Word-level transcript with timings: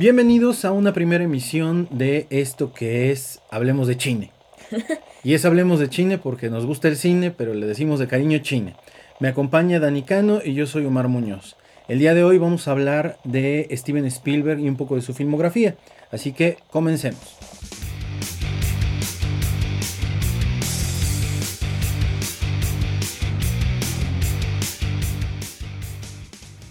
Bienvenidos 0.00 0.64
a 0.64 0.72
una 0.72 0.94
primera 0.94 1.24
emisión 1.24 1.86
de 1.90 2.26
esto 2.30 2.72
que 2.72 3.12
es 3.12 3.38
Hablemos 3.50 3.86
de 3.86 3.98
Chine. 3.98 4.32
Y 5.22 5.34
es 5.34 5.44
Hablemos 5.44 5.78
de 5.78 5.90
Chine 5.90 6.16
porque 6.16 6.48
nos 6.48 6.64
gusta 6.64 6.88
el 6.88 6.96
cine, 6.96 7.30
pero 7.30 7.52
le 7.52 7.66
decimos 7.66 7.98
de 7.98 8.08
cariño 8.08 8.38
Chine. 8.38 8.76
Me 9.18 9.28
acompaña 9.28 9.78
Dani 9.78 10.00
Cano 10.00 10.40
y 10.42 10.54
yo 10.54 10.66
soy 10.66 10.86
Omar 10.86 11.08
Muñoz. 11.08 11.58
El 11.86 11.98
día 11.98 12.14
de 12.14 12.24
hoy 12.24 12.38
vamos 12.38 12.66
a 12.66 12.70
hablar 12.70 13.18
de 13.24 13.68
Steven 13.72 14.06
Spielberg 14.06 14.60
y 14.60 14.70
un 14.70 14.78
poco 14.78 14.96
de 14.96 15.02
su 15.02 15.12
filmografía. 15.12 15.76
Así 16.10 16.32
que 16.32 16.56
comencemos. 16.70 17.36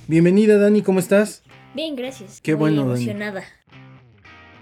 Bienvenida 0.07 0.57
Dani, 0.57 0.82
¿cómo 0.82 0.98
estás? 0.98 1.43
Bien, 1.73 1.95
gracias. 1.95 2.41
Qué 2.41 2.54
Muy 2.54 2.59
bueno, 2.59 2.81
Dani. 2.88 3.04
emocionada. 3.04 3.43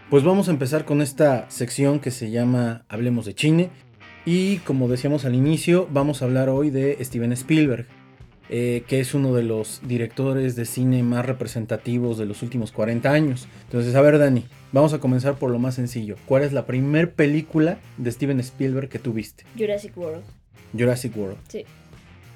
Pues 0.09 0.23
vamos 0.23 0.47
a 0.47 0.51
empezar 0.51 0.85
con 0.85 1.01
esta 1.01 1.49
sección 1.49 1.99
que 1.99 2.11
se 2.11 2.31
llama 2.31 2.85
Hablemos 2.89 3.25
de 3.25 3.35
Chine. 3.35 3.69
Y 4.25 4.57
como 4.59 4.87
decíamos 4.87 5.25
al 5.25 5.35
inicio, 5.35 5.87
vamos 5.91 6.21
a 6.21 6.25
hablar 6.25 6.49
hoy 6.49 6.69
de 6.69 6.97
Steven 7.03 7.31
Spielberg, 7.31 7.87
eh, 8.49 8.83
que 8.87 8.99
es 8.99 9.13
uno 9.13 9.33
de 9.33 9.43
los 9.43 9.81
directores 9.85 10.55
de 10.55 10.65
cine 10.65 11.01
más 11.03 11.25
representativos 11.25 12.17
de 12.17 12.25
los 12.25 12.41
últimos 12.41 12.71
40 12.71 13.09
años. 13.11 13.47
Entonces, 13.63 13.95
a 13.95 14.01
ver, 14.01 14.17
Dani, 14.19 14.45
vamos 14.73 14.93
a 14.93 14.99
comenzar 14.99 15.35
por 15.35 15.49
lo 15.51 15.59
más 15.59 15.75
sencillo. 15.75 16.15
¿Cuál 16.25 16.43
es 16.43 16.51
la 16.53 16.65
primer 16.65 17.13
película 17.13 17.77
de 17.97 18.11
Steven 18.11 18.39
Spielberg 18.41 18.89
que 18.89 18.99
tú 18.99 19.13
viste? 19.13 19.45
Jurassic 19.57 19.97
World. 19.97 20.23
Jurassic 20.77 21.15
World. 21.17 21.37
Sí. 21.47 21.65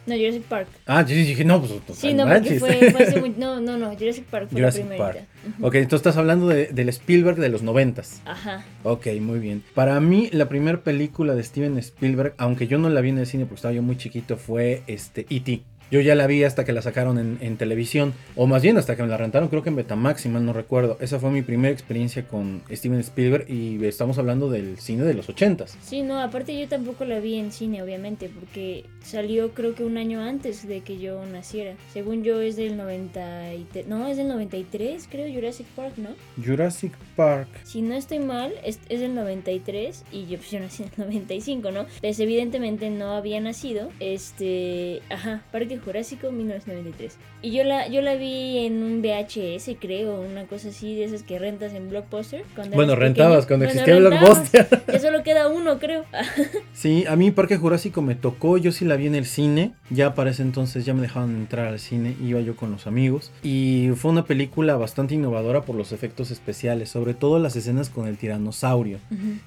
No, 0.07 0.15
Jurassic 0.15 0.43
Park. 0.43 0.67
Ah, 0.87 1.01
yo 1.05 1.13
dije, 1.15 1.45
no, 1.45 1.61
pues 1.61 1.73
Sí, 1.97 2.13
no, 2.13 2.27
porque 2.27 2.59
fue, 2.59 2.91
fue 2.91 3.03
hace 3.03 3.19
muy... 3.19 3.29
No, 3.37 3.61
no, 3.61 3.77
no. 3.77 3.95
Jurassic 3.95 4.25
Park 4.25 4.47
fue 4.49 4.59
Jurassic 4.59 4.83
la 4.83 4.89
primerita. 4.95 5.13
Park. 5.43 5.55
Ok, 5.61 5.75
entonces 5.75 5.97
estás 5.99 6.17
hablando 6.17 6.47
de- 6.47 6.67
del 6.67 6.89
Spielberg 6.89 7.37
de 7.37 7.49
los 7.49 7.61
noventas. 7.61 8.21
Ajá. 8.25 8.65
Ok, 8.83 9.07
muy 9.19 9.39
bien. 9.39 9.63
Para 9.75 9.99
mí, 9.99 10.29
la 10.33 10.49
primera 10.49 10.83
película 10.83 11.35
de 11.35 11.43
Steven 11.43 11.77
Spielberg, 11.77 12.33
aunque 12.37 12.67
yo 12.67 12.79
no 12.79 12.89
la 12.89 13.01
vi 13.01 13.09
en 13.09 13.19
el 13.19 13.27
cine 13.27 13.45
porque 13.45 13.55
estaba 13.57 13.73
yo 13.75 13.83
muy 13.83 13.95
chiquito, 13.97 14.37
fue 14.37 14.81
este 14.87 15.25
E.T. 15.29 15.61
Yo 15.91 15.99
ya 15.99 16.15
la 16.15 16.25
vi 16.25 16.45
hasta 16.45 16.63
que 16.63 16.71
la 16.71 16.81
sacaron 16.81 17.19
en, 17.19 17.37
en 17.41 17.57
televisión, 17.57 18.13
o 18.37 18.47
más 18.47 18.61
bien 18.61 18.77
hasta 18.77 18.95
que 18.95 19.03
me 19.03 19.09
la 19.09 19.17
rentaron, 19.17 19.49
creo 19.49 19.61
que 19.61 19.69
en 19.69 19.75
Betamax, 19.75 20.21
si 20.21 20.29
mal 20.29 20.45
no 20.45 20.53
recuerdo. 20.53 20.97
Esa 21.01 21.19
fue 21.19 21.31
mi 21.31 21.41
primera 21.41 21.73
experiencia 21.73 22.25
con 22.27 22.61
Steven 22.71 22.99
Spielberg 23.01 23.51
y 23.51 23.83
estamos 23.85 24.17
hablando 24.17 24.49
del 24.49 24.79
cine 24.79 25.03
de 25.03 25.13
los 25.13 25.27
ochentas. 25.27 25.77
Sí, 25.83 26.01
no, 26.01 26.21
aparte 26.21 26.57
yo 26.57 26.67
tampoco 26.69 27.03
la 27.03 27.19
vi 27.19 27.35
en 27.35 27.51
cine, 27.51 27.83
obviamente, 27.83 28.29
porque 28.29 28.85
salió 29.03 29.53
creo 29.53 29.75
que 29.75 29.83
un 29.83 29.97
año 29.97 30.21
antes 30.21 30.65
de 30.65 30.79
que 30.79 30.97
yo 30.97 31.25
naciera. 31.25 31.73
Según 31.91 32.23
yo 32.23 32.39
es 32.39 32.55
del 32.55 32.77
93... 32.77 33.87
No, 33.87 34.07
es 34.07 34.15
del 34.15 34.29
93, 34.29 35.09
creo, 35.11 35.33
Jurassic 35.33 35.67
Park, 35.75 35.95
¿no? 35.97 36.09
Jurassic 36.41 36.93
Park. 37.17 37.49
Si 37.63 37.81
no 37.81 37.95
estoy 37.95 38.19
mal, 38.19 38.53
es, 38.63 38.79
es 38.87 39.01
del 39.01 39.13
93 39.13 40.05
y 40.13 40.27
yo, 40.27 40.37
pues, 40.37 40.51
yo 40.51 40.59
nací 40.61 40.83
en 40.83 40.89
el 40.95 41.05
95, 41.05 41.71
¿no? 41.71 41.85
Pues 41.99 42.19
evidentemente 42.21 42.89
no 42.89 43.11
había 43.11 43.41
nacido. 43.41 43.89
Este, 43.99 45.01
ajá, 45.09 45.43
Parque 45.51 45.80
Jurásico 45.83 46.31
1993. 46.31 47.17
Y 47.41 47.51
yo 47.51 47.63
la 47.63 47.87
yo 47.87 48.01
la 48.01 48.15
vi 48.15 48.59
en 48.65 48.83
un 48.83 49.01
VHS, 49.01 49.75
creo, 49.79 50.21
una 50.21 50.45
cosa 50.45 50.69
así 50.69 50.95
de 50.95 51.05
esas 51.05 51.23
que 51.23 51.39
rentas 51.39 51.73
en 51.73 51.89
Blockbuster. 51.89 52.43
Cuando 52.55 52.75
Bueno, 52.75 52.95
rentabas 52.95 53.45
cuando 53.45 53.65
Bueno, 53.65 53.81
existía. 53.81 53.99
Blockbuster. 54.09 54.67
Ya 54.91 54.99
solo 54.99 55.23
queda 55.23 55.47
uno, 55.47 55.79
creo. 55.79 56.05
Sí, 56.73 57.05
a 57.07 57.15
mí 57.15 57.31
Parque 57.31 57.57
Jurásico 57.57 58.01
me 58.01 58.15
tocó, 58.15 58.57
yo 58.57 58.71
sí 58.71 58.85
la 58.85 58.95
vi 58.95 59.05
en 59.07 59.15
el 59.15 59.25
cine, 59.25 59.73
ya 59.89 60.15
para 60.15 60.31
ese 60.31 60.41
entonces 60.41 60.83
ya 60.85 60.93
me 60.93 61.01
dejaban 61.01 61.35
entrar 61.35 61.67
al 61.67 61.79
cine, 61.79 62.15
iba 62.23 62.39
yo 62.41 62.55
con 62.55 62.71
los 62.71 62.87
amigos 62.87 63.31
y 63.43 63.89
fue 63.95 64.11
una 64.11 64.25
película 64.25 64.75
bastante 64.77 65.13
innovadora 65.13 65.61
por 65.61 65.75
los 65.75 65.91
efectos 65.91 66.31
especiales, 66.31 66.89
sobre 66.89 67.13
todo 67.13 67.39
las 67.39 67.55
escenas 67.55 67.89
con 67.89 68.07
el 68.07 68.17
tiranosaurio, 68.17 68.99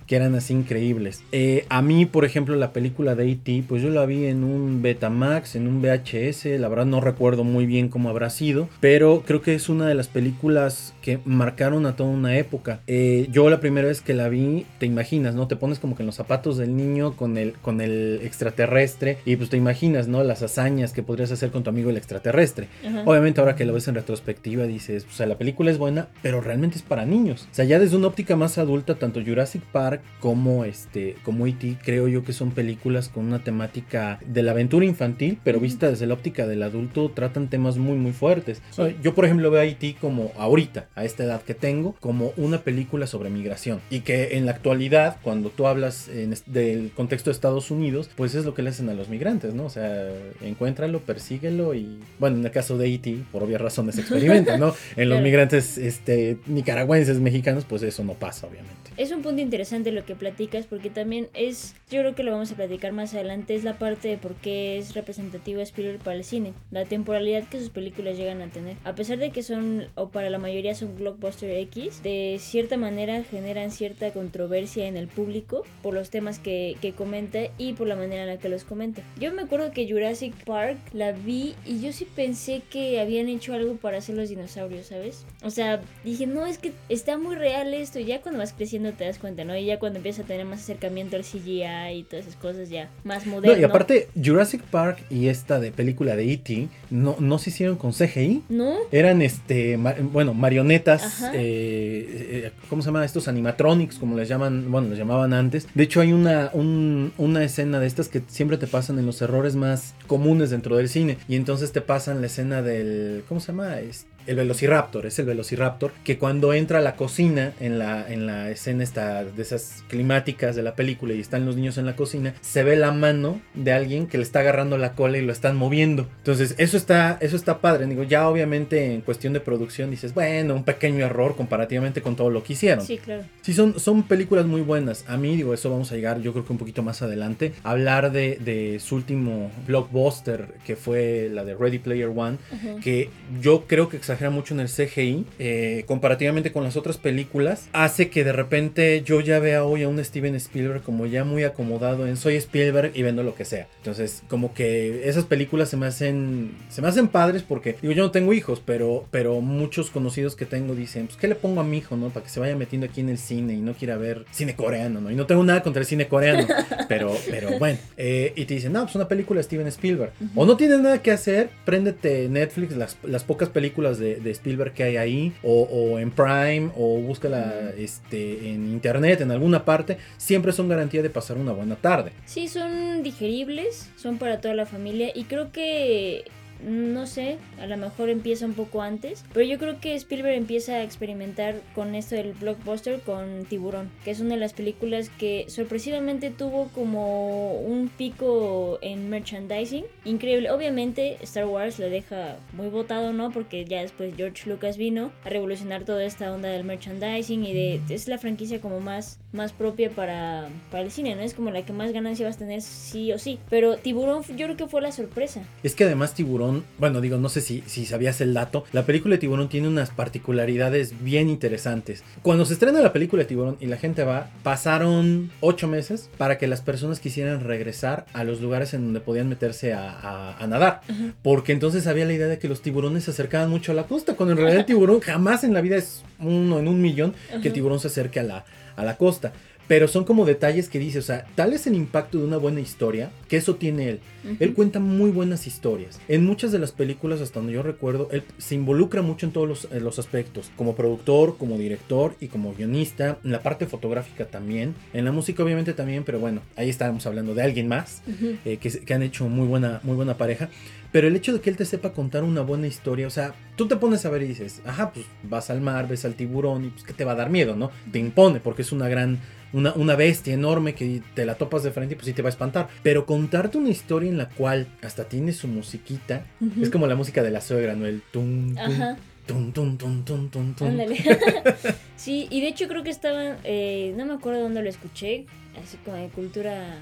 que 0.06 0.16
eran 0.16 0.34
así 0.34 0.52
increíbles. 0.54 1.22
Eh, 1.32 1.66
a 1.70 1.82
mí, 1.82 2.06
por 2.06 2.24
ejemplo, 2.24 2.54
la 2.56 2.72
película 2.72 3.14
de 3.14 3.30
E.T., 3.32 3.64
pues 3.68 3.82
yo 3.82 3.90
la 3.90 4.06
vi 4.06 4.26
en 4.26 4.44
un 4.44 4.82
Betamax, 4.82 5.56
en 5.56 5.66
un 5.66 5.80
VHS, 5.82 6.23
la 6.58 6.68
verdad 6.68 6.86
no 6.86 7.00
recuerdo 7.00 7.44
muy 7.44 7.66
bien 7.66 7.88
cómo 7.88 8.08
habrá 8.08 8.30
sido, 8.30 8.68
pero 8.80 9.22
creo 9.26 9.42
que 9.42 9.54
es 9.54 9.68
una 9.68 9.86
de 9.86 9.94
las 9.94 10.08
películas 10.08 10.94
que 11.02 11.18
marcaron 11.24 11.86
a 11.86 11.96
toda 11.96 12.10
una 12.10 12.38
época. 12.38 12.80
Eh, 12.86 13.28
yo 13.30 13.50
la 13.50 13.60
primera 13.60 13.88
vez 13.88 14.00
que 14.00 14.14
la 14.14 14.28
vi, 14.28 14.66
te 14.78 14.86
imaginas, 14.86 15.34
¿no? 15.34 15.48
Te 15.48 15.56
pones 15.56 15.78
como 15.78 15.96
que 15.96 16.02
en 16.02 16.06
los 16.06 16.14
zapatos 16.14 16.56
del 16.56 16.76
niño 16.76 17.16
con 17.16 17.36
el, 17.36 17.52
con 17.54 17.80
el 17.80 18.20
extraterrestre 18.22 19.18
y 19.24 19.36
pues 19.36 19.50
te 19.50 19.56
imaginas, 19.56 20.08
¿no? 20.08 20.24
Las 20.24 20.42
hazañas 20.42 20.92
que 20.92 21.02
podrías 21.02 21.30
hacer 21.30 21.50
con 21.50 21.62
tu 21.62 21.70
amigo 21.70 21.90
el 21.90 21.96
extraterrestre. 21.96 22.68
Ajá. 22.86 23.02
Obviamente 23.04 23.40
ahora 23.40 23.54
que 23.56 23.64
lo 23.64 23.74
ves 23.74 23.88
en 23.88 23.94
retrospectiva 23.94 24.64
dices, 24.64 25.06
o 25.10 25.12
sea, 25.14 25.26
la 25.26 25.36
película 25.36 25.70
es 25.70 25.78
buena, 25.78 26.08
pero 26.22 26.40
realmente 26.40 26.76
es 26.76 26.82
para 26.82 27.04
niños. 27.04 27.48
O 27.50 27.54
sea, 27.54 27.64
ya 27.64 27.78
desde 27.78 27.96
una 27.96 28.08
óptica 28.08 28.36
más 28.36 28.58
adulta, 28.58 28.94
tanto 28.94 29.20
Jurassic 29.24 29.62
Park 29.62 30.00
como 30.20 30.64
este, 30.64 31.16
como 31.22 31.46
E.T., 31.46 31.78
creo 31.84 32.08
yo 32.08 32.24
que 32.24 32.32
son 32.32 32.52
películas 32.52 33.08
con 33.08 33.26
una 33.26 33.44
temática 33.44 34.18
de 34.26 34.42
la 34.42 34.52
aventura 34.52 34.86
infantil, 34.86 35.38
pero 35.44 35.60
vista 35.60 35.88
desde 35.88 36.06
la 36.06 36.13
óptica 36.14 36.46
del 36.46 36.62
adulto, 36.62 37.10
tratan 37.10 37.48
temas 37.48 37.76
muy, 37.76 37.96
muy 37.98 38.12
fuertes. 38.12 38.62
Sí. 38.70 38.82
Yo, 39.02 39.14
por 39.14 39.26
ejemplo, 39.26 39.50
veo 39.50 39.60
a 39.60 39.64
E.T. 39.66 39.96
como 40.00 40.32
ahorita, 40.38 40.88
a 40.94 41.04
esta 41.04 41.24
edad 41.24 41.42
que 41.42 41.54
tengo, 41.54 41.94
como 42.00 42.32
una 42.36 42.62
película 42.62 43.06
sobre 43.06 43.28
migración. 43.30 43.80
Y 43.90 44.00
que 44.00 44.36
en 44.38 44.46
la 44.46 44.52
actualidad, 44.52 45.18
cuando 45.22 45.50
tú 45.50 45.66
hablas 45.66 46.08
en 46.08 46.34
del 46.46 46.90
contexto 46.94 47.30
de 47.30 47.34
Estados 47.34 47.70
Unidos, 47.70 48.08
pues 48.16 48.34
es 48.34 48.44
lo 48.44 48.54
que 48.54 48.62
le 48.62 48.70
hacen 48.70 48.88
a 48.88 48.94
los 48.94 49.08
migrantes, 49.08 49.52
¿no? 49.54 49.66
O 49.66 49.70
sea, 49.70 50.08
encuéntralo, 50.42 51.00
persíguelo 51.00 51.74
y, 51.74 51.98
bueno, 52.18 52.38
en 52.38 52.44
el 52.44 52.50
caso 52.50 52.78
de 52.78 52.92
E.T., 52.94 53.18
por 53.32 53.42
obvias 53.42 53.60
razones, 53.60 53.98
experimenta, 53.98 54.56
¿no? 54.58 54.74
En 54.96 55.08
los 55.08 55.16
Claro. 55.16 55.24
migrantes 55.24 55.78
este, 55.78 56.38
nicaragüenses, 56.46 57.20
mexicanos, 57.20 57.64
pues 57.68 57.82
eso 57.82 58.04
no 58.04 58.14
pasa, 58.14 58.46
obviamente. 58.46 58.72
Es 58.96 59.10
un 59.12 59.22
punto 59.22 59.40
interesante 59.40 59.90
lo 59.92 60.04
que 60.04 60.14
platicas 60.14 60.66
porque 60.66 60.88
también 60.90 61.28
es, 61.34 61.74
yo 61.90 62.00
creo 62.00 62.14
que 62.14 62.22
lo 62.22 62.30
vamos 62.32 62.50
a 62.52 62.54
platicar 62.56 62.92
más 62.92 63.12
adelante, 63.14 63.54
es 63.54 63.64
la 63.64 63.78
parte 63.78 64.08
de 64.08 64.16
por 64.18 64.34
qué 64.34 64.78
es 64.78 64.94
representativa 64.94 65.62
Spielberg 65.62 65.98
para 66.04 66.16
el 66.16 66.24
cine, 66.24 66.52
la 66.70 66.84
temporalidad 66.84 67.48
que 67.48 67.58
sus 67.58 67.70
películas 67.70 68.16
llegan 68.16 68.42
a 68.42 68.48
tener. 68.48 68.76
A 68.84 68.94
pesar 68.94 69.18
de 69.18 69.30
que 69.30 69.42
son, 69.42 69.88
o 69.96 70.10
para 70.10 70.30
la 70.30 70.38
mayoría 70.38 70.74
son 70.74 70.96
blockbuster 70.96 71.50
X, 71.50 72.02
de 72.02 72.36
cierta 72.38 72.76
manera 72.76 73.24
generan 73.24 73.70
cierta 73.70 74.12
controversia 74.12 74.86
en 74.86 74.96
el 74.96 75.08
público 75.08 75.64
por 75.82 75.94
los 75.94 76.10
temas 76.10 76.38
que, 76.38 76.76
que 76.80 76.92
comenta 76.92 77.40
y 77.58 77.72
por 77.72 77.88
la 77.88 77.96
manera 77.96 78.22
en 78.22 78.28
la 78.28 78.38
que 78.38 78.48
los 78.48 78.64
comenta. 78.64 79.02
Yo 79.18 79.32
me 79.32 79.42
acuerdo 79.42 79.72
que 79.72 79.88
Jurassic 79.90 80.34
Park 80.44 80.78
la 80.92 81.12
vi 81.12 81.54
y 81.64 81.80
yo 81.80 81.92
sí 81.92 82.06
pensé 82.14 82.62
que 82.70 83.00
habían 83.00 83.28
hecho 83.28 83.54
algo 83.54 83.76
para 83.76 83.98
hacer 83.98 84.14
los 84.14 84.28
dinosaurios, 84.28 84.86
¿sabes? 84.86 85.24
O 85.42 85.50
sea, 85.50 85.80
dije, 86.04 86.26
no, 86.26 86.46
es 86.46 86.58
que 86.58 86.72
está 86.88 87.18
muy 87.18 87.36
real 87.36 87.72
esto. 87.74 87.98
Y 87.98 88.04
ya 88.04 88.20
cuando 88.20 88.38
vas 88.38 88.52
creciendo 88.52 88.92
te 88.92 89.04
das 89.04 89.18
cuenta, 89.18 89.44
¿no? 89.44 89.56
Y 89.56 89.64
ya 89.64 89.78
cuando 89.78 89.98
empiezas 89.98 90.24
a 90.24 90.28
tener 90.28 90.46
más 90.46 90.60
acercamiento 90.60 91.16
al 91.16 91.22
CGI 91.22 91.94
y 91.94 92.02
todas 92.04 92.26
esas 92.26 92.36
cosas 92.36 92.68
ya 92.68 92.90
más 93.04 93.26
moderno. 93.26 93.54
No, 93.54 93.60
y 93.60 93.64
aparte, 93.64 94.08
Jurassic 94.22 94.62
Park 94.62 95.04
y 95.10 95.28
esta 95.28 95.60
de 95.60 95.70
película 95.70 95.83
de 96.16 96.32
E.T. 96.32 96.68
no, 96.90 97.16
no 97.20 97.38
se 97.38 97.50
hicieron 97.50 97.76
con 97.76 97.92
CGI. 97.92 98.42
¿No? 98.48 98.74
Eran, 98.92 99.22
este, 99.22 99.78
bueno, 100.12 100.34
marionetas, 100.34 101.22
eh, 101.34 102.42
eh, 102.46 102.50
¿cómo 102.68 102.82
se 102.82 102.86
llama? 102.86 103.04
Estos 103.04 103.28
animatronics, 103.28 103.96
como 103.98 104.16
les 104.16 104.28
llaman, 104.28 104.70
bueno, 104.70 104.88
les 104.88 104.98
llamaban 104.98 105.32
antes. 105.32 105.66
De 105.74 105.84
hecho, 105.84 106.00
hay 106.00 106.12
una, 106.12 106.50
un- 106.52 107.12
una 107.18 107.44
escena 107.44 107.80
de 107.80 107.86
estas 107.86 108.08
que 108.08 108.22
siempre 108.28 108.56
te 108.58 108.66
pasan 108.66 108.98
en 108.98 109.06
los 109.06 109.20
errores 109.22 109.56
más 109.56 109.94
comunes 110.06 110.50
dentro 110.50 110.76
del 110.76 110.88
cine. 110.88 111.18
Y 111.28 111.36
entonces 111.36 111.72
te 111.72 111.80
pasan 111.80 112.20
la 112.20 112.26
escena 112.26 112.62
del, 112.62 113.24
¿cómo 113.28 113.40
se 113.40 113.48
llama? 113.48 113.78
Es- 113.80 114.06
el 114.26 114.36
Velociraptor, 114.36 115.06
es 115.06 115.18
el 115.18 115.26
Velociraptor, 115.26 115.92
que 116.04 116.18
cuando 116.18 116.52
entra 116.54 116.78
a 116.78 116.82
la 116.82 116.96
cocina, 116.96 117.52
en 117.60 117.78
la, 117.78 118.10
en 118.10 118.26
la 118.26 118.50
escena 118.50 118.82
esta, 118.82 119.24
de 119.24 119.42
esas 119.42 119.84
climáticas 119.88 120.56
de 120.56 120.62
la 120.62 120.74
película 120.74 121.14
y 121.14 121.20
están 121.20 121.46
los 121.46 121.56
niños 121.56 121.78
en 121.78 121.86
la 121.86 121.96
cocina, 121.96 122.34
se 122.40 122.62
ve 122.62 122.76
la 122.76 122.92
mano 122.92 123.40
de 123.54 123.72
alguien 123.72 124.06
que 124.06 124.18
le 124.18 124.22
está 124.22 124.40
agarrando 124.40 124.78
la 124.78 124.92
cola 124.92 125.18
y 125.18 125.22
lo 125.22 125.32
están 125.32 125.56
moviendo. 125.56 126.08
Entonces, 126.18 126.54
eso 126.58 126.76
está, 126.76 127.18
eso 127.20 127.36
está 127.36 127.58
padre. 127.60 127.86
Digo, 127.86 128.02
ya 128.02 128.28
obviamente 128.28 128.94
en 128.94 129.00
cuestión 129.00 129.32
de 129.32 129.40
producción 129.40 129.90
dices, 129.90 130.14
bueno, 130.14 130.54
un 130.54 130.64
pequeño 130.64 131.04
error 131.04 131.36
comparativamente 131.36 132.02
con 132.02 132.16
todo 132.16 132.30
lo 132.30 132.42
que 132.42 132.54
hicieron. 132.54 132.84
Sí, 132.84 132.98
claro. 132.98 133.24
Sí, 133.42 133.52
son, 133.52 133.78
son 133.78 134.04
películas 134.04 134.46
muy 134.46 134.60
buenas. 134.60 135.04
A 135.08 135.16
mí, 135.16 135.36
digo, 135.36 135.54
eso 135.54 135.70
vamos 135.70 135.92
a 135.92 135.96
llegar, 135.96 136.20
yo 136.20 136.32
creo 136.32 136.44
que 136.44 136.52
un 136.52 136.58
poquito 136.58 136.82
más 136.82 137.02
adelante. 137.02 137.52
Hablar 137.62 138.12
de, 138.12 138.36
de 138.36 138.80
su 138.80 138.96
último 138.96 139.50
blockbuster, 139.66 140.54
que 140.66 140.76
fue 140.76 141.28
la 141.32 141.44
de 141.44 141.54
Ready 141.54 141.78
Player 141.78 142.10
One, 142.14 142.38
que 142.82 143.10
yo 143.40 143.64
creo 143.66 143.88
que 143.88 143.96
exagera 144.14 144.30
mucho 144.30 144.54
en 144.54 144.60
el 144.60 144.68
CGI, 144.68 145.26
eh, 145.38 145.84
comparativamente 145.86 146.52
con 146.52 146.64
las 146.64 146.76
otras 146.76 146.96
películas, 146.98 147.68
hace 147.72 148.10
que 148.10 148.24
de 148.24 148.32
repente 148.32 149.02
yo 149.04 149.20
ya 149.20 149.38
vea 149.38 149.64
hoy 149.64 149.82
a 149.82 149.88
un 149.88 150.02
Steven 150.02 150.34
Spielberg 150.36 150.82
como 150.82 151.06
ya 151.06 151.24
muy 151.24 151.44
acomodado 151.44 152.06
en 152.06 152.16
soy 152.16 152.36
Spielberg 152.36 152.92
y 152.94 153.02
vendo 153.02 153.22
lo 153.22 153.34
que 153.34 153.44
sea. 153.44 153.66
Entonces, 153.78 154.22
como 154.28 154.54
que 154.54 155.08
esas 155.08 155.24
películas 155.24 155.68
se 155.68 155.76
me 155.76 155.86
hacen, 155.86 156.52
se 156.68 156.80
me 156.80 156.88
hacen 156.88 157.08
padres 157.08 157.42
porque, 157.42 157.76
digo, 157.82 157.92
yo 157.92 158.04
no 158.04 158.10
tengo 158.10 158.32
hijos, 158.32 158.62
pero, 158.64 159.06
pero 159.10 159.40
muchos 159.40 159.90
conocidos 159.90 160.36
que 160.36 160.46
tengo 160.46 160.74
dicen, 160.74 161.06
pues, 161.06 161.18
¿qué 161.18 161.28
le 161.28 161.34
pongo 161.34 161.60
a 161.60 161.64
mi 161.64 161.78
hijo, 161.78 161.96
no? 161.96 162.10
Para 162.10 162.24
que 162.24 162.30
se 162.30 162.40
vaya 162.40 162.56
metiendo 162.56 162.86
aquí 162.86 163.00
en 163.00 163.08
el 163.08 163.18
cine 163.18 163.54
y 163.54 163.60
no 163.60 163.74
quiera 163.74 163.96
ver 163.96 164.24
cine 164.30 164.54
coreano, 164.54 165.00
¿no? 165.00 165.10
Y 165.10 165.16
no 165.16 165.26
tengo 165.26 165.42
nada 165.42 165.62
contra 165.62 165.80
el 165.80 165.86
cine 165.86 166.06
coreano, 166.08 166.46
pero, 166.88 167.12
pero 167.28 167.58
bueno. 167.58 167.78
Eh, 167.96 168.32
y 168.36 168.44
te 168.44 168.54
dicen, 168.54 168.72
no, 168.72 168.82
pues 168.84 168.94
una 168.94 169.08
película 169.08 169.38
de 169.38 169.44
Steven 169.44 169.66
Spielberg. 169.66 170.12
O 170.34 170.46
no 170.46 170.56
tienes 170.56 170.80
nada 170.80 171.02
que 171.02 171.10
hacer, 171.10 171.50
préndete 171.64 172.28
Netflix, 172.28 172.76
las, 172.76 172.96
las 173.02 173.24
pocas 173.24 173.48
películas 173.48 173.98
de 173.98 174.03
de, 174.04 174.16
de 174.16 174.30
Spielberg 174.30 174.72
que 174.74 174.84
hay 174.84 174.96
ahí, 174.96 175.32
o, 175.42 175.62
o 175.62 175.98
en 175.98 176.10
Prime, 176.10 176.70
o 176.76 177.00
búscala 177.00 177.70
este, 177.76 178.50
en 178.50 178.70
internet, 178.70 179.20
en 179.20 179.30
alguna 179.30 179.64
parte, 179.64 179.98
siempre 180.16 180.52
son 180.52 180.68
garantía 180.68 181.02
de 181.02 181.10
pasar 181.10 181.36
una 181.38 181.52
buena 181.52 181.76
tarde. 181.76 182.12
Sí, 182.26 182.48
son 182.48 183.02
digeribles, 183.02 183.90
son 183.96 184.18
para 184.18 184.40
toda 184.40 184.54
la 184.54 184.66
familia 184.66 185.10
y 185.14 185.24
creo 185.24 185.50
que 185.52 186.24
no 186.62 187.06
sé, 187.06 187.38
a 187.60 187.66
lo 187.66 187.76
mejor 187.76 188.08
empieza 188.08 188.46
un 188.46 188.54
poco 188.54 188.82
antes, 188.82 189.24
pero 189.32 189.46
yo 189.46 189.58
creo 189.58 189.80
que 189.80 189.94
Spielberg 189.94 190.36
empieza 190.36 190.74
a 190.74 190.82
experimentar 190.82 191.60
con 191.74 191.94
esto 191.94 192.14
del 192.14 192.32
blockbuster 192.32 193.00
con 193.00 193.44
Tiburón, 193.44 193.90
que 194.04 194.10
es 194.10 194.20
una 194.20 194.34
de 194.34 194.40
las 194.40 194.52
películas 194.52 195.10
que 195.18 195.46
sorpresivamente 195.48 196.30
tuvo 196.30 196.68
como 196.68 197.54
un 197.54 197.88
pico 197.88 198.78
en 198.82 199.10
merchandising 199.10 199.84
increíble. 200.04 200.50
Obviamente 200.50 201.18
Star 201.22 201.46
Wars 201.46 201.78
le 201.78 201.90
deja 201.90 202.36
muy 202.52 202.68
votado, 202.68 203.12
¿no? 203.12 203.30
Porque 203.30 203.64
ya 203.64 203.80
después 203.80 204.14
George 204.16 204.48
Lucas 204.48 204.76
vino 204.76 205.12
a 205.24 205.28
revolucionar 205.28 205.84
toda 205.84 206.04
esta 206.04 206.32
onda 206.32 206.48
del 206.48 206.64
merchandising 206.64 207.44
y 207.44 207.52
de 207.52 207.80
es 207.88 208.08
la 208.08 208.18
franquicia 208.18 208.60
como 208.60 208.80
más 208.80 209.18
más 209.34 209.52
propia 209.52 209.90
para, 209.90 210.48
para 210.70 210.84
el 210.84 210.90
cine, 210.90 211.14
¿no? 211.16 211.22
Es 211.22 211.34
como 211.34 211.50
la 211.50 211.66
que 211.66 211.72
más 211.72 211.92
ganancia 211.92 212.26
vas 212.26 212.36
a 212.36 212.38
tener 212.38 212.62
sí 212.62 213.12
o 213.12 213.18
sí. 213.18 213.38
Pero 213.50 213.76
Tiburón 213.76 214.22
yo 214.22 214.46
creo 214.46 214.56
que 214.56 214.68
fue 214.68 214.80
la 214.80 214.92
sorpresa. 214.92 215.42
Es 215.62 215.74
que 215.74 215.84
además 215.84 216.14
Tiburón, 216.14 216.43
bueno, 216.78 217.00
digo, 217.00 217.18
no 217.18 217.28
sé 217.28 217.40
si, 217.40 217.62
si 217.66 217.86
sabías 217.86 218.20
el 218.20 218.34
dato, 218.34 218.64
la 218.72 218.86
película 218.86 219.14
de 219.14 219.18
Tiburón 219.18 219.48
tiene 219.48 219.68
unas 219.68 219.90
particularidades 219.90 221.02
bien 221.02 221.28
interesantes. 221.28 222.02
Cuando 222.22 222.44
se 222.44 222.54
estrena 222.54 222.80
la 222.80 222.92
película 222.92 223.22
de 223.22 223.28
Tiburón 223.28 223.56
y 223.60 223.66
la 223.66 223.76
gente 223.76 224.04
va, 224.04 224.30
pasaron 224.42 225.30
ocho 225.40 225.68
meses 225.68 226.10
para 226.18 226.38
que 226.38 226.46
las 226.46 226.60
personas 226.60 227.00
quisieran 227.00 227.40
regresar 227.40 228.06
a 228.12 228.24
los 228.24 228.40
lugares 228.40 228.74
en 228.74 228.84
donde 228.84 229.00
podían 229.00 229.28
meterse 229.28 229.72
a, 229.72 230.36
a, 230.38 230.46
nadar. 230.46 230.80
Porque 231.22 231.52
entonces 231.52 231.86
había 231.86 232.04
la 232.04 232.12
idea 232.12 232.26
de 232.26 232.38
que 232.38 232.48
los 232.48 232.62
tiburones 232.62 233.04
se 233.04 233.10
acercaban 233.10 233.50
mucho 233.50 233.72
a 233.72 233.74
la 233.74 233.84
costa, 233.84 234.14
cuando 234.14 234.32
en 234.32 234.38
realidad 234.38 234.60
el 234.60 234.66
tiburón 234.66 235.00
jamás 235.00 235.44
en 235.44 235.54
la 235.54 235.60
vida 235.60 235.76
es 235.76 236.04
uno 236.18 236.58
en 236.58 236.68
un 236.68 236.80
millón 236.80 237.14
que 237.42 237.48
el 237.48 237.54
tiburón 237.54 237.80
se 237.80 237.88
acerque 237.88 238.20
a 238.20 238.24
la, 238.24 238.44
a 238.76 238.84
la 238.84 238.96
costa. 238.96 239.32
Pero 239.66 239.88
son 239.88 240.04
como 240.04 240.24
detalles 240.24 240.68
que 240.68 240.78
dice, 240.78 240.98
o 240.98 241.02
sea, 241.02 241.26
tal 241.34 241.52
es 241.52 241.66
el 241.66 241.74
impacto 241.74 242.18
de 242.18 242.24
una 242.24 242.36
buena 242.36 242.60
historia, 242.60 243.10
que 243.28 243.36
eso 243.36 243.56
tiene 243.56 243.88
él. 243.88 244.00
Él 244.40 244.54
cuenta 244.54 244.80
muy 244.80 245.10
buenas 245.10 245.46
historias. 245.46 246.00
En 246.08 246.24
muchas 246.24 246.52
de 246.52 246.58
las 246.58 246.72
películas, 246.72 247.20
hasta 247.20 247.40
donde 247.40 247.54
yo 247.54 247.62
recuerdo, 247.62 248.08
él 248.10 248.24
se 248.38 248.54
involucra 248.54 249.02
mucho 249.02 249.26
en 249.26 249.32
todos 249.32 249.48
los, 249.48 249.70
los 249.72 249.98
aspectos, 249.98 250.50
como 250.56 250.74
productor, 250.74 251.36
como 251.36 251.58
director 251.58 252.14
y 252.20 252.28
como 252.28 252.54
guionista, 252.54 253.18
en 253.24 253.32
la 253.32 253.42
parte 253.42 253.66
fotográfica 253.66 254.26
también, 254.26 254.74
en 254.92 255.04
la 255.04 255.12
música 255.12 255.42
obviamente 255.42 255.72
también, 255.72 256.04
pero 256.04 256.20
bueno, 256.20 256.42
ahí 256.56 256.68
estábamos 256.68 257.06
hablando 257.06 257.34
de 257.34 257.42
alguien 257.42 257.68
más, 257.68 258.02
eh, 258.44 258.58
que, 258.58 258.70
que, 258.70 258.94
han 258.94 259.02
hecho 259.02 259.28
muy 259.28 259.46
buena, 259.46 259.80
muy 259.82 259.96
buena 259.96 260.16
pareja. 260.16 260.48
Pero 260.94 261.08
el 261.08 261.16
hecho 261.16 261.32
de 261.32 261.40
que 261.40 261.50
él 261.50 261.56
te 261.56 261.64
sepa 261.64 261.92
contar 261.92 262.22
una 262.22 262.42
buena 262.42 262.68
historia, 262.68 263.08
o 263.08 263.10
sea, 263.10 263.34
tú 263.56 263.66
te 263.66 263.74
pones 263.74 264.06
a 264.06 264.10
ver 264.10 264.22
y 264.22 264.28
dices, 264.28 264.62
ajá, 264.64 264.92
pues 264.92 265.04
vas 265.24 265.50
al 265.50 265.60
mar, 265.60 265.88
ves 265.88 266.04
al 266.04 266.14
tiburón 266.14 266.66
y 266.66 266.68
pues 266.68 266.84
que 266.84 266.92
te 266.92 267.04
va 267.04 267.12
a 267.12 267.16
dar 267.16 267.30
miedo, 267.30 267.56
¿no? 267.56 267.72
Te 267.90 267.98
impone 267.98 268.38
porque 268.38 268.62
es 268.62 268.70
una 268.70 268.88
gran, 268.88 269.18
una, 269.54 269.72
una 269.74 269.96
bestia 269.96 270.34
enorme 270.34 270.74
que 270.74 271.00
te 271.14 271.24
la 271.24 271.36
topas 271.36 271.62
de 271.62 271.70
frente 271.70 271.94
y 271.94 271.96
pues 271.96 272.06
sí 272.06 272.12
te 272.12 272.22
va 272.22 272.28
a 272.28 272.30
espantar. 272.30 272.68
Pero 272.82 273.06
contarte 273.06 273.56
una 273.56 273.70
historia 273.70 274.10
en 274.10 274.18
la 274.18 274.28
cual 274.28 274.66
hasta 274.82 275.04
tiene 275.08 275.32
su 275.32 275.48
musiquita, 275.48 276.26
es 276.60 276.68
como 276.70 276.86
la 276.86 276.96
música 276.96 277.22
de 277.22 277.30
la 277.30 277.40
suegra, 277.40 277.74
¿no? 277.74 277.86
El 277.86 278.02
tum, 278.02 278.54
tum. 278.54 278.58
Ajá. 278.58 278.96
Tum, 279.26 279.52
tum, 279.52 279.78
tum, 279.78 280.04
tum, 280.04 280.28
tum, 280.28 280.54
tum. 280.54 280.78
sí, 281.96 282.26
y 282.30 282.42
de 282.42 282.48
hecho 282.48 282.68
creo 282.68 282.82
que 282.82 282.90
estaba, 282.90 283.38
eh, 283.44 283.94
no 283.96 284.04
me 284.04 284.12
acuerdo 284.12 284.42
dónde 284.42 284.62
lo 284.62 284.68
escuché, 284.68 285.24
así 285.62 285.78
como 285.82 285.96
de 285.96 286.08
cultura 286.08 286.76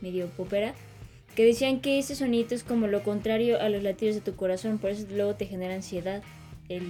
medio 0.00 0.26
popera, 0.28 0.74
que 1.34 1.44
decían 1.44 1.80
que 1.80 1.98
ese 1.98 2.14
sonido 2.14 2.54
es 2.54 2.62
como 2.62 2.86
lo 2.86 3.02
contrario 3.02 3.60
a 3.60 3.68
los 3.68 3.82
latidos 3.82 4.14
de 4.14 4.22
tu 4.22 4.36
corazón, 4.36 4.78
por 4.78 4.90
eso 4.90 5.06
luego 5.14 5.34
te 5.34 5.44
genera 5.44 5.74
ansiedad. 5.74 6.22
El, 6.70 6.82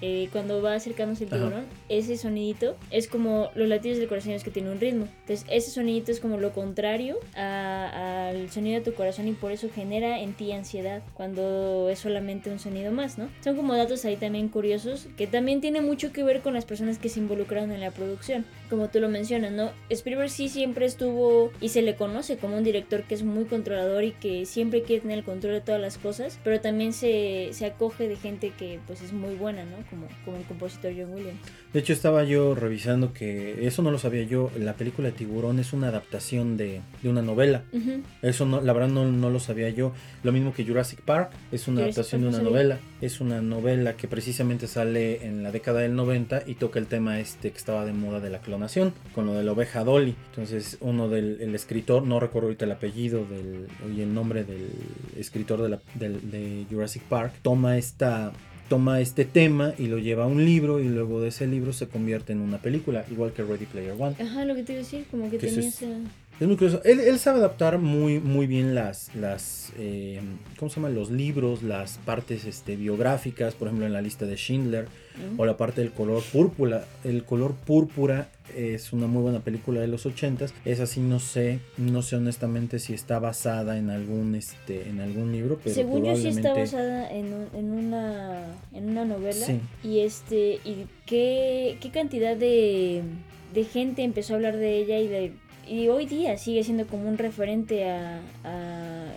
eh, 0.00 0.28
cuando 0.32 0.62
va 0.62 0.74
acercándose 0.74 1.24
el 1.24 1.30
tiburón, 1.30 1.64
ese 1.88 2.16
sonidito 2.16 2.76
es 2.90 3.08
como 3.08 3.50
los 3.54 3.68
latidos 3.68 3.98
del 3.98 4.08
corazón 4.08 4.32
es 4.32 4.44
que 4.44 4.50
tiene 4.50 4.70
un 4.70 4.80
ritmo. 4.80 5.08
Entonces, 5.20 5.46
ese 5.50 5.70
sonidito 5.70 6.12
es 6.12 6.20
como 6.20 6.36
lo 6.36 6.52
contrario 6.52 7.18
al 7.34 8.50
sonido 8.50 8.78
de 8.78 8.84
tu 8.84 8.94
corazón 8.94 9.28
y 9.28 9.32
por 9.32 9.52
eso 9.52 9.68
genera 9.74 10.20
en 10.20 10.34
ti 10.34 10.52
ansiedad 10.52 11.02
cuando 11.14 11.88
es 11.90 11.98
solamente 11.98 12.50
un 12.50 12.58
sonido 12.58 12.92
más, 12.92 13.18
¿no? 13.18 13.28
Son 13.42 13.56
como 13.56 13.74
datos 13.74 14.04
ahí 14.04 14.16
también 14.16 14.48
curiosos 14.48 15.08
que 15.16 15.26
también 15.26 15.60
tiene 15.60 15.80
mucho 15.80 16.12
que 16.12 16.22
ver 16.22 16.40
con 16.40 16.54
las 16.54 16.64
personas 16.64 16.98
que 16.98 17.08
se 17.08 17.20
involucraron 17.20 17.72
en 17.72 17.80
la 17.80 17.90
producción 17.90 18.44
como 18.68 18.88
tú 18.88 19.00
lo 19.00 19.08
mencionas, 19.08 19.52
¿no? 19.52 19.70
Spielberg 19.90 20.30
sí 20.30 20.48
siempre 20.48 20.86
estuvo 20.86 21.52
y 21.60 21.70
se 21.70 21.82
le 21.82 21.96
conoce 21.96 22.36
como 22.36 22.56
un 22.56 22.64
director 22.64 23.02
que 23.04 23.14
es 23.14 23.22
muy 23.22 23.44
controlador 23.44 24.04
y 24.04 24.12
que 24.12 24.46
siempre 24.46 24.82
quiere 24.82 25.02
tener 25.02 25.18
el 25.18 25.24
control 25.24 25.54
de 25.54 25.60
todas 25.60 25.80
las 25.80 25.98
cosas, 25.98 26.38
pero 26.44 26.60
también 26.60 26.92
se, 26.92 27.50
se 27.52 27.66
acoge 27.66 28.08
de 28.08 28.16
gente 28.16 28.52
que 28.56 28.80
pues 28.86 29.02
es 29.02 29.12
muy 29.12 29.34
buena, 29.34 29.64
¿no? 29.64 29.76
Como, 29.90 30.06
como 30.24 30.36
el 30.36 30.44
compositor 30.44 30.92
John 30.96 31.12
Williams. 31.12 31.38
De 31.72 31.80
hecho 31.80 31.92
estaba 31.92 32.24
yo 32.24 32.54
revisando 32.54 33.12
que 33.12 33.66
eso 33.66 33.82
no 33.82 33.90
lo 33.90 33.98
sabía 33.98 34.22
yo, 34.22 34.50
la 34.58 34.74
película 34.74 35.10
Tiburón 35.10 35.58
es 35.58 35.72
una 35.72 35.88
adaptación 35.88 36.56
de, 36.56 36.80
de 37.02 37.08
una 37.08 37.22
novela. 37.22 37.64
Eso 38.22 38.46
no, 38.46 38.60
la 38.60 38.72
verdad 38.72 38.88
no, 38.88 39.04
no, 39.04 39.30
lo 39.30 39.40
sabía 39.40 39.68
yo. 39.70 39.92
Lo 40.22 40.32
mismo 40.32 40.54
que 40.54 40.64
Jurassic 40.64 41.00
Park, 41.00 41.30
es 41.52 41.68
una 41.68 41.82
adaptación 41.82 42.22
de 42.22 42.28
una 42.28 42.38
novela. 42.38 42.78
Es 43.00 43.20
una 43.20 43.42
novela 43.42 43.96
que 43.96 44.08
precisamente 44.08 44.66
sale 44.66 45.26
en 45.26 45.42
la 45.42 45.52
década 45.52 45.80
del 45.80 45.94
90 45.94 46.44
y 46.46 46.54
toca 46.54 46.78
el 46.78 46.86
tema 46.86 47.20
este 47.20 47.50
que 47.50 47.58
estaba 47.58 47.84
de 47.84 47.92
moda 47.92 48.20
de 48.20 48.30
la 48.30 48.40
clonación, 48.40 48.94
con 49.14 49.26
lo 49.26 49.34
de 49.34 49.44
la 49.44 49.52
oveja 49.52 49.84
Dolly. 49.84 50.14
Entonces 50.30 50.78
uno 50.80 51.08
del 51.08 51.40
el 51.40 51.54
escritor, 51.54 52.04
no 52.04 52.20
recuerdo 52.20 52.48
ahorita 52.48 52.64
el 52.64 52.72
apellido 52.72 53.24
del, 53.24 53.68
y 53.94 54.00
el 54.00 54.14
nombre 54.14 54.44
del 54.44 54.70
escritor 55.16 55.62
de, 55.62 55.68
la, 55.68 55.80
de 55.94 56.66
Jurassic 56.70 57.02
Park, 57.02 57.34
toma 57.42 57.76
esta 57.76 58.32
toma 58.68 59.00
este 59.00 59.24
tema 59.24 59.74
y 59.78 59.86
lo 59.86 59.98
lleva 59.98 60.24
a 60.24 60.26
un 60.26 60.44
libro 60.44 60.80
y 60.80 60.88
luego 60.88 61.20
de 61.20 61.28
ese 61.28 61.46
libro 61.46 61.72
se 61.72 61.88
convierte 61.88 62.32
en 62.32 62.40
una 62.40 62.58
película, 62.58 63.04
igual 63.10 63.32
que 63.32 63.42
Ready 63.42 63.66
Player 63.66 63.94
One. 63.98 64.16
Ajá, 64.18 64.44
lo 64.44 64.54
que 64.54 64.62
te 64.62 64.72
iba 64.72 64.80
a 64.80 64.84
decir, 64.84 65.06
como 65.10 65.30
que, 65.30 65.38
tenía 65.38 65.68
esa... 65.68 65.86
Es 66.38 66.46
muy 66.46 66.56
curioso. 66.56 66.82
Él, 66.84 67.00
él, 67.00 67.18
sabe 67.18 67.38
adaptar 67.38 67.78
muy, 67.78 68.20
muy 68.20 68.46
bien 68.46 68.74
las, 68.74 69.14
las 69.14 69.72
eh, 69.78 70.20
¿cómo 70.58 70.68
se 70.68 70.76
llama? 70.76 70.90
Los 70.90 71.10
libros, 71.10 71.62
las 71.62 71.96
partes 72.04 72.44
este, 72.44 72.76
biográficas, 72.76 73.54
por 73.54 73.68
ejemplo 73.68 73.86
en 73.86 73.94
la 73.94 74.02
lista 74.02 74.26
de 74.26 74.36
Schindler, 74.36 74.86
o 75.38 75.46
la 75.46 75.56
parte 75.56 75.80
del 75.80 75.92
color 75.92 76.22
púrpura. 76.22 76.84
El 77.04 77.24
color 77.24 77.54
púrpura 77.54 78.28
es 78.54 78.92
una 78.92 79.06
muy 79.06 79.22
buena 79.22 79.40
película 79.40 79.80
de 79.80 79.86
los 79.86 80.04
ochentas. 80.04 80.52
Es 80.66 80.80
así, 80.80 81.00
no 81.00 81.20
sé, 81.20 81.60
no 81.78 82.02
sé 82.02 82.16
honestamente 82.16 82.80
si 82.80 82.92
está 82.92 83.18
basada 83.18 83.78
en 83.78 83.88
algún, 83.88 84.34
este, 84.34 84.90
en 84.90 85.00
algún 85.00 85.32
libro, 85.32 85.58
pero 85.64 85.74
según 85.74 86.04
yo 86.04 86.16
sí 86.16 86.28
está 86.28 86.52
basada 86.52 87.10
en, 87.10 87.48
en 87.54 87.70
una, 87.70 88.44
en 88.74 88.90
una 88.90 89.06
novela. 89.06 89.46
Y 89.82 90.00
este, 90.00 90.60
y 90.66 90.86
qué, 91.06 91.78
qué 91.80 91.90
cantidad 91.90 92.36
de 92.36 93.02
de 93.54 93.64
gente 93.64 94.02
empezó 94.02 94.34
a 94.34 94.36
hablar 94.36 94.56
de 94.56 94.76
ella 94.76 94.98
y 94.98 95.08
de 95.08 95.32
y 95.66 95.88
hoy 95.88 96.06
día 96.06 96.38
sigue 96.38 96.62
siendo 96.64 96.86
como 96.86 97.08
un 97.08 97.18
referente 97.18 97.88
a, 97.88 98.20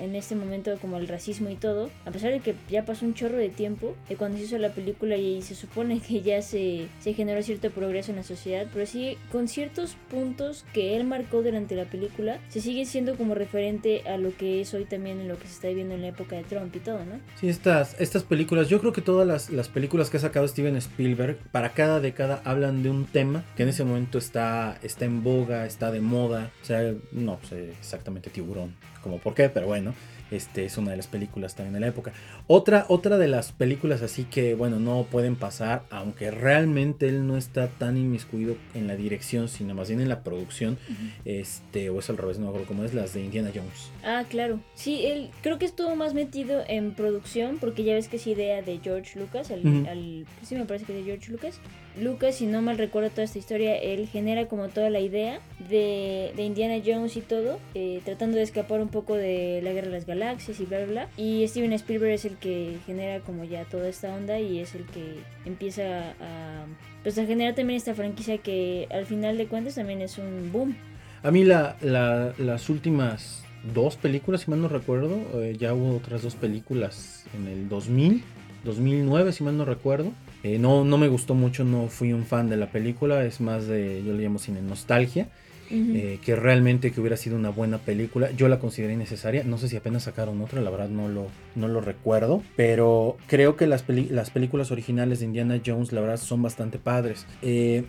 en 0.01 0.15
este 0.15 0.35
momento 0.35 0.77
como 0.79 0.97
el 0.97 1.07
racismo 1.07 1.49
y 1.49 1.55
todo, 1.55 1.89
a 2.05 2.11
pesar 2.11 2.31
de 2.31 2.39
que 2.39 2.55
ya 2.69 2.85
pasó 2.85 3.05
un 3.05 3.13
chorro 3.13 3.37
de 3.37 3.49
tiempo 3.49 3.95
de 4.07 4.15
cuando 4.15 4.37
se 4.37 4.45
hizo 4.45 4.57
la 4.57 4.69
película 4.69 5.17
y 5.17 5.41
se 5.41 5.55
supone 5.55 5.99
que 5.99 6.21
ya 6.21 6.41
se, 6.41 6.87
se 6.99 7.13
generó 7.13 7.41
cierto 7.43 7.69
progreso 7.69 8.11
en 8.11 8.17
la 8.17 8.23
sociedad, 8.23 8.67
pero 8.73 8.85
sí 8.85 9.17
con 9.31 9.47
ciertos 9.47 9.95
puntos 10.09 10.65
que 10.73 10.95
él 10.95 11.03
marcó 11.03 11.41
durante 11.43 11.75
la 11.75 11.85
película, 11.85 12.39
se 12.49 12.61
sigue 12.61 12.85
siendo 12.85 13.15
como 13.15 13.35
referente 13.35 14.03
a 14.07 14.17
lo 14.17 14.35
que 14.35 14.61
es 14.61 14.73
hoy 14.73 14.85
también 14.85 15.19
en 15.19 15.27
lo 15.27 15.37
que 15.37 15.47
se 15.47 15.53
está 15.53 15.67
viviendo 15.67 15.95
en 15.95 16.01
la 16.01 16.07
época 16.09 16.35
de 16.35 16.43
Trump 16.43 16.75
y 16.75 16.79
todo, 16.79 16.99
¿no? 16.99 17.19
Sí, 17.39 17.49
estas, 17.49 17.99
estas 17.99 18.23
películas, 18.23 18.69
yo 18.69 18.79
creo 18.79 18.93
que 18.93 19.01
todas 19.01 19.27
las, 19.27 19.49
las 19.49 19.67
películas 19.67 20.09
que 20.09 20.17
ha 20.17 20.21
sacado 20.21 20.47
Steven 20.47 20.75
Spielberg, 20.77 21.37
para 21.51 21.73
cada 21.73 21.99
década 21.99 22.41
hablan 22.45 22.83
de 22.83 22.89
un 22.89 23.05
tema 23.05 23.43
que 23.55 23.63
en 23.63 23.69
ese 23.69 23.83
momento 23.83 24.17
está, 24.17 24.77
está 24.81 25.05
en 25.05 25.23
boga, 25.23 25.65
está 25.65 25.91
de 25.91 26.01
moda, 26.01 26.38
o 26.45 26.65
sea, 26.65 26.93
no 27.11 27.39
sé 27.47 27.71
exactamente 27.71 28.29
tiburón, 28.29 28.75
como 29.01 29.19
por 29.19 29.33
qué, 29.33 29.49
pero 29.49 29.67
bueno, 29.67 29.93
este 30.31 30.65
es 30.65 30.77
una 30.77 30.91
de 30.91 30.97
las 30.97 31.07
películas 31.07 31.55
también 31.55 31.73
de 31.73 31.79
la 31.79 31.87
época. 31.87 32.13
Otra, 32.47 32.85
otra 32.89 33.17
de 33.17 33.27
las 33.27 33.51
películas 33.51 34.01
así 34.01 34.25
que, 34.25 34.53
bueno, 34.53 34.79
no 34.79 35.05
pueden 35.09 35.35
pasar, 35.35 35.83
aunque 35.89 36.31
realmente 36.31 37.07
él 37.07 37.25
no 37.25 37.37
está 37.37 37.67
tan 37.67 37.97
inmiscuido 37.97 38.55
en 38.73 38.87
la 38.87 38.95
dirección, 38.95 39.47
sino 39.47 39.73
más 39.73 39.87
bien 39.89 40.01
en 40.01 40.09
la 40.09 40.23
producción, 40.23 40.77
este, 41.25 41.89
o 41.89 41.99
es 41.99 42.09
al 42.09 42.17
revés, 42.17 42.37
no 42.37 42.45
me 42.45 42.49
acuerdo 42.49 42.67
cómo 42.67 42.83
es, 42.83 42.93
las 42.93 43.13
de 43.13 43.23
Indiana 43.23 43.51
Jones. 43.53 43.91
Ah, 44.03 44.23
claro. 44.29 44.59
Sí, 44.75 45.05
él 45.05 45.29
creo 45.41 45.57
que 45.57 45.65
estuvo 45.65 45.95
más 45.95 46.13
metido 46.13 46.63
en 46.67 46.93
producción, 46.93 47.57
porque 47.59 47.83
ya 47.83 47.93
ves 47.93 48.07
que 48.07 48.17
es 48.17 48.27
idea 48.27 48.61
de 48.61 48.79
George 48.83 49.19
Lucas, 49.19 49.51
al, 49.51 50.25
sí 50.43 50.55
me 50.55 50.65
parece 50.65 50.85
que 50.85 50.93
de 50.93 51.03
George 51.03 51.31
Lucas. 51.31 51.59
Lucas, 51.97 52.35
si 52.35 52.45
no 52.45 52.61
mal 52.61 52.77
recuerdo 52.77 53.09
toda 53.09 53.23
esta 53.23 53.39
historia, 53.39 53.75
él 53.75 54.07
genera 54.07 54.47
como 54.47 54.69
toda 54.69 54.89
la 54.89 54.99
idea 54.99 55.39
de, 55.69 56.31
de 56.35 56.43
Indiana 56.43 56.81
Jones 56.85 57.17
y 57.17 57.21
todo, 57.21 57.59
eh, 57.75 58.01
tratando 58.05 58.37
de 58.37 58.43
escapar 58.43 58.79
un 58.81 58.89
poco 58.89 59.15
de 59.15 59.61
la 59.63 59.71
Guerra 59.71 59.87
de 59.87 59.93
las 59.93 60.05
Galaxias 60.05 60.59
y 60.59 60.65
bla, 60.65 60.77
bla, 60.79 60.87
bla. 60.87 61.09
Y 61.17 61.45
Steven 61.47 61.73
Spielberg 61.73 62.13
es 62.13 62.25
el 62.25 62.37
que 62.37 62.77
genera 62.85 63.19
como 63.21 63.43
ya 63.43 63.65
toda 63.65 63.89
esta 63.89 64.13
onda 64.13 64.39
y 64.39 64.59
es 64.59 64.75
el 64.75 64.85
que 64.85 65.15
empieza 65.45 66.11
a, 66.11 66.65
pues 67.03 67.17
a 67.17 67.25
generar 67.25 67.55
también 67.55 67.77
esta 67.77 67.93
franquicia 67.93 68.37
que 68.37 68.87
al 68.91 69.05
final 69.05 69.37
de 69.37 69.47
cuentas 69.47 69.75
también 69.75 70.01
es 70.01 70.17
un 70.17 70.51
boom. 70.51 70.75
A 71.23 71.31
mí 71.31 71.43
la, 71.43 71.75
la, 71.81 72.33
las 72.37 72.69
últimas 72.69 73.43
dos 73.73 73.97
películas, 73.97 74.41
si 74.41 74.51
mal 74.51 74.61
no 74.61 74.69
recuerdo, 74.69 75.19
eh, 75.41 75.55
ya 75.59 75.73
hubo 75.73 75.97
otras 75.97 76.21
dos 76.21 76.35
películas 76.35 77.25
en 77.35 77.47
el 77.47 77.67
2000 77.67 78.23
2009, 78.63 79.31
si 79.31 79.43
mal 79.43 79.57
no 79.57 79.65
recuerdo. 79.65 80.11
Eh, 80.43 80.57
no, 80.59 80.83
no 80.85 80.97
me 80.97 81.07
gustó 81.07 81.35
mucho, 81.35 81.63
no 81.63 81.87
fui 81.87 82.13
un 82.13 82.25
fan 82.25 82.49
de 82.49 82.57
la 82.57 82.71
película, 82.71 83.25
es 83.25 83.41
más 83.41 83.67
de, 83.67 84.03
yo 84.05 84.13
le 84.13 84.23
llamo 84.23 84.39
cine 84.39 84.61
nostalgia. 84.61 85.29
Eh, 85.71 86.17
que 86.25 86.35
realmente 86.35 86.91
que 86.91 86.99
hubiera 86.99 87.15
sido 87.15 87.35
una 87.35 87.49
buena 87.49 87.77
película. 87.77 88.31
Yo 88.31 88.47
la 88.47 88.57
consideré 88.57 88.93
innecesaria. 88.93 89.43
No 89.43 89.59
sé 89.59 89.69
si 89.69 89.77
apenas 89.77 90.03
sacaron 90.03 90.41
otra, 90.41 90.61
la 90.61 90.71
verdad 90.71 90.89
no 90.89 91.07
lo, 91.09 91.27
no 91.55 91.67
lo 91.67 91.79
recuerdo. 91.79 92.41
Pero 92.55 93.17
creo 93.27 93.55
que 93.55 93.67
las, 93.67 93.85
las 93.87 94.31
películas 94.31 94.71
originales 94.71 95.19
de 95.19 95.25
Indiana 95.25 95.61
Jones, 95.63 95.91
la 95.91 96.01
verdad, 96.01 96.17
son 96.17 96.41
bastante 96.41 96.79
padres. 96.79 97.27
Eh, 97.43 97.83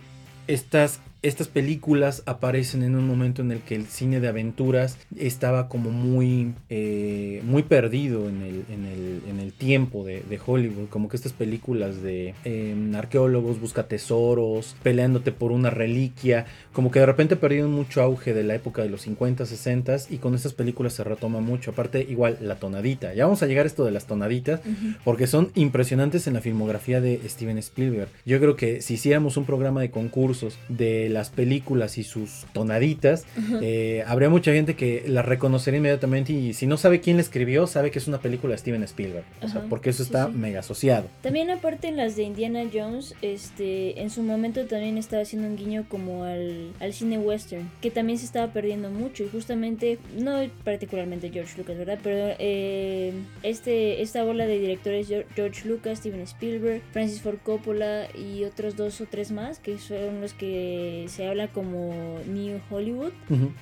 estas 0.45 1.01
estas 1.23 1.47
películas 1.47 2.23
aparecen 2.25 2.81
en 2.81 2.95
un 2.95 3.05
momento 3.05 3.43
en 3.43 3.51
el 3.51 3.59
que 3.59 3.75
el 3.75 3.85
cine 3.85 4.19
de 4.19 4.27
aventuras 4.27 4.97
estaba 5.15 5.69
como 5.69 5.91
muy, 5.91 6.53
eh, 6.69 7.41
muy 7.43 7.61
perdido 7.61 8.27
en 8.27 8.41
el, 8.41 8.65
en 8.69 8.85
el, 8.85 9.21
en 9.29 9.39
el 9.39 9.53
tiempo 9.53 10.03
de, 10.03 10.21
Hollywood. 10.43 10.89
Como 10.89 11.07
que 11.07 11.17
estas 11.17 11.33
películas 11.33 12.01
de 12.01 12.33
em, 12.43 12.95
arqueólogos, 12.95 13.59
busca 13.59 13.83
tesoros, 13.83 14.75
peleándote 14.81 15.31
por 15.31 15.51
una 15.51 15.69
reliquia, 15.69 16.45
como 16.73 16.89
que 16.89 16.99
de 16.99 17.05
repente 17.05 17.35
perdieron 17.35 17.71
mucho 17.71 18.01
auge 18.01 18.33
de 18.33 18.43
la 18.43 18.55
época 18.55 18.81
de 18.81 18.89
los 18.89 19.01
50, 19.01 19.45
60 19.45 19.97
y 20.09 20.17
con 20.17 20.33
estas 20.33 20.53
películas 20.53 20.93
se 20.93 21.03
retoma 21.03 21.41
mucho. 21.41 21.71
Aparte, 21.71 22.01
igual 22.09 22.37
la 22.41 22.55
tonadita. 22.55 23.13
Ya 23.13 23.25
vamos 23.25 23.43
a 23.43 23.47
llegar 23.47 23.65
a 23.65 23.67
esto 23.67 23.85
de 23.85 23.91
las 23.91 24.07
tonaditas 24.07 24.61
porque 25.03 25.27
son 25.27 25.51
impresionantes 25.53 26.25
en 26.25 26.33
la 26.33 26.41
filmografía 26.41 27.01
de 27.01 27.21
Steven 27.27 27.57
Spielberg. 27.59 28.09
Yo 28.25 28.39
creo 28.39 28.55
que 28.55 28.81
si 28.81 28.95
hiciéramos 28.95 29.37
un 29.37 29.45
programa 29.45 29.81
de 29.81 29.91
concursos 29.91 30.57
de 30.69 31.10
las 31.11 31.29
películas 31.29 31.97
y 31.97 32.03
sus 32.03 32.45
tonaditas, 32.53 33.25
eh, 33.61 34.03
habría 34.07 34.29
mucha 34.29 34.53
gente 34.53 34.75
que 34.75 35.03
la 35.07 35.21
reconocería 35.21 35.77
inmediatamente 35.77 36.33
y 36.33 36.53
si 36.53 36.67
no 36.67 36.77
sabe 36.77 37.01
quién 37.01 37.17
la 37.17 37.21
escribió, 37.21 37.67
sabe 37.67 37.91
que 37.91 37.99
es 37.99 38.07
una 38.07 38.19
película 38.19 38.53
de 38.53 38.57
Steven 38.57 38.83
Spielberg. 38.83 39.25
O 39.41 39.47
sea, 39.47 39.61
porque 39.69 39.89
eso 39.89 40.03
está 40.03 40.27
mega 40.27 40.59
asociado. 40.59 41.07
También 41.21 41.49
aparte 41.49 41.87
en 41.87 41.97
las 41.97 42.15
de 42.15 42.23
Indiana 42.23 42.63
Jones, 42.71 43.15
este, 43.21 44.01
en 44.01 44.09
su 44.09 44.23
momento 44.23 44.65
también 44.65 44.97
estaba 44.97 45.21
haciendo 45.21 45.47
un 45.47 45.55
guiño 45.55 45.85
como 45.87 46.23
al, 46.23 46.71
al 46.79 46.93
cine 46.93 47.17
western, 47.19 47.69
que 47.81 47.91
también 47.91 48.17
se 48.17 48.25
estaba 48.25 48.53
perdiendo 48.53 48.89
mucho 48.89 49.23
y 49.23 49.29
justamente, 49.29 49.99
no 50.17 50.39
particularmente 50.63 51.29
George 51.29 51.57
Lucas, 51.57 51.77
¿verdad? 51.77 51.99
Pero 52.03 52.35
eh, 52.39 53.13
este, 53.43 54.01
esta 54.01 54.23
bola 54.23 54.45
de 54.45 54.59
directores, 54.59 55.07
George 55.35 55.67
Lucas, 55.67 55.99
Steven 55.99 56.21
Spielberg, 56.21 56.81
Francis 56.91 57.21
Ford 57.21 57.37
Coppola 57.43 58.07
y 58.15 58.43
otros 58.43 58.75
dos 58.75 59.01
o 59.01 59.05
tres 59.05 59.31
más, 59.31 59.59
que 59.59 59.77
son 59.77 60.21
los 60.21 60.33
que 60.33 61.00
se 61.07 61.27
habla 61.27 61.47
como 61.47 61.93
New 62.27 62.59
Hollywood, 62.69 63.11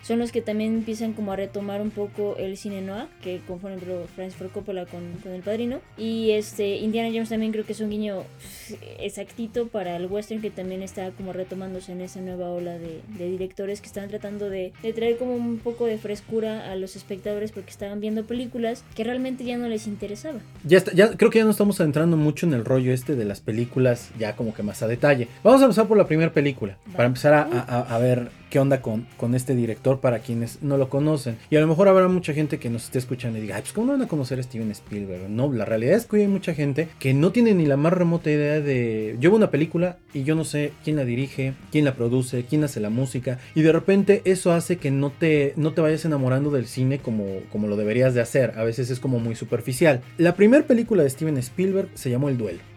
son 0.01 0.19
los 0.19 0.31
que 0.31 0.41
también 0.41 0.75
empiezan 0.75 1.13
como 1.13 1.33
a 1.33 1.35
retomar 1.35 1.81
un 1.81 1.91
poco 1.91 2.35
el 2.37 2.57
cine 2.57 2.81
noir, 2.81 3.07
que 3.21 3.41
conforme 3.47 3.77
Francis 4.15 4.37
Ford 4.37 4.51
Coppola 4.51 4.85
con, 4.85 5.01
con, 5.23 5.33
El 5.33 5.41
Padrino. 5.41 5.79
Y 5.97 6.31
este 6.31 6.77
Indiana 6.77 7.09
Jones 7.09 7.29
también 7.29 7.51
creo 7.51 7.65
que 7.65 7.73
es 7.73 7.79
un 7.79 7.89
guiño 7.89 8.23
exactito 8.99 9.67
para 9.67 9.95
el 9.95 10.07
western 10.07 10.41
que 10.41 10.49
también 10.49 10.81
está 10.81 11.11
como 11.11 11.33
retomándose 11.33 11.91
en 11.91 12.01
esa 12.01 12.21
nueva 12.21 12.49
ola 12.49 12.77
de, 12.77 13.01
directores 13.29 13.81
que 13.81 13.87
están 13.87 14.09
tratando 14.09 14.49
de, 14.49 14.73
traer 14.95 15.17
como 15.17 15.35
un 15.35 15.59
poco 15.59 15.85
de 15.85 15.97
frescura 15.97 16.71
a 16.71 16.75
los 16.75 16.95
espectadores 16.95 17.51
porque 17.51 17.69
estaban 17.69 17.99
viendo 17.99 18.25
películas 18.25 18.83
que 18.95 19.03
realmente 19.03 19.43
ya 19.43 19.57
no 19.57 19.67
les 19.67 19.87
interesaba. 19.87 20.39
Ya, 20.63 20.83
ya 20.93 21.15
creo 21.15 21.29
que 21.29 21.39
ya 21.39 21.45
no 21.45 21.51
estamos 21.51 21.79
entrando 21.79 22.17
mucho 22.17 22.45
en 22.45 22.53
el 22.53 22.65
rollo 22.65 22.93
este 22.93 23.15
de 23.15 23.25
las 23.25 23.41
películas 23.41 24.09
ya 24.17 24.35
como 24.35 24.53
que 24.53 24.63
más 24.63 24.81
a 24.83 24.87
detalle. 24.87 25.27
Vamos 25.43 25.61
a 25.61 25.65
empezar 25.65 25.87
por 25.87 25.97
la 25.97 26.07
primera 26.07 26.31
película. 26.31 26.77
Para 26.93 27.05
empezar 27.05 27.28
a, 27.33 27.97
ver 27.99 28.31
qué 28.49 28.59
onda 28.59 28.81
con, 28.81 29.05
con 29.17 29.35
este 29.35 29.55
director 29.55 29.99
para 29.99 30.19
quienes 30.19 30.61
no 30.61 30.77
lo 30.77 30.89
conocen. 30.89 31.37
Y 31.49 31.55
a 31.55 31.61
lo 31.61 31.67
mejor 31.67 31.87
habrá 31.87 32.07
mucha 32.07 32.33
gente 32.33 32.59
que 32.59 32.69
nos 32.69 32.85
esté 32.85 32.99
escuchando 32.99 33.37
y 33.37 33.41
diga, 33.41 33.57
pues 33.59 33.73
¿cómo 33.73 33.87
no 33.87 33.93
van 33.93 34.01
a 34.03 34.07
conocer 34.07 34.39
a 34.39 34.43
Steven 34.43 34.71
Spielberg? 34.71 35.29
No, 35.29 35.51
la 35.51 35.65
realidad 35.65 35.95
es 35.95 36.05
que 36.05 36.17
hay 36.17 36.27
mucha 36.27 36.53
gente 36.53 36.87
que 36.99 37.13
no 37.13 37.31
tiene 37.31 37.53
ni 37.53 37.65
la 37.65 37.77
más 37.77 37.93
remota 37.93 38.31
idea 38.31 38.59
de... 38.61 39.17
Yo 39.19 39.29
veo 39.29 39.37
una 39.37 39.51
película 39.51 39.97
y 40.13 40.23
yo 40.23 40.35
no 40.35 40.43
sé 40.43 40.71
quién 40.83 40.95
la 40.95 41.05
dirige, 41.05 41.53
quién 41.71 41.85
la 41.85 41.95
produce, 41.95 42.45
quién 42.45 42.63
hace 42.63 42.79
la 42.79 42.89
música. 42.89 43.39
Y 43.55 43.61
de 43.61 43.71
repente 43.71 44.21
eso 44.25 44.51
hace 44.51 44.77
que 44.77 44.91
no 44.91 45.11
te, 45.11 45.53
no 45.55 45.73
te 45.73 45.81
vayas 45.81 46.05
enamorando 46.05 46.51
del 46.51 46.67
cine 46.67 46.99
como, 46.99 47.25
como 47.51 47.67
lo 47.67 47.77
deberías 47.77 48.13
de 48.13 48.21
hacer. 48.21 48.53
A 48.57 48.63
veces 48.63 48.89
es 48.89 48.99
como 48.99 49.19
muy 49.19 49.35
superficial. 49.35 50.01
La 50.17 50.35
primera 50.35 50.65
película 50.65 51.03
de 51.03 51.09
Steven 51.09 51.37
Spielberg 51.37 51.89
se 51.93 52.09
llamó 52.09 52.29
El 52.29 52.37
Duelo. 52.37 52.68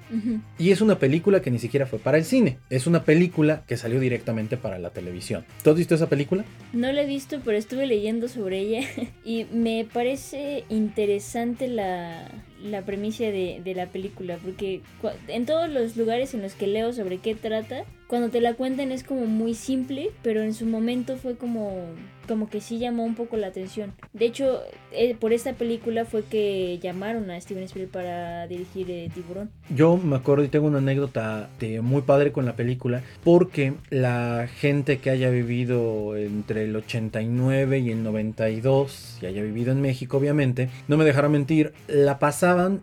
Y 0.59 0.71
es 0.71 0.81
una 0.81 0.99
película 0.99 1.40
que 1.40 1.50
ni 1.50 1.59
siquiera 1.59 1.87
fue 1.87 1.99
para 1.99 2.19
el 2.19 2.25
cine. 2.25 2.59
Es 2.71 2.87
una 2.87 3.04
película 3.04 3.64
que 3.66 3.76
salió 3.76 4.00
directamente 4.00 4.57
para 4.57 4.78
la 4.78 4.90
televisión. 4.90 5.45
¿Tú 5.62 5.71
has 5.71 5.76
visto 5.76 5.95
esa 5.95 6.09
película? 6.09 6.45
No 6.73 6.92
la 6.92 7.02
he 7.02 7.07
visto, 7.07 7.40
pero 7.45 7.57
estuve 7.57 7.87
leyendo 7.87 8.28
sobre 8.28 8.59
ella 8.61 8.87
y 9.25 9.47
me 9.52 9.87
parece 9.90 10.64
interesante 10.69 11.69
la, 11.69 12.28
la 12.62 12.83
premisa 12.83 13.25
de, 13.25 13.61
de, 13.64 13.75
la 13.75 13.87
película, 13.87 14.38
porque 14.42 14.81
en 15.28 15.47
todos 15.47 15.69
los 15.69 15.97
lugares 15.97 16.35
en 16.35 16.42
los 16.42 16.54
que 16.54 16.66
leo 16.66 16.92
sobre 16.92 17.19
qué 17.19 17.35
trata, 17.35 17.85
cuando 18.12 18.28
te 18.28 18.42
la 18.42 18.52
cuentan 18.52 18.92
es 18.92 19.04
como 19.04 19.25
muy 19.25 19.54
simple, 19.54 20.11
pero 20.23 20.42
en 20.42 20.52
su 20.52 20.66
momento 20.66 21.16
fue 21.16 21.35
como, 21.37 21.87
como 22.28 22.50
que 22.50 22.61
sí 22.61 22.78
llamó 22.78 23.04
un 23.04 23.14
poco 23.14 23.38
la 23.38 23.47
atención. 23.47 23.95
De 24.12 24.26
hecho, 24.26 24.61
eh, 24.92 25.16
por 25.19 25.33
esta 25.33 25.54
película 25.54 26.04
fue 26.04 26.23
que 26.23 26.78
llamaron 26.78 27.31
a 27.31 27.40
Steven 27.40 27.64
Spielberg 27.64 27.90
para 27.90 28.47
dirigir 28.49 28.90
eh, 28.90 29.11
Tiburón. 29.14 29.50
Yo 29.75 29.97
me 29.97 30.16
acuerdo 30.16 30.45
y 30.45 30.49
tengo 30.49 30.66
una 30.66 30.76
anécdota 30.76 31.49
muy 31.81 32.02
padre 32.02 32.33
con 32.33 32.45
la 32.45 32.54
película, 32.54 33.00
porque 33.25 33.73
la 33.88 34.47
gente 34.59 34.99
que 34.99 35.09
haya 35.09 35.31
vivido 35.31 36.14
entre 36.14 36.64
el 36.64 36.76
89 36.76 37.78
y 37.78 37.92
el 37.92 38.02
92, 38.02 39.21
y 39.23 39.26
haya 39.26 39.42
vivido 39.42 39.73
en 39.73 39.81
México 39.81 40.19
obviamente, 40.19 40.69
no 40.87 40.99
me 40.99 41.07
dejará 41.07 41.31
mentir, 41.31 41.73
la 41.88 42.19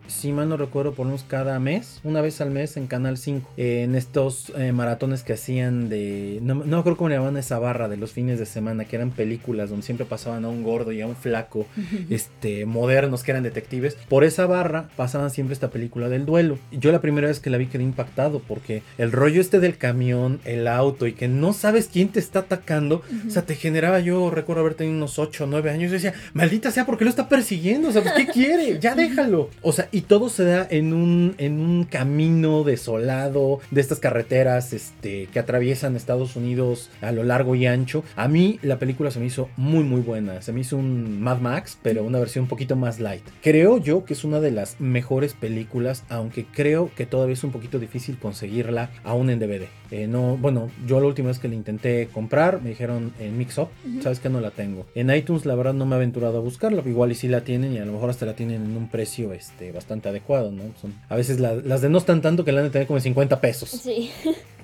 si 0.07 0.31
mal 0.31 0.49
no 0.49 0.57
recuerdo, 0.57 0.93
por 0.93 1.05
menos 1.05 1.23
cada 1.27 1.59
mes, 1.59 1.99
una 2.03 2.21
vez 2.21 2.41
al 2.41 2.51
mes 2.51 2.77
en 2.77 2.87
Canal 2.87 3.17
5, 3.17 3.51
en 3.57 3.95
estos 3.95 4.51
eh, 4.57 4.71
maratones 4.71 5.23
que 5.23 5.33
hacían 5.33 5.89
de. 5.89 6.39
No, 6.41 6.55
no 6.55 6.83
creo 6.83 6.97
cómo 6.97 7.09
le 7.09 7.15
llamaban 7.15 7.37
esa 7.37 7.59
barra 7.59 7.87
de 7.87 7.97
los 7.97 8.11
fines 8.11 8.39
de 8.39 8.45
semana, 8.45 8.85
que 8.85 8.95
eran 8.95 9.11
películas 9.11 9.69
donde 9.69 9.85
siempre 9.85 10.05
pasaban 10.05 10.45
a 10.45 10.49
un 10.49 10.63
gordo 10.63 10.91
y 10.91 11.01
a 11.01 11.07
un 11.07 11.15
flaco, 11.15 11.67
este, 12.09 12.65
modernos 12.65 13.23
que 13.23 13.31
eran 13.31 13.43
detectives. 13.43 13.95
Por 14.07 14.23
esa 14.23 14.45
barra 14.45 14.89
pasaban 14.95 15.29
siempre 15.31 15.53
esta 15.53 15.69
película 15.69 16.09
del 16.09 16.25
duelo. 16.25 16.57
Yo 16.71 16.91
la 16.91 17.01
primera 17.01 17.27
vez 17.27 17.39
que 17.39 17.49
la 17.49 17.57
vi 17.57 17.67
quedé 17.67 17.83
impactado 17.83 18.39
porque 18.39 18.83
el 18.97 19.11
rollo 19.11 19.41
este 19.41 19.59
del 19.59 19.77
camión, 19.77 20.39
el 20.45 20.67
auto 20.67 21.07
y 21.07 21.13
que 21.13 21.27
no 21.27 21.53
sabes 21.53 21.89
quién 21.91 22.09
te 22.09 22.19
está 22.19 22.39
atacando, 22.39 23.03
o 23.27 23.29
sea, 23.29 23.43
te 23.43 23.55
generaba. 23.55 23.99
Yo 23.99 24.29
recuerdo 24.29 24.61
haber 24.61 24.75
tenido 24.75 24.97
unos 24.97 25.19
8 25.19 25.43
o 25.43 25.47
9 25.47 25.69
años 25.69 25.89
y 25.89 25.93
decía, 25.93 26.13
maldita 26.33 26.71
sea, 26.71 26.85
¿por 26.85 26.97
qué 26.97 27.05
lo 27.05 27.09
está 27.09 27.29
persiguiendo? 27.29 27.89
O 27.89 27.91
sea, 27.91 28.01
pues, 28.01 28.13
¿qué 28.15 28.27
quiere? 28.27 28.79
Ya 28.79 28.95
déjalo. 28.95 29.49
O 29.61 29.71
sea, 29.71 29.89
y 29.91 30.01
todo 30.01 30.29
se 30.29 30.43
da 30.45 30.67
en 30.69 30.93
un, 30.93 31.35
en 31.37 31.59
un 31.59 31.83
camino 31.83 32.63
desolado 32.63 33.59
de 33.71 33.81
estas 33.81 33.99
carreteras, 33.99 34.73
este 34.73 35.27
que 35.27 35.39
atraviesan 35.39 35.95
Estados 35.95 36.35
Unidos 36.35 36.89
a 37.01 37.11
lo 37.11 37.23
largo 37.23 37.55
y 37.55 37.65
ancho. 37.65 38.03
A 38.15 38.27
mí 38.27 38.59
la 38.61 38.79
película 38.79 39.11
se 39.11 39.19
me 39.19 39.25
hizo 39.25 39.49
muy 39.57 39.83
muy 39.83 40.01
buena. 40.01 40.41
Se 40.41 40.53
me 40.53 40.61
hizo 40.61 40.77
un 40.77 41.21
Mad 41.21 41.39
Max, 41.39 41.77
pero 41.81 42.03
una 42.03 42.19
versión 42.19 42.43
un 42.43 42.49
poquito 42.49 42.75
más 42.75 42.99
light. 42.99 43.23
Creo 43.41 43.77
yo 43.77 44.05
que 44.05 44.13
es 44.13 44.23
una 44.23 44.39
de 44.39 44.51
las 44.51 44.79
mejores 44.79 45.33
películas, 45.33 46.03
aunque 46.09 46.45
creo 46.45 46.89
que 46.95 47.05
todavía 47.05 47.33
es 47.33 47.43
un 47.43 47.51
poquito 47.51 47.79
difícil 47.79 48.17
conseguirla 48.17 48.91
aún 49.03 49.29
en 49.29 49.39
DVD. 49.39 49.78
Eh, 49.91 50.07
no, 50.07 50.37
bueno, 50.37 50.69
yo 50.85 50.99
la 50.99 51.07
última 51.07 51.29
vez 51.29 51.39
que 51.39 51.47
la 51.47 51.55
intenté 51.55 52.07
comprar 52.13 52.61
me 52.61 52.69
dijeron 52.69 53.13
en 53.19 53.37
Mix 53.37 53.57
Up, 53.57 53.69
sabes 54.01 54.19
que 54.19 54.29
no 54.29 54.39
la 54.39 54.51
tengo. 54.51 54.85
En 54.95 55.09
iTunes 55.13 55.45
la 55.45 55.55
verdad 55.55 55.73
no 55.73 55.85
me 55.85 55.95
he 55.95 55.97
aventurado 55.97 56.37
a 56.37 56.41
buscarla, 56.41 56.83
igual 56.85 57.11
y 57.11 57.15
si 57.15 57.27
la 57.27 57.41
tienen 57.41 57.73
y 57.73 57.79
a 57.79 57.85
lo 57.85 57.93
mejor 57.93 58.09
hasta 58.09 58.25
la 58.25 58.35
tienen 58.35 58.63
en 58.63 58.77
un 58.77 58.89
precio 58.89 59.33
este, 59.33 59.71
bastante 59.71 60.09
adecuado, 60.09 60.51
¿no? 60.51 60.63
Son, 60.81 60.93
a 61.09 61.15
veces 61.15 61.39
las 61.39 61.81
de 61.81 61.89
no 61.89 61.97
están 61.97 62.21
tanto 62.21 62.45
que 62.45 62.51
la 62.51 62.59
han 62.59 62.67
de 62.67 62.71
tener 62.71 62.87
como 62.87 62.97
en 62.97 63.03
50 63.03 63.41
pesos. 63.41 63.69
Sí. 63.69 64.11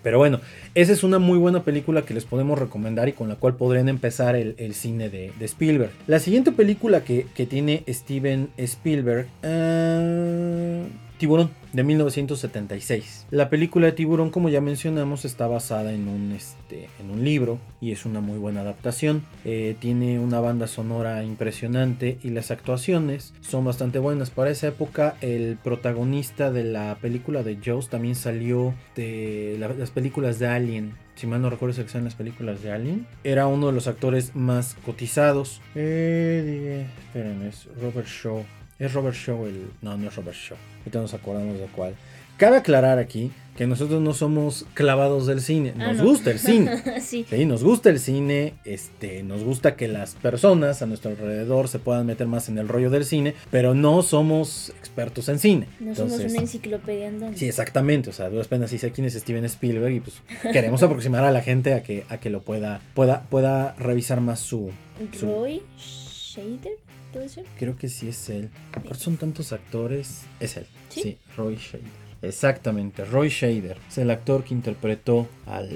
Pero 0.05 0.19
bueno, 0.19 0.39
esa 0.75 0.93
es 0.93 1.03
una 1.03 1.17
muy 1.17 1.39
buena 1.39 1.63
película 1.63 2.03
que 2.03 2.13
les 2.13 2.25
podemos 2.25 2.59
recomendar 2.59 3.09
y 3.09 3.13
con 3.13 3.27
la 3.27 3.37
cual 3.37 3.55
podrían 3.55 3.89
empezar 3.89 4.35
el, 4.35 4.75
cine 4.75 5.09
de, 5.09 5.31
Spielberg. 5.39 5.89
La 6.05 6.19
siguiente 6.19 6.51
película 6.51 7.03
que, 7.03 7.25
tiene 7.49 7.83
Steven 7.87 8.49
Spielberg... 8.55 9.27
Uh, 9.43 11.04
Tiburón 11.17 11.49
de 11.73 11.83
1976. 11.83 13.27
La 13.31 13.49
película 13.49 13.87
de 13.87 13.93
Tiburón, 13.93 14.29
como 14.29 14.49
ya 14.49 14.61
mencionamos, 14.61 15.25
está 15.25 15.47
basada 15.47 15.93
en 15.93 16.07
un, 16.07 16.31
este, 16.31 16.89
en 16.99 17.09
un 17.11 17.23
libro 17.23 17.59
y 17.81 17.91
es 17.91 18.05
una 18.05 18.19
muy 18.21 18.37
buena 18.37 18.61
adaptación. 18.61 19.23
Eh, 19.43 19.75
tiene 19.79 20.19
una 20.19 20.39
banda 20.39 20.67
sonora 20.67 21.23
impresionante 21.23 22.17
y 22.23 22.29
las 22.29 22.51
actuaciones 22.51 23.33
son 23.41 23.65
bastante 23.65 23.99
buenas. 23.99 24.29
Para 24.29 24.51
esa 24.51 24.67
época, 24.67 25.15
el 25.21 25.57
protagonista 25.61 26.51
de 26.51 26.63
la 26.63 26.97
película 27.01 27.43
de 27.43 27.57
Jaws 27.63 27.89
también 27.89 28.15
salió 28.15 28.73
de 28.95 29.57
las 29.59 29.91
películas 29.91 30.39
de 30.39 30.47
Alien. 30.47 30.93
Si 31.15 31.27
mal 31.27 31.41
no 31.41 31.49
recuerdo, 31.49 31.85
que 31.85 32.01
las 32.01 32.15
películas 32.15 32.61
de 32.61 32.71
Alien. 32.71 33.07
Era 33.23 33.47
uno 33.47 33.67
de 33.67 33.73
los 33.73 33.87
actores 33.87 34.35
más 34.35 34.75
cotizados. 34.85 35.61
Eh, 35.73 36.85
es 37.13 37.69
Robert 37.81 38.07
Shaw. 38.07 38.43
Es 38.79 38.93
Robert 38.93 39.15
Shaw 39.15 39.45
el. 39.45 39.67
No, 39.81 39.95
no 39.97 40.07
es 40.09 40.15
Robert 40.15 40.35
Shaw. 40.37 40.57
Ahorita 40.79 40.99
nos 40.99 41.13
acordamos 41.13 41.57
de 41.59 41.65
cuál. 41.67 41.95
Cabe 42.37 42.57
aclarar 42.57 42.99
aquí 42.99 43.31
que 43.55 43.65
nosotros 43.65 44.01
no 44.01 44.13
somos 44.13 44.65
clavados 44.73 45.25
del 45.27 45.39
cine, 45.39 45.73
Ah, 45.79 45.87
nos 45.93 45.97
no. 45.99 46.03
gusta 46.03 46.31
el 46.31 46.39
cine. 46.39 46.83
sí. 47.01 47.25
Sí, 47.29 47.45
nos 47.45 47.63
gusta 47.63 47.89
el 47.89 47.99
cine, 48.01 48.55
este, 48.65 49.23
nos 49.23 49.41
gusta 49.45 49.77
que 49.77 49.87
las 49.87 50.15
personas 50.15 50.81
a 50.81 50.85
nuestro 50.87 51.11
alrededor 51.11 51.69
se 51.69 51.79
puedan 51.79 52.05
meter 52.05 52.27
más 52.27 52.49
en 52.49 52.57
el 52.57 52.67
rollo 52.67 52.89
del 52.89 53.05
cine, 53.05 53.33
pero 53.51 53.73
no 53.73 54.01
somos 54.01 54.71
expertos 54.71 55.29
en 55.29 55.39
cine. 55.39 55.67
No 55.79 55.95
somos 55.95 56.11
Entonces, 56.11 56.33
una 56.33 56.41
enciclopedia 56.41 57.07
andante. 57.07 57.37
Sí, 57.39 57.47
exactamente. 57.47 58.09
O 58.09 58.13
sea, 58.13 58.29
duras 58.29 58.49
penas 58.49 58.69
sí 58.71 58.77
sé 58.77 58.91
quién 58.91 59.07
es 59.07 59.13
Steven 59.13 59.45
Spielberg 59.45 59.93
y 59.93 59.99
pues 60.01 60.21
queremos 60.51 60.83
aproximar 60.83 61.23
a 61.23 61.31
la 61.31 61.41
gente 61.41 61.73
a 61.73 61.81
que, 61.83 62.03
a 62.09 62.17
que 62.17 62.29
lo 62.29 62.41
pueda, 62.41 62.81
pueda, 62.93 63.21
pueda 63.29 63.73
revisar 63.79 64.19
más 64.19 64.41
su. 64.41 64.71
su- 65.17 65.25
Roy 65.27 65.61
Shader, 65.77 66.73
¿puede 67.15 67.29
ser? 67.29 67.45
Creo 67.57 67.77
que 67.77 67.87
sí 67.87 68.09
es 68.09 68.29
él. 68.29 68.49
Aparte 68.73 68.99
son 68.99 69.15
tantos 69.15 69.53
actores. 69.53 70.23
Es 70.41 70.57
él. 70.57 70.67
¿Sí? 70.89 71.01
Sí, 71.01 71.17
Roy 71.37 71.55
Shader. 71.55 72.05
Exactamente, 72.21 73.05
Roy 73.05 73.29
Shader. 73.29 73.77
Es 73.87 73.97
el 73.97 74.11
actor 74.11 74.43
que 74.43 74.53
interpretó 74.53 75.27
al. 75.45 75.69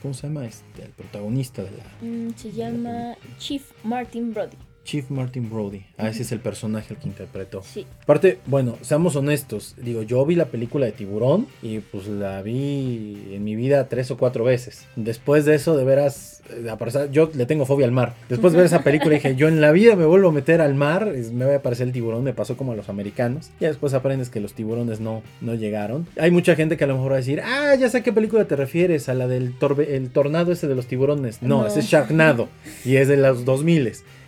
¿Cómo 0.00 0.12
se 0.12 0.26
llama? 0.26 0.44
Este, 0.44 0.82
al 0.82 0.90
protagonista 0.90 1.62
de 1.62 1.70
la. 1.70 1.84
Mm, 2.00 2.34
se 2.34 2.50
llama 2.50 3.16
Chief 3.38 3.62
Martin 3.84 4.34
Brody. 4.34 4.56
Chief 4.84 5.08
Martin 5.10 5.48
Brody. 5.48 5.82
Ah, 5.96 6.08
ese 6.08 6.22
es 6.22 6.32
el 6.32 6.40
personaje 6.40 6.94
el 6.94 6.98
que 7.00 7.08
interpretó. 7.08 7.62
Sí. 7.62 7.86
Aparte, 8.02 8.38
bueno, 8.46 8.76
seamos 8.82 9.14
honestos. 9.14 9.74
Digo, 9.80 10.02
yo 10.02 10.24
vi 10.26 10.34
la 10.34 10.46
película 10.46 10.86
de 10.86 10.92
Tiburón 10.92 11.46
y 11.62 11.78
pues 11.78 12.08
la 12.08 12.42
vi 12.42 13.28
en 13.32 13.44
mi 13.44 13.54
vida 13.54 13.88
tres 13.88 14.10
o 14.10 14.16
cuatro 14.16 14.42
veces. 14.44 14.86
Después 14.96 15.44
de 15.44 15.54
eso, 15.54 15.76
de 15.76 15.84
veras, 15.84 16.42
eh, 16.50 17.08
yo 17.12 17.30
le 17.34 17.46
tengo 17.46 17.64
fobia 17.64 17.86
al 17.86 17.92
mar. 17.92 18.14
Después 18.28 18.52
de 18.52 18.56
ver 18.58 18.66
esa 18.66 18.82
película 18.82 19.14
dije, 19.14 19.36
yo 19.36 19.46
en 19.48 19.60
la 19.60 19.70
vida 19.70 19.94
me 19.94 20.04
vuelvo 20.04 20.30
a 20.30 20.32
meter 20.32 20.60
al 20.60 20.74
mar, 20.74 21.12
me 21.32 21.44
va 21.44 21.52
a 21.52 21.56
aparecer 21.56 21.86
el 21.86 21.92
tiburón, 21.92 22.24
me 22.24 22.32
pasó 22.34 22.56
como 22.56 22.72
a 22.72 22.76
los 22.76 22.88
americanos. 22.88 23.50
Y 23.60 23.66
después 23.66 23.94
aprendes 23.94 24.30
que 24.30 24.40
los 24.40 24.52
tiburones 24.54 24.98
no, 25.00 25.22
no 25.40 25.54
llegaron. 25.54 26.08
Hay 26.18 26.32
mucha 26.32 26.56
gente 26.56 26.76
que 26.76 26.84
a 26.84 26.86
lo 26.88 26.94
mejor 26.96 27.12
va 27.12 27.16
a 27.16 27.18
decir, 27.18 27.40
ah, 27.44 27.74
ya 27.76 27.88
sé 27.88 27.98
a 27.98 28.02
qué 28.02 28.12
película 28.12 28.46
te 28.46 28.56
refieres, 28.56 29.08
a 29.08 29.14
la 29.14 29.28
del 29.28 29.56
torbe- 29.58 29.88
el 29.90 30.10
tornado 30.10 30.50
ese 30.52 30.66
de 30.66 30.74
los 30.74 30.86
tiburones. 30.86 31.40
No, 31.40 31.60
No. 31.62 31.66
ese 31.68 31.78
es 31.80 31.86
Sharknado 31.86 32.48
y 32.84 32.96
es 32.96 33.06
de 33.08 33.16
los 33.16 33.44
2000 33.44 33.82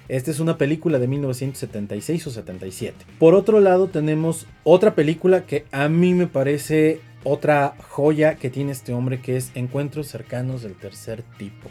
esta 0.09 0.31
es 0.31 0.41
una 0.41 0.59
película 0.59 0.99
de 0.99 1.09
1976 1.09 2.27
o 2.27 2.31
77. 2.31 3.05
Por 3.19 3.35
otro 3.35 3.61
lado, 3.61 3.89
tenemos 3.89 4.47
otra 4.63 4.95
película 4.95 5.47
que 5.47 5.65
a 5.73 5.89
mí 5.89 6.15
me 6.15 6.27
parece 6.27 7.01
otra 7.25 7.75
joya 7.89 8.35
que 8.37 8.51
tiene 8.51 8.73
este 8.73 8.93
hombre, 8.93 9.21
que 9.21 9.37
es 9.37 9.51
Encuentros 9.55 10.09
cercanos 10.09 10.63
del 10.63 10.75
tercer 10.75 11.23
tipo. 11.39 11.69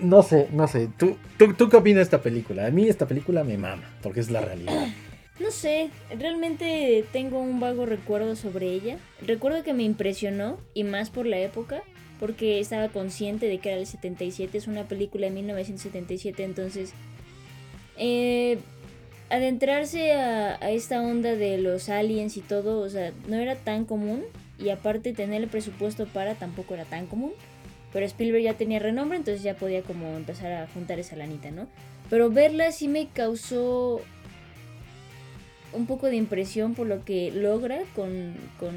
No 0.00 0.22
sé, 0.22 0.48
no 0.52 0.66
sé. 0.66 0.88
¿Tú, 0.96 1.16
tú, 1.38 1.54
tú 1.54 1.68
qué 1.68 1.76
opinas 1.76 1.98
de 1.98 2.02
esta 2.02 2.22
película? 2.22 2.66
A 2.66 2.70
mí 2.70 2.88
esta 2.88 3.06
película 3.06 3.44
me 3.44 3.56
mama, 3.56 3.94
porque 4.02 4.20
es 4.20 4.30
la 4.30 4.40
realidad. 4.40 4.88
No 5.38 5.50
sé, 5.50 5.90
realmente 6.18 7.04
tengo 7.12 7.38
un 7.38 7.60
vago 7.60 7.84
recuerdo 7.84 8.36
sobre 8.36 8.68
ella. 8.68 8.96
Recuerdo 9.20 9.62
que 9.62 9.74
me 9.74 9.82
impresionó, 9.82 10.58
y 10.72 10.82
más 10.82 11.10
por 11.10 11.26
la 11.26 11.36
época, 11.36 11.82
porque 12.18 12.58
estaba 12.58 12.88
consciente 12.88 13.46
de 13.46 13.58
que 13.58 13.68
era 13.68 13.78
el 13.78 13.86
77, 13.86 14.56
es 14.56 14.66
una 14.66 14.84
película 14.84 15.26
de 15.26 15.32
1977, 15.34 16.42
entonces... 16.42 16.94
eh, 17.98 18.58
adentrarse 19.30 20.12
a, 20.12 20.54
esta 20.70 21.00
onda 21.00 21.34
de 21.34 21.58
los 21.58 21.88
aliens 21.88 22.36
y 22.36 22.40
todo, 22.40 22.80
o 22.80 22.88
sea, 22.88 23.12
no 23.28 23.36
era 23.36 23.56
tan 23.56 23.84
común, 23.84 24.24
y 24.58 24.70
aparte 24.70 25.12
tener 25.12 25.42
el 25.42 25.48
presupuesto 25.48 26.06
para 26.06 26.34
tampoco 26.34 26.74
era 26.74 26.84
tan 26.84 27.06
común. 27.06 27.32
Pero 27.92 28.04
Spielberg 28.06 28.42
ya 28.42 28.54
tenía 28.54 28.78
renombre, 28.78 29.16
entonces 29.16 29.42
ya 29.42 29.54
podía 29.54 29.82
como 29.82 30.16
empezar 30.16 30.52
a 30.52 30.66
juntar 30.68 30.98
esa 30.98 31.16
lanita, 31.16 31.50
¿no? 31.50 31.66
Pero 32.10 32.30
verla 32.30 32.72
sí 32.72 32.88
me 32.88 33.08
causó 33.08 34.02
un 35.72 35.86
poco 35.86 36.06
de 36.06 36.16
impresión 36.16 36.74
por 36.74 36.86
lo 36.86 37.04
que 37.04 37.30
logra 37.30 37.80
con, 37.94 38.34
con 38.58 38.74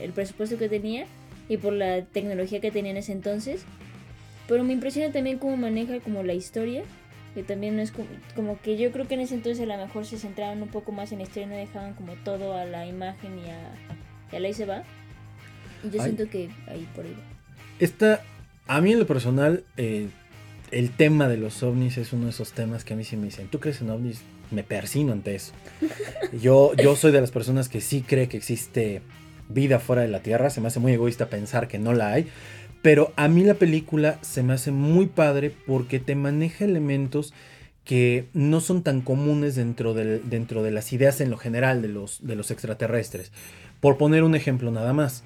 el 0.00 0.12
presupuesto 0.12 0.58
que 0.58 0.68
tenía 0.68 1.06
y 1.48 1.56
por 1.56 1.72
la 1.72 2.04
tecnología 2.04 2.60
que 2.60 2.70
tenía 2.70 2.92
en 2.92 2.96
ese 2.98 3.12
entonces. 3.12 3.64
Pero 4.48 4.64
me 4.64 4.72
impresiona 4.72 5.12
también 5.12 5.38
cómo 5.38 5.56
maneja 5.56 6.00
como 6.00 6.22
la 6.22 6.34
historia, 6.34 6.84
que 7.34 7.42
también 7.42 7.76
no 7.76 7.82
es 7.82 7.92
como, 7.92 8.08
como 8.34 8.60
que 8.60 8.76
yo 8.76 8.92
creo 8.92 9.08
que 9.08 9.14
en 9.14 9.20
ese 9.20 9.34
entonces 9.34 9.62
a 9.62 9.76
lo 9.76 9.82
mejor 9.82 10.04
se 10.04 10.18
centraban 10.18 10.62
un 10.62 10.68
poco 10.68 10.92
más 10.92 11.12
en 11.12 11.18
la 11.18 11.24
historia 11.24 11.46
y 11.46 11.50
no 11.50 11.56
dejaban 11.56 11.94
como 11.94 12.14
todo 12.24 12.56
a 12.56 12.64
la 12.64 12.86
imagen 12.86 13.38
y 13.38 13.50
a, 13.50 13.74
y 14.32 14.36
a 14.36 14.40
la 14.40 14.48
ahí 14.48 14.54
se 14.54 14.66
va. 14.66 14.82
Y 15.84 15.90
yo 15.90 16.02
Ay. 16.02 16.12
siento 16.12 16.30
que 16.30 16.50
ahí 16.68 16.88
por 16.94 17.04
ahí 17.04 17.12
va. 17.12 17.24
Esta, 17.78 18.22
a 18.66 18.80
mí 18.80 18.92
en 18.92 18.98
lo 18.98 19.06
personal, 19.06 19.64
eh, 19.76 20.08
el 20.70 20.90
tema 20.90 21.28
de 21.28 21.36
los 21.36 21.62
ovnis 21.62 21.98
es 21.98 22.12
uno 22.12 22.24
de 22.24 22.30
esos 22.30 22.52
temas 22.52 22.84
que 22.84 22.94
a 22.94 22.96
mí 22.96 23.04
sí 23.04 23.16
me 23.16 23.26
dicen, 23.26 23.48
¿tú 23.48 23.60
crees 23.60 23.80
en 23.80 23.90
ovnis? 23.90 24.22
Me 24.50 24.62
persino 24.62 25.12
ante 25.12 25.34
eso. 25.34 25.52
Yo, 26.42 26.74
yo 26.74 26.94
soy 26.94 27.10
de 27.10 27.20
las 27.20 27.30
personas 27.30 27.70
que 27.70 27.80
sí 27.80 28.02
cree 28.02 28.28
que 28.28 28.36
existe 28.36 29.02
vida 29.48 29.78
fuera 29.78 30.02
de 30.02 30.08
la 30.08 30.20
Tierra. 30.20 30.50
Se 30.50 30.60
me 30.60 30.68
hace 30.68 30.80
muy 30.80 30.92
egoísta 30.92 31.28
pensar 31.28 31.68
que 31.68 31.78
no 31.78 31.92
la 31.92 32.12
hay. 32.12 32.26
Pero 32.82 33.12
a 33.16 33.28
mí 33.28 33.44
la 33.44 33.54
película 33.54 34.18
se 34.22 34.42
me 34.42 34.52
hace 34.54 34.72
muy 34.72 35.06
padre 35.06 35.54
porque 35.66 36.00
te 36.00 36.16
maneja 36.16 36.64
elementos 36.64 37.32
que 37.84 38.26
no 38.32 38.60
son 38.60 38.82
tan 38.82 39.00
comunes 39.00 39.54
dentro, 39.54 39.94
del- 39.94 40.28
dentro 40.28 40.62
de 40.62 40.72
las 40.72 40.92
ideas 40.92 41.20
en 41.20 41.30
lo 41.30 41.36
general 41.36 41.80
de 41.82 41.88
los, 41.88 42.26
de 42.26 42.34
los 42.36 42.50
extraterrestres. 42.50 43.32
Por 43.80 43.96
poner 43.98 44.22
un 44.24 44.34
ejemplo 44.34 44.70
nada 44.70 44.92
más 44.92 45.24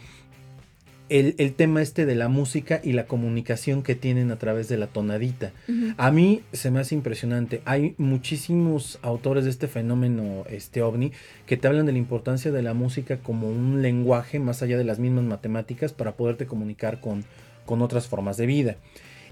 el, 1.09 1.35
el 1.38 1.55
tema 1.55 1.83
este 1.83 2.05
de 2.05 2.14
la 2.14 2.29
música 2.29 2.81
y 2.83 2.92
la 2.92 3.07
comunicación 3.07 3.83
que 3.83 3.95
tienen 3.95 4.31
a 4.33 4.38
través 4.38 4.69
de 4.69 4.77
la 4.77 4.88
tonadita. 4.88 5.53
A 5.99 6.11
mí 6.11 6.42
se 6.53 6.71
me 6.71 6.81
hace 6.81 6.95
impresionante. 6.95 7.62
Hay 7.64 7.95
muchísimos 7.97 8.99
autores 9.03 9.45
de 9.45 9.51
este 9.51 9.69
fenómeno, 9.69 10.45
este 10.51 10.83
ovni, 10.83 11.12
que 11.47 11.57
te 11.57 11.69
hablan 11.69 11.87
de 11.87 11.92
la 11.92 11.99
importancia 11.99 12.51
de 12.51 12.62
la 12.62 12.75
música 12.75 13.19
como 13.19 13.49
un 13.49 13.83
lenguaje 13.83 14.40
más 14.40 14.62
allá 14.62 14.77
de 14.77 14.85
las 14.85 14.99
mismas 14.99 15.25
matemáticas 15.25 15.92
para 15.92 16.16
poderte 16.16 16.47
comunicar 16.47 17.01
con, 17.01 17.25
con 17.66 17.83
otras 17.83 18.07
formas 18.07 18.37
de 18.37 18.46
vida. 18.46 18.76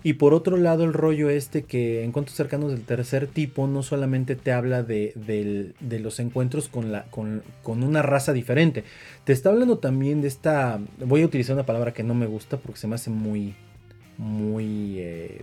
Y 0.03 0.15
por 0.15 0.35
otro 0.35 0.59
lado, 0.59 0.85
el 0.85 0.93
rollo 0.93 1.31
este 1.31 1.63
que 1.63 2.05
encuentros 2.05 2.37
cercanos 2.37 2.71
del 2.71 2.83
tercer 2.83 3.27
tipo 3.27 3.67
no 3.67 3.83
solamente 3.83 4.37
te 4.37 4.53
habla 4.53 4.83
de, 4.83 5.73
los 5.81 6.21
encuentros 6.21 6.69
con, 6.69 6.93
la, 6.93 7.05
con, 7.05 7.43
con 7.63 7.83
una 7.83 8.03
raza 8.03 8.35
diferente, 8.35 8.85
te 9.25 9.33
está 9.33 9.49
hablando 9.49 9.79
también 9.79 10.21
de 10.21 10.29
esta, 10.29 10.79
voy 10.99 11.23
a 11.23 11.25
utilizar 11.25 11.55
una 11.55 11.65
palabra 11.65 11.95
que 11.95 12.03
no 12.03 12.15
me 12.15 12.27
gusta 12.27 12.59
porque 12.59 12.79
se 12.79 12.87
me 12.87 12.97
hace 12.97 13.09
muy, 13.09 13.55
muy 14.19 14.97
eh, 14.99 15.41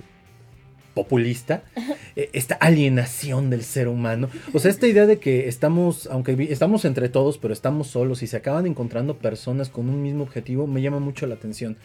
populista, 0.93 1.63
eh, 2.15 2.29
esta 2.33 2.53
alienación 2.53 3.49
del 3.49 3.63
ser 3.63 3.87
humano. 3.87 4.29
O 4.53 4.59
sea, 4.59 4.69
esta 4.69 4.85
idea 4.85 5.07
de 5.07 5.17
que 5.17 5.47
estamos, 5.47 6.07
aunque 6.11 6.33
estamos 6.51 6.85
entre 6.85 7.09
todos, 7.09 7.39
pero 7.39 7.51
estamos 7.51 7.87
solos 7.87 8.21
y 8.21 8.27
se 8.27 8.37
acaban 8.37 8.67
encontrando 8.67 9.17
personas 9.17 9.69
con 9.69 9.89
un 9.89 10.03
mismo 10.03 10.21
objetivo, 10.23 10.67
me 10.67 10.83
llama 10.83 10.99
mucho 10.99 11.25
la 11.25 11.33
atención. 11.33 11.77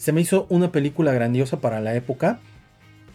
Se 0.00 0.12
me 0.12 0.22
hizo 0.22 0.46
una 0.48 0.72
película 0.72 1.12
grandiosa 1.12 1.60
para 1.60 1.78
la 1.82 1.94
época. 1.94 2.40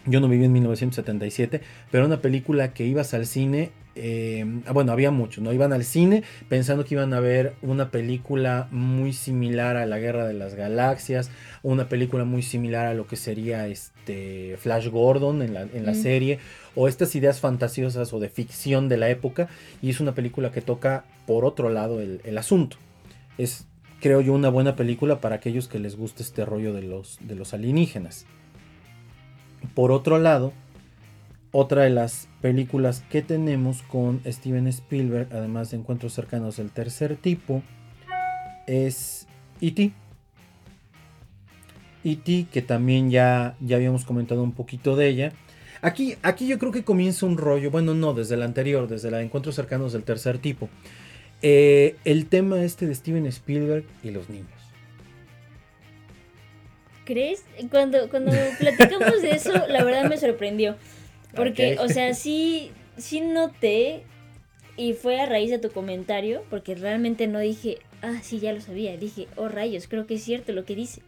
Yo 0.04 0.20
no 0.20 0.28
viví 0.28 0.44
en 0.44 0.52
1977, 0.52 1.60
pero 1.90 2.06
una 2.06 2.20
película 2.20 2.72
que 2.72 2.86
ibas 2.86 3.12
al 3.12 3.26
cine. 3.26 3.72
eh, 3.96 4.44
bueno, 4.72 4.92
había 4.92 5.10
muchos, 5.10 5.42
¿no? 5.42 5.52
Iban 5.52 5.72
al 5.72 5.82
cine 5.82 6.22
pensando 6.48 6.84
que 6.84 6.94
iban 6.94 7.12
a 7.12 7.18
ver 7.18 7.54
una 7.60 7.90
película 7.90 8.68
muy 8.70 9.12
similar 9.12 9.76
a 9.76 9.84
la 9.86 9.98
Guerra 9.98 10.28
de 10.28 10.34
las 10.34 10.54
Galaxias, 10.54 11.30
una 11.64 11.88
película 11.88 12.24
muy 12.24 12.42
similar 12.42 12.86
a 12.86 12.94
lo 12.94 13.08
que 13.08 13.16
sería 13.16 13.66
este 13.66 14.56
Flash 14.58 14.88
Gordon 14.90 15.42
en 15.42 15.54
la, 15.54 15.62
en 15.62 15.86
la 15.86 15.92
Mm. 15.92 16.02
serie, 16.02 16.38
o 16.76 16.86
estas 16.86 17.16
ideas 17.16 17.40
fantasiosas 17.40 18.12
o 18.12 18.20
de 18.20 18.28
ficción 18.28 18.88
de 18.88 18.98
la 18.98 19.08
época, 19.08 19.48
y 19.82 19.90
es 19.90 19.98
una 19.98 20.14
película 20.14 20.52
que 20.52 20.60
toca 20.60 21.04
por 21.26 21.44
otro 21.44 21.68
lado 21.68 22.00
el, 22.00 22.20
el 22.22 22.38
asunto. 22.38 22.76
Es, 23.38 23.66
creo 24.00 24.20
yo, 24.20 24.32
una 24.32 24.48
buena 24.48 24.76
película 24.76 25.20
para 25.20 25.36
aquellos 25.36 25.68
que 25.68 25.78
les 25.78 25.96
guste 25.96 26.22
este 26.22 26.44
rollo 26.44 26.72
de 26.72 26.82
los, 26.82 27.18
de 27.20 27.34
los 27.34 27.54
alienígenas. 27.54 28.26
Por 29.74 29.92
otro 29.92 30.18
lado, 30.18 30.52
otra 31.52 31.82
de 31.82 31.90
las 31.90 32.28
películas 32.40 33.02
que 33.10 33.22
tenemos 33.22 33.82
con 33.82 34.20
Steven 34.26 34.66
Spielberg, 34.66 35.28
además 35.32 35.70
de 35.70 35.78
Encuentros 35.78 36.12
cercanos 36.12 36.56
del 36.56 36.70
tercer 36.70 37.16
tipo, 37.16 37.62
es 38.66 39.26
E.T. 39.60 39.92
E.T. 42.04 42.46
que 42.52 42.62
también 42.62 43.10
ya, 43.10 43.56
ya 43.60 43.76
habíamos 43.76 44.04
comentado 44.04 44.42
un 44.42 44.52
poquito 44.52 44.96
de 44.96 45.08
ella. 45.08 45.32
Aquí, 45.82 46.16
aquí 46.22 46.46
yo 46.46 46.58
creo 46.58 46.72
que 46.72 46.84
comienza 46.84 47.26
un 47.26 47.38
rollo, 47.38 47.70
bueno, 47.70 47.94
no, 47.94 48.12
desde 48.12 48.36
la 48.36 48.44
anterior, 48.44 48.88
desde 48.88 49.10
la 49.10 49.22
Encuentros 49.22 49.54
cercanos 49.54 49.92
del 49.92 50.04
tercer 50.04 50.38
tipo. 50.38 50.68
Eh, 51.42 51.96
el 52.04 52.26
tema 52.26 52.62
este 52.62 52.86
de 52.86 52.94
Steven 52.94 53.26
Spielberg 53.26 53.84
y 54.02 54.10
los 54.10 54.28
niños. 54.28 54.48
¿Crees? 57.04 57.44
Cuando, 57.70 58.08
cuando 58.10 58.32
platicamos 58.58 59.22
de 59.22 59.30
eso, 59.30 59.52
la 59.68 59.84
verdad 59.84 60.08
me 60.08 60.16
sorprendió. 60.16 60.76
Porque, 61.34 61.76
o 61.78 61.88
sea, 61.88 62.14
sí, 62.14 62.72
sí 62.96 63.20
noté, 63.20 64.02
y 64.76 64.92
fue 64.92 65.20
a 65.20 65.26
raíz 65.26 65.50
de 65.50 65.58
tu 65.58 65.70
comentario, 65.70 66.42
porque 66.50 66.74
realmente 66.74 67.26
no 67.26 67.38
dije, 67.38 67.78
ah, 68.02 68.20
sí, 68.22 68.40
ya 68.40 68.52
lo 68.52 68.60
sabía. 68.60 68.96
Dije, 68.96 69.26
oh 69.36 69.48
rayos, 69.48 69.88
creo 69.88 70.06
que 70.06 70.14
es 70.14 70.22
cierto 70.22 70.52
lo 70.52 70.64
que 70.64 70.74
dice. 70.74 71.02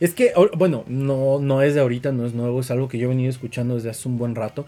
Es 0.00 0.14
que, 0.14 0.32
bueno, 0.56 0.84
no, 0.88 1.38
no 1.38 1.62
es 1.62 1.74
de 1.74 1.80
ahorita, 1.80 2.12
no 2.12 2.26
es 2.26 2.34
nuevo, 2.34 2.60
es 2.60 2.70
algo 2.70 2.88
que 2.88 2.98
yo 2.98 3.06
he 3.06 3.08
venido 3.08 3.30
escuchando 3.30 3.74
desde 3.74 3.90
hace 3.90 4.08
un 4.08 4.16
buen 4.16 4.34
rato. 4.34 4.64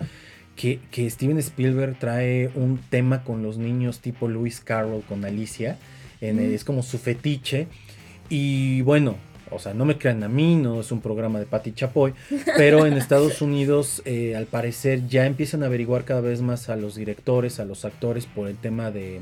Que, 0.56 0.80
que 0.90 1.08
Steven 1.10 1.38
Spielberg 1.38 1.98
trae 1.98 2.50
un 2.54 2.80
tema 2.90 3.22
con 3.22 3.42
los 3.42 3.58
niños 3.58 4.00
tipo 4.00 4.28
Lewis 4.28 4.60
Carroll 4.60 5.02
con 5.02 5.24
Alicia. 5.24 5.76
en, 6.20 6.40
es 6.40 6.64
como 6.64 6.82
su 6.82 6.98
fetiche. 6.98 7.68
Y 8.28 8.80
bueno, 8.82 9.16
o 9.50 9.58
sea, 9.58 9.74
no 9.74 9.84
me 9.84 9.96
crean 9.96 10.22
a 10.24 10.28
mí, 10.28 10.56
no 10.56 10.80
es 10.80 10.90
un 10.90 11.00
programa 11.00 11.38
de 11.38 11.46
Patti 11.46 11.72
Chapoy, 11.72 12.14
pero 12.56 12.86
en 12.86 12.94
Estados 12.94 13.40
Unidos 13.42 14.02
eh, 14.04 14.34
al 14.34 14.46
parecer 14.46 15.06
ya 15.08 15.26
empiezan 15.26 15.62
a 15.62 15.66
averiguar 15.66 16.04
cada 16.04 16.20
vez 16.20 16.40
más 16.40 16.68
a 16.68 16.76
los 16.76 16.96
directores, 16.96 17.60
a 17.60 17.64
los 17.64 17.84
actores 17.84 18.26
por 18.26 18.48
el 18.48 18.56
tema 18.56 18.90
de 18.90 19.20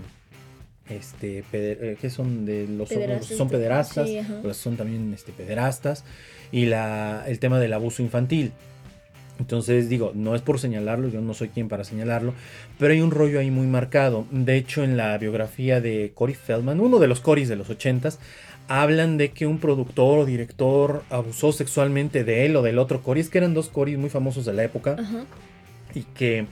este 0.89 1.43
eh, 1.53 1.97
que 1.99 2.11
son 2.11 2.45
de 2.45 2.69
los 2.69 2.91
son 3.27 3.49
pederastas, 3.49 4.09
son 4.53 4.77
también 4.77 5.15
este 5.15 5.33
pederastas 5.33 6.05
y 6.53 6.67
la 6.67 7.25
el 7.27 7.39
tema 7.39 7.59
del 7.59 7.73
abuso 7.73 8.03
infantil. 8.03 8.53
Entonces 9.39 9.89
digo, 9.89 10.13
no 10.15 10.35
es 10.35 10.43
por 10.43 10.61
señalarlo, 10.61 11.09
yo 11.09 11.21
no 11.21 11.35
soy 11.35 11.49
quien 11.49 11.69
para 11.69 11.85
señalarlo, 11.85 12.35
pero 12.79 12.93
hay 12.93 13.01
un 13.01 13.11
rollo 13.11 13.41
ahí 13.41 13.51
muy 13.51 13.67
marcado. 13.67 14.27
De 14.31 14.57
hecho, 14.57 14.85
en 14.85 14.97
la 14.97 15.17
biografía 15.19 15.81
de 15.81 16.13
Cory 16.15 16.35
Feldman, 16.35 16.81
uno 16.81 16.99
de 17.01 17.09
los 17.09 17.21
Corys 17.21 17.49
de 17.49 17.57
los 17.57 17.69
ochentas, 17.69 18.21
hablan 18.69 19.17
de 19.19 19.31
que 19.31 19.47
un 19.47 19.59
productor 19.59 20.21
o 20.21 20.25
director 20.25 21.03
abusó 21.11 21.53
sexualmente 21.53 22.25
de 22.25 22.47
él 22.47 22.57
o 22.57 22.63
del 22.63 22.79
otro 22.79 23.03
Cory. 23.03 23.21
Es 23.21 23.29
que 23.29 23.39
eran 23.39 23.55
dos 23.55 23.69
Corys 23.69 23.99
muy 23.99 24.11
famosos 24.11 24.45
de 24.45 24.53
la 24.53 24.65
época. 24.65 24.97
Y 25.95 26.03
que 26.03 26.47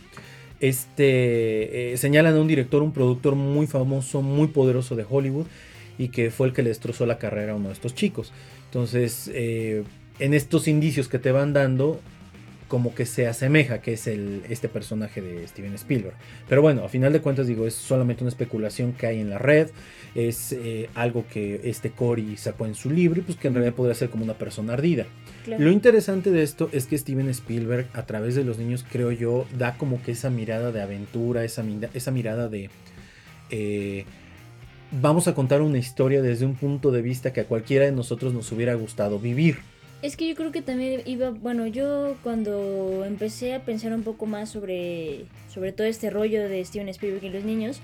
este, 0.60 1.92
eh, 1.92 1.96
señalan 1.96 2.36
a 2.36 2.40
un 2.40 2.48
director, 2.48 2.82
un 2.82 2.92
productor 2.92 3.34
muy 3.34 3.66
famoso, 3.66 4.22
muy 4.22 4.48
poderoso 4.48 4.96
de 4.96 5.06
Hollywood. 5.08 5.46
Y 5.98 6.08
que 6.08 6.30
fue 6.30 6.48
el 6.48 6.52
que 6.52 6.62
le 6.62 6.70
destrozó 6.70 7.06
la 7.06 7.18
carrera 7.18 7.52
a 7.52 7.56
uno 7.56 7.68
de 7.68 7.74
estos 7.74 7.94
chicos. 7.94 8.32
Entonces, 8.66 9.30
eh, 9.32 9.84
en 10.18 10.34
estos 10.34 10.68
indicios 10.68 11.08
que 11.08 11.18
te 11.18 11.32
van 11.32 11.52
dando, 11.52 12.00
como 12.72 12.94
que 12.94 13.04
se 13.04 13.26
asemeja 13.26 13.82
que 13.82 13.92
es 13.92 14.06
el, 14.06 14.44
este 14.48 14.66
personaje 14.66 15.20
de 15.20 15.46
Steven 15.46 15.74
Spielberg. 15.74 16.14
Pero 16.48 16.62
bueno, 16.62 16.82
a 16.84 16.88
final 16.88 17.12
de 17.12 17.20
cuentas 17.20 17.46
digo, 17.46 17.66
es 17.66 17.74
solamente 17.74 18.24
una 18.24 18.30
especulación 18.30 18.94
que 18.94 19.06
hay 19.06 19.20
en 19.20 19.28
la 19.28 19.36
red, 19.36 19.68
es 20.14 20.52
eh, 20.52 20.88
algo 20.94 21.26
que 21.30 21.60
este 21.64 21.90
Cory 21.90 22.38
sacó 22.38 22.64
en 22.64 22.74
su 22.74 22.88
libro 22.88 23.20
y 23.20 23.24
pues 23.24 23.36
que 23.36 23.48
en 23.48 23.54
realidad 23.56 23.74
podría 23.74 23.94
ser 23.94 24.08
como 24.08 24.24
una 24.24 24.38
persona 24.38 24.72
ardida. 24.72 25.04
Lo 25.46 25.70
interesante 25.70 26.30
de 26.30 26.42
esto 26.42 26.70
es 26.72 26.86
que 26.86 26.96
Steven 26.96 27.28
Spielberg 27.28 27.88
a 27.92 28.06
través 28.06 28.36
de 28.36 28.42
los 28.42 28.56
niños 28.56 28.86
creo 28.90 29.12
yo 29.12 29.44
da 29.58 29.76
como 29.76 30.02
que 30.02 30.12
esa 30.12 30.30
mirada 30.30 30.72
de 30.72 30.80
aventura, 30.80 31.44
esa, 31.44 31.62
esa 31.92 32.10
mirada 32.10 32.48
de... 32.48 32.70
Eh, 33.50 34.06
vamos 34.92 35.28
a 35.28 35.34
contar 35.34 35.60
una 35.60 35.76
historia 35.76 36.22
desde 36.22 36.46
un 36.46 36.54
punto 36.54 36.90
de 36.90 37.02
vista 37.02 37.34
que 37.34 37.42
a 37.42 37.44
cualquiera 37.44 37.84
de 37.84 37.92
nosotros 37.92 38.32
nos 38.32 38.50
hubiera 38.50 38.72
gustado 38.76 39.18
vivir. 39.18 39.58
Es 40.02 40.16
que 40.16 40.26
yo 40.26 40.34
creo 40.34 40.50
que 40.50 40.62
también 40.62 41.02
iba, 41.06 41.30
bueno, 41.30 41.64
yo 41.68 42.16
cuando 42.24 43.04
empecé 43.04 43.54
a 43.54 43.64
pensar 43.64 43.92
un 43.94 44.02
poco 44.02 44.26
más 44.26 44.50
sobre, 44.50 45.26
sobre 45.48 45.70
todo 45.70 45.86
este 45.86 46.10
rollo 46.10 46.48
de 46.48 46.64
Steven 46.64 46.88
Spielberg 46.88 47.22
y 47.22 47.30
los 47.30 47.44
niños, 47.44 47.80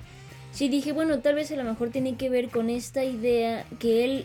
sí 0.51 0.69
dije, 0.69 0.91
bueno, 0.91 1.21
tal 1.21 1.37
vez 1.37 1.53
a 1.53 1.57
lo 1.57 1.63
mejor 1.63 1.91
tiene 1.91 2.17
que 2.17 2.29
ver 2.29 2.49
con 2.49 2.71
esta 2.71 3.05
idea 3.05 3.65
que 3.79 4.05
él, 4.05 4.25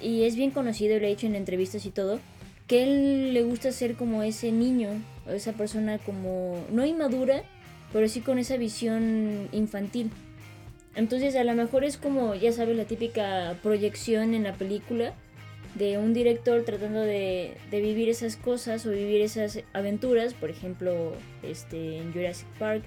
y 0.00 0.22
es 0.22 0.36
bien 0.36 0.52
conocido, 0.52 0.98
lo 0.98 1.06
he 1.06 1.10
hecho 1.10 1.26
en 1.26 1.34
entrevistas 1.34 1.84
y 1.84 1.90
todo, 1.90 2.18
que 2.66 2.82
él 2.82 3.34
le 3.34 3.42
gusta 3.42 3.72
ser 3.72 3.94
como 3.94 4.22
ese 4.22 4.50
niño, 4.50 4.88
o 5.28 5.32
esa 5.32 5.52
persona 5.52 5.98
como, 5.98 6.64
no 6.72 6.86
inmadura, 6.86 7.42
pero 7.92 8.08
sí 8.08 8.22
con 8.22 8.38
esa 8.38 8.56
visión 8.56 9.50
infantil. 9.52 10.10
Entonces 10.96 11.36
a 11.36 11.44
lo 11.44 11.52
mejor 11.52 11.84
es 11.84 11.98
como, 11.98 12.34
ya 12.34 12.52
sabes, 12.52 12.74
la 12.74 12.86
típica 12.86 13.58
proyección 13.62 14.32
en 14.32 14.44
la 14.44 14.54
película 14.54 15.12
de 15.74 15.98
un 15.98 16.14
director 16.14 16.62
tratando 16.64 17.00
de, 17.00 17.56
vivir 17.70 18.08
esas 18.08 18.36
cosas 18.36 18.86
o 18.86 18.90
vivir 18.90 19.20
esas 19.20 19.60
aventuras, 19.72 20.34
por 20.34 20.50
ejemplo, 20.50 21.12
este, 21.42 21.98
en 21.98 22.12
Jurassic 22.12 22.46
Park, 22.58 22.84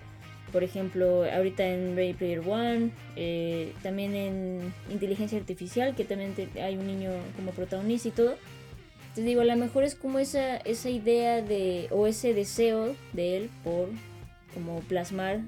por 0.51 0.63
ejemplo, 0.63 1.25
ahorita 1.29 1.65
en 1.65 1.95
Ready 1.95 2.13
Player 2.13 2.39
One, 2.47 2.91
eh, 3.17 3.73
también 3.83 4.15
en 4.15 4.73
Inteligencia 4.89 5.37
Artificial, 5.37 5.93
que 5.95 6.05
también 6.05 6.33
hay 6.61 6.77
un 6.77 6.87
niño 6.87 7.11
como 7.35 7.51
protagonista 7.51 8.07
y 8.07 8.11
todo. 8.11 8.35
Te 9.13 9.21
digo, 9.23 9.41
a 9.41 9.45
lo 9.45 9.55
mejor 9.57 9.83
es 9.83 9.95
como 9.95 10.19
esa, 10.19 10.57
esa 10.57 10.89
idea 10.89 11.41
de, 11.41 11.87
o 11.91 12.07
ese 12.07 12.33
deseo 12.33 12.95
de 13.13 13.37
él 13.37 13.49
por 13.63 13.89
como 14.53 14.79
plasmar 14.81 15.41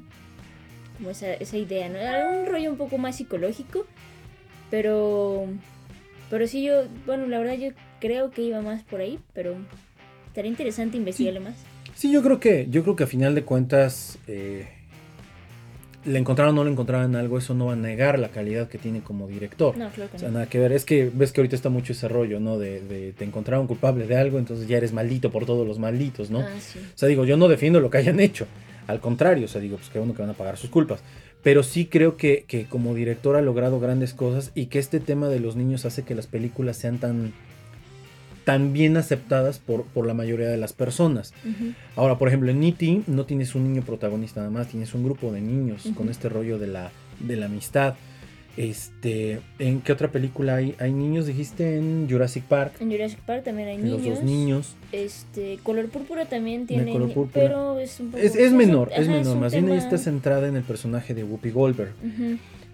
como 0.97 1.12
esa, 1.12 1.34
esa 1.34 1.56
idea, 1.56 1.88
¿no? 1.88 2.41
Un 2.41 2.45
rollo 2.47 2.71
un 2.71 2.78
poco 2.78 2.97
más 2.97 3.15
psicológico, 3.15 3.86
pero 4.69 5.47
pero 6.30 6.48
sí, 6.48 6.63
yo, 6.63 6.84
bueno, 7.06 7.28
la 7.28 7.39
verdad 7.39 7.56
yo 7.56 7.70
creo 8.00 8.32
que 8.32 8.44
iba 8.44 8.62
más 8.62 8.84
por 8.84 9.02
ahí, 9.02 9.20
pero 9.34 9.56
estaría 10.28 10.50
interesante 10.50 10.98
investigarle 10.98 11.39
más. 11.39 11.56
Sí, 11.96 12.12
yo 12.12 12.22
creo 12.24 12.39
que, 12.39 12.68
yo 12.70 12.84
creo 12.84 12.96
que 12.96 13.04
a 13.04 13.08
final 13.08 13.36
de 13.36 13.44
cuentas, 13.44 14.20
eh, 14.28 14.68
le 16.06 16.18
encontraron 16.18 16.56
o 16.56 16.62
no 16.62 16.63
le 16.63 16.72
encontraron 16.72 17.15
algo, 17.15 17.38
eso 17.38 17.54
no 17.54 17.68
va 17.68 17.74
a 17.74 17.76
negar 17.76 18.20
la 18.20 18.30
calidad 18.30 18.70
que 18.70 18.78
tiene 18.78 19.02
como 19.02 19.28
director. 19.28 19.78
No, 19.78 19.89
claro 19.89 20.10
que 20.10 20.18
o 20.18 20.20
sea, 20.20 20.30
nada 20.30 20.46
que 20.48 20.60
ver. 20.60 20.72
Es 20.72 20.86
que 20.86 21.12
ves 21.13 21.32
que 21.32 21.42
ahorita 21.42 21.56
está 21.56 21.70
mucho 21.70 21.94
ese 21.94 22.08
rollo, 22.08 22.39
¿no? 22.39 22.58
De, 22.58 22.82
de 22.82 23.12
te 23.13 23.26
encontraron 23.26 23.68
culpable 23.68 24.08
de 24.08 24.15
algo, 24.15 24.39
entonces 24.39 24.68
ya 24.68 24.78
eres 24.78 24.94
maldito 24.94 25.30
por 25.30 25.46
todos 25.46 25.68
los 25.68 25.78
malditos, 25.78 26.30
¿no? 26.30 26.39
Ah, 26.39 26.60
sí. 26.60 26.80
O 26.80 26.98
sea, 26.98 27.10
digo, 27.10 27.26
yo 27.26 27.36
no 27.38 27.48
defiendo 27.48 27.80
lo 27.80 27.89
que 27.89 27.98
hayan 27.98 28.20
hecho. 28.20 28.48
Al 28.88 29.00
contrario, 29.00 29.46
o 29.46 29.48
sea, 29.48 29.62
digo, 29.62 29.78
pues 29.78 29.89
que 29.89 30.00
uno 30.00 30.15
que 30.15 30.22
van 30.22 30.32
a 30.32 30.34
pagar 30.34 30.58
sus 30.58 30.70
culpas 30.70 31.04
pero 31.43 31.63
sí 31.63 31.86
creo 31.86 32.17
que, 32.17 32.45
como 32.69 32.93
director 32.93 33.36
ha 33.36 33.41
logrado 33.41 33.80
grandes 33.80 34.13
cosas 34.13 34.52
y 34.56 34.67
que 34.67 34.80
este 34.80 34.99
tema 34.99 35.30
de 35.30 35.39
los 35.39 35.56
niños 35.56 35.86
hace 35.86 36.04
que 36.04 36.15
las 36.15 36.28
películas 36.28 36.78
sean 36.78 36.97
tan, 36.97 37.34
tan 38.43 38.73
bien 38.73 38.97
aceptadas 38.97 39.60
por, 39.60 39.86
por 39.86 40.06
la 40.06 40.13
mayoría 40.13 40.47
de 40.47 40.58
las 40.58 40.73
personas. 40.73 41.34
Ahora, 41.95 42.17
por 42.17 42.28
ejemplo, 42.28 42.52
en 42.52 42.63
E.T. 42.63 43.04
no 43.08 43.25
tienes 43.25 43.56
un 43.56 43.63
niño 43.63 43.84
protagonista 43.84 44.41
nada 44.41 44.52
más, 44.52 44.67
tienes 44.67 44.93
un 44.93 45.04
grupo 45.04 45.32
de 45.32 45.41
niños 45.41 45.88
con 45.95 46.10
este 46.10 46.28
rollo 46.28 46.60
de 46.60 46.67
la, 46.67 46.91
de 47.19 47.36
la 47.38 47.45
amistad. 47.45 47.95
Este, 48.60 49.39
¿en 49.58 49.80
qué 49.80 49.93
otra 49.93 50.12
película 50.12 50.56
hay? 50.56 50.76
Hay 50.80 50.91
niños, 50.91 51.26
dijiste 51.26 51.78
en 51.78 52.10
Jurassic 52.10 52.43
Park. 52.43 52.74
En 52.82 52.91
Jurassic 52.91 53.19
Park 53.19 53.45
también 53.45 53.69
hay 53.69 53.78
niños. 53.78 54.02
Los 54.02 54.15
dos 54.15 54.24
niños. 54.26 54.76
Este, 54.91 55.60
color 55.63 55.88
púrpura 55.88 56.26
también 56.26 56.67
tiene, 56.67 56.91
pero 57.32 57.80
es 57.80 58.02
un 58.02 58.12
poco 58.12 58.22
es, 58.22 58.36
es 58.36 58.52
menor, 58.52 58.91
es, 58.93 59.08
menor, 59.08 59.38
más 59.38 59.54
bien 59.54 59.69
está 59.69 59.98
centrada 59.98 60.50
en 60.50 60.58
el 60.58 60.63
personaje 60.63 61.13
de 61.13 61.24
Whoopi 61.24 61.52
Goldberg. 61.52 61.93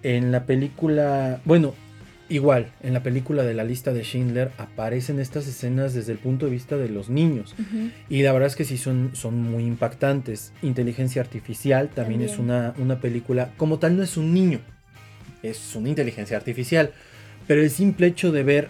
En 0.02 0.32
la 0.32 0.48
película, 0.48 1.40
bueno, 1.46 1.76
igual, 2.30 2.72
en 2.82 2.94
la 2.94 3.04
película 3.04 3.44
de 3.44 3.54
la 3.54 3.64
lista 3.64 3.94
de 3.94 4.02
Schindler 4.02 4.50
aparecen 4.58 5.20
estas 5.20 5.46
escenas 5.46 5.94
desde 5.94 6.14
el 6.14 6.18
punto 6.18 6.48
de 6.48 6.52
vista 6.52 6.78
de 6.78 6.90
los 6.90 7.10
niños. 7.10 7.54
Y 8.10 8.24
la 8.24 8.34
verdad 8.34 8.48
es 8.48 8.56
que 8.56 8.66
sí 8.66 8.78
son, 8.78 9.12
son 9.14 9.40
muy 9.40 9.66
impactantes. 9.66 10.52
Inteligencia 10.64 11.22
Artificial 11.22 11.90
también, 11.90 12.22
también, 12.22 12.34
es 12.34 12.40
una, 12.40 12.74
una 12.80 13.00
película, 13.00 13.52
como 13.56 13.78
tal 13.78 13.96
no 13.98 14.02
es 14.02 14.18
un 14.18 14.34
niño, 14.34 14.62
es 15.50 15.76
una 15.76 15.90
inteligencia 15.90 16.38
artificial. 16.38 16.92
Pero 17.48 17.62
el 17.62 17.70
simple 17.70 18.08
hecho 18.08 18.32
de 18.32 18.44
ver 18.44 18.70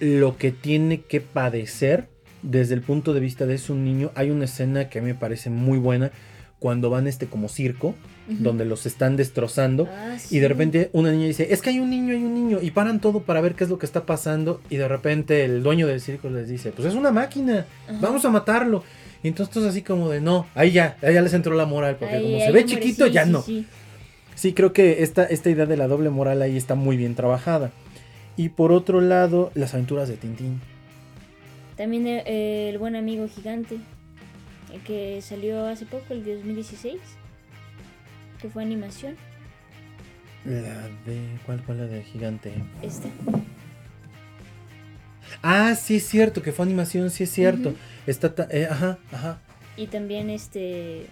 lo 0.00 0.36
que 0.36 0.52
tiene 0.52 1.02
que 1.02 1.20
padecer 1.20 2.08
desde 2.42 2.74
el 2.74 2.82
punto 2.82 3.14
de 3.14 3.20
vista 3.20 3.46
de 3.46 3.58
su 3.58 3.74
niño, 3.74 4.10
hay 4.14 4.30
una 4.30 4.44
escena 4.44 4.88
que 4.88 4.98
a 4.98 5.02
mí 5.02 5.08
me 5.08 5.14
parece 5.14 5.50
muy 5.50 5.78
buena 5.78 6.12
cuando 6.58 6.90
van 6.90 7.06
este 7.06 7.26
como 7.26 7.48
circo, 7.48 7.94
donde 8.26 8.64
los 8.64 8.84
están 8.84 9.16
destrozando 9.16 9.88
ah, 9.90 10.16
y 10.28 10.38
de 10.38 10.48
repente 10.48 10.90
una 10.92 11.10
niña 11.10 11.26
dice, 11.26 11.48
es 11.50 11.62
que 11.62 11.70
hay 11.70 11.78
un 11.78 11.88
niño, 11.88 12.12
hay 12.12 12.22
un 12.22 12.34
niño 12.34 12.58
y 12.60 12.72
paran 12.72 13.00
todo 13.00 13.20
para 13.20 13.40
ver 13.40 13.54
qué 13.54 13.64
es 13.64 13.70
lo 13.70 13.78
que 13.78 13.86
está 13.86 14.04
pasando 14.04 14.60
y 14.68 14.76
de 14.76 14.86
repente 14.86 15.44
el 15.44 15.62
dueño 15.62 15.86
del 15.86 16.00
circo 16.00 16.28
les 16.28 16.46
dice, 16.46 16.70
pues 16.72 16.88
es 16.88 16.94
una 16.94 17.10
máquina, 17.10 17.64
vamos 18.00 18.24
a 18.24 18.30
matarlo. 18.30 18.84
Y 19.22 19.28
entonces 19.28 19.64
así 19.64 19.82
como 19.82 20.10
de, 20.10 20.20
no, 20.20 20.46
ahí 20.54 20.72
ya, 20.72 20.96
ahí 21.02 21.14
ya 21.14 21.22
les 21.22 21.32
entró 21.32 21.54
la 21.54 21.64
moral, 21.64 21.96
porque 21.98 22.20
como 22.20 22.38
se 22.38 22.52
ve 22.52 22.64
chiquito, 22.64 23.06
ya 23.06 23.24
no. 23.24 23.44
Sí, 24.38 24.52
creo 24.52 24.72
que 24.72 25.02
esta, 25.02 25.24
esta 25.24 25.50
idea 25.50 25.66
de 25.66 25.76
la 25.76 25.88
doble 25.88 26.10
moral 26.10 26.42
ahí 26.42 26.56
está 26.56 26.76
muy 26.76 26.96
bien 26.96 27.16
trabajada. 27.16 27.72
Y 28.36 28.50
por 28.50 28.70
otro 28.70 29.00
lado, 29.00 29.50
las 29.56 29.74
aventuras 29.74 30.08
de 30.08 30.16
Tintín. 30.16 30.60
También 31.76 32.06
eh, 32.06 32.68
el 32.68 32.78
buen 32.78 32.94
amigo 32.94 33.26
gigante, 33.26 33.78
que 34.86 35.20
salió 35.22 35.66
hace 35.66 35.86
poco, 35.86 36.14
el 36.14 36.24
2016, 36.24 37.00
que 38.40 38.48
fue 38.48 38.62
animación. 38.62 39.16
La 40.44 40.86
de. 41.04 41.18
¿Cuál 41.44 41.58
fue 41.58 41.74
la 41.74 41.88
de 41.88 42.04
gigante? 42.04 42.52
Esta. 42.80 43.08
Ah, 45.42 45.74
sí 45.74 45.96
es 45.96 46.06
cierto, 46.06 46.42
que 46.42 46.52
fue 46.52 46.64
animación, 46.64 47.10
sí 47.10 47.24
es 47.24 47.30
cierto. 47.32 47.74
Está. 48.06 48.46
Eh, 48.52 48.68
ajá, 48.70 48.98
ajá. 49.10 49.40
Y 49.76 49.88
también 49.88 50.30
este. 50.30 51.06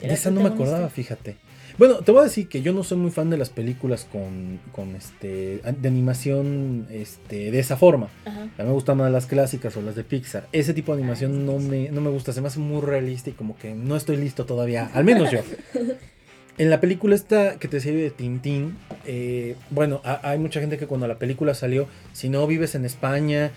De 0.00 0.14
esa 0.14 0.30
no 0.30 0.40
me 0.40 0.48
acordaba, 0.48 0.88
fíjate. 0.88 1.43
Bueno, 1.76 1.96
te 1.96 2.12
voy 2.12 2.20
a 2.20 2.24
decir 2.24 2.48
que 2.48 2.62
yo 2.62 2.72
no 2.72 2.84
soy 2.84 2.98
muy 2.98 3.10
fan 3.10 3.30
de 3.30 3.36
las 3.36 3.50
películas 3.50 4.06
con, 4.10 4.60
con 4.70 4.94
este 4.94 5.58
de 5.58 5.88
animación 5.88 6.86
este 6.90 7.50
de 7.50 7.58
esa 7.58 7.76
forma. 7.76 8.08
A 8.26 8.30
mí 8.30 8.50
me 8.58 8.70
gustan 8.70 8.98
más 8.98 9.10
las 9.10 9.26
clásicas 9.26 9.76
o 9.76 9.82
las 9.82 9.96
de 9.96 10.04
Pixar. 10.04 10.46
Ese 10.52 10.72
tipo 10.72 10.94
de 10.94 11.02
animación 11.02 11.32
ah, 11.32 11.52
no 11.52 11.58
me, 11.58 11.90
no 11.90 12.00
me 12.00 12.10
gusta, 12.10 12.32
se 12.32 12.40
me 12.40 12.46
hace 12.46 12.60
muy 12.60 12.80
realista 12.80 13.30
y 13.30 13.32
como 13.32 13.56
que 13.58 13.74
no 13.74 13.96
estoy 13.96 14.18
listo 14.18 14.46
todavía, 14.46 14.88
al 14.94 15.04
menos 15.04 15.32
yo. 15.32 15.40
en 16.58 16.70
la 16.70 16.80
película 16.80 17.16
esta 17.16 17.58
que 17.58 17.66
te 17.66 17.78
decía 17.78 17.92
de 17.92 18.10
Tintín, 18.10 18.76
eh, 19.04 19.56
bueno, 19.70 20.00
hay 20.04 20.38
mucha 20.38 20.60
gente 20.60 20.78
que 20.78 20.86
cuando 20.86 21.08
la 21.08 21.18
película 21.18 21.54
salió, 21.54 21.88
si 22.12 22.28
no 22.28 22.46
vives 22.46 22.76
en 22.76 22.84
España 22.84 23.50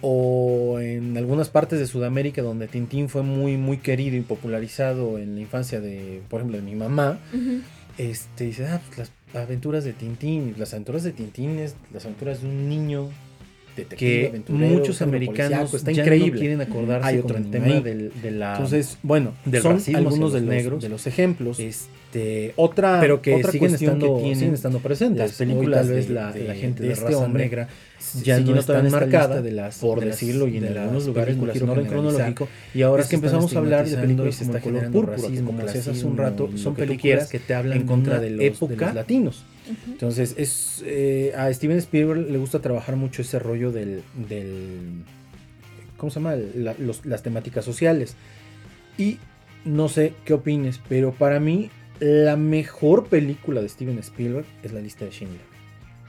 o 0.00 0.78
en 0.80 1.16
algunas 1.16 1.48
partes 1.48 1.78
de 1.78 1.86
Sudamérica 1.86 2.42
donde 2.42 2.68
Tintín 2.68 3.08
fue 3.08 3.22
muy 3.22 3.56
muy 3.56 3.78
querido 3.78 4.16
y 4.16 4.20
popularizado 4.20 5.18
en 5.18 5.34
la 5.34 5.40
infancia 5.40 5.80
de, 5.80 6.20
por 6.28 6.40
ejemplo, 6.40 6.58
de 6.58 6.62
mi 6.64 6.74
mamá, 6.76 7.18
este 7.98 8.44
dice, 8.44 8.66
ah, 8.66 8.80
pues 8.94 9.10
aventuras 9.34 9.84
de 9.84 9.92
Tintín. 9.92 10.54
Las 10.56 10.72
aventuras 10.72 11.02
de 11.02 11.12
Tintín 11.12 11.58
es 11.58 11.74
las 11.92 12.04
aventuras 12.04 12.42
de 12.42 12.48
un 12.48 12.68
niño 12.68 13.08
detective, 13.76 14.20
que 14.22 14.28
aventurero, 14.28 14.74
muchos 14.74 15.02
americanos 15.02 15.72
está 15.74 15.92
ya 15.92 16.02
increíble. 16.02 16.32
no 16.32 16.38
quieren 16.38 16.60
acordarse 16.60 17.08
Hay 17.08 17.16
con 17.18 17.24
otro 17.24 17.36
el 17.38 17.50
tema 17.50 17.80
del- 17.80 18.12
de 18.22 18.30
la 18.32 18.52
Entonces, 18.54 18.98
bueno, 19.02 19.34
del 19.44 19.62
son 19.62 19.72
racismo 19.74 19.98
algunos 19.98 20.30
hacia 20.30 20.40
de 20.40 20.46
los 20.46 20.54
los, 20.54 20.62
negros. 20.64 20.82
de 20.82 20.88
los 20.88 21.06
ejemplos. 21.06 21.60
este 21.60 22.54
otra, 22.56 22.98
pero 23.00 23.20
que 23.20 23.34
otra 23.34 23.52
siguen 23.52 23.74
estando 23.74 24.16
que 24.16 24.20
tienen 24.22 24.38
siguen 24.38 24.54
estando 24.54 24.78
presentes 24.80 25.18
las 25.18 25.32
películas 25.38 25.82
Hoy 25.82 25.86
tal 25.88 25.94
vez 25.96 26.08
de- 26.08 26.14
la, 26.14 26.32
de- 26.32 26.44
la 26.48 26.54
gente 26.54 26.82
de 26.82 26.88
de, 26.88 26.94
este 26.94 27.04
raza 27.04 27.18
hombre 27.18 27.42
negra 27.44 27.68
ya 28.22 28.38
no 28.40 28.58
está 28.58 28.82
marcada 28.82 29.42
de 29.42 29.50
las 29.52 29.78
por 29.78 30.00
de 30.00 30.06
decirlo 30.06 30.46
y 30.48 30.56
en 30.58 30.72
de 30.72 30.78
algunos 30.78 31.06
lugares 31.06 31.36
no 31.36 31.50
quiero 31.50 31.72
orden 31.72 31.86
cronológico 31.86 32.48
y 32.74 32.82
ahora 32.82 33.02
es 33.02 33.08
que 33.08 33.16
empezamos 33.16 33.54
a 33.54 33.58
hablar 33.58 33.88
de 33.88 33.96
películas 33.96 34.38
como 34.38 34.54
el 34.56 34.62
color 34.62 34.90
púrpura, 34.90 35.16
racismo, 35.16 35.46
como 35.46 35.62
decías 35.64 35.88
hace 35.88 36.06
un 36.06 36.16
rato, 36.16 36.50
son 36.56 36.74
que 36.74 36.82
películas 36.86 37.28
que 37.28 37.38
te 37.40 37.54
hablan 37.54 37.78
en 37.78 37.86
contra 37.86 38.18
de 38.20 38.30
los, 38.30 38.44
época 38.44 38.74
de 38.74 38.84
los 38.86 38.94
latinos. 38.94 39.44
Entonces, 39.86 40.34
es 40.38 40.82
eh, 40.86 41.34
a 41.36 41.52
Steven 41.52 41.76
Spielberg 41.78 42.30
le 42.30 42.38
gusta 42.38 42.60
trabajar 42.60 42.96
mucho 42.96 43.20
ese 43.22 43.38
rollo 43.38 43.70
del, 43.72 44.02
del 44.28 45.02
¿cómo 45.98 46.10
se 46.10 46.20
llama? 46.20 46.36
La- 46.54 46.74
los- 46.78 47.04
las 47.04 47.22
temáticas 47.22 47.64
sociales. 47.64 48.14
Y 48.96 49.18
no 49.64 49.88
sé 49.88 50.14
qué 50.24 50.32
opines, 50.34 50.80
pero 50.88 51.12
para 51.12 51.38
mí 51.40 51.70
la 52.00 52.36
mejor 52.36 53.08
película 53.08 53.60
de 53.60 53.68
Steven 53.68 53.98
Spielberg 53.98 54.46
es 54.62 54.72
La 54.72 54.80
lista 54.80 55.04
de 55.04 55.10
Schindler. 55.10 55.57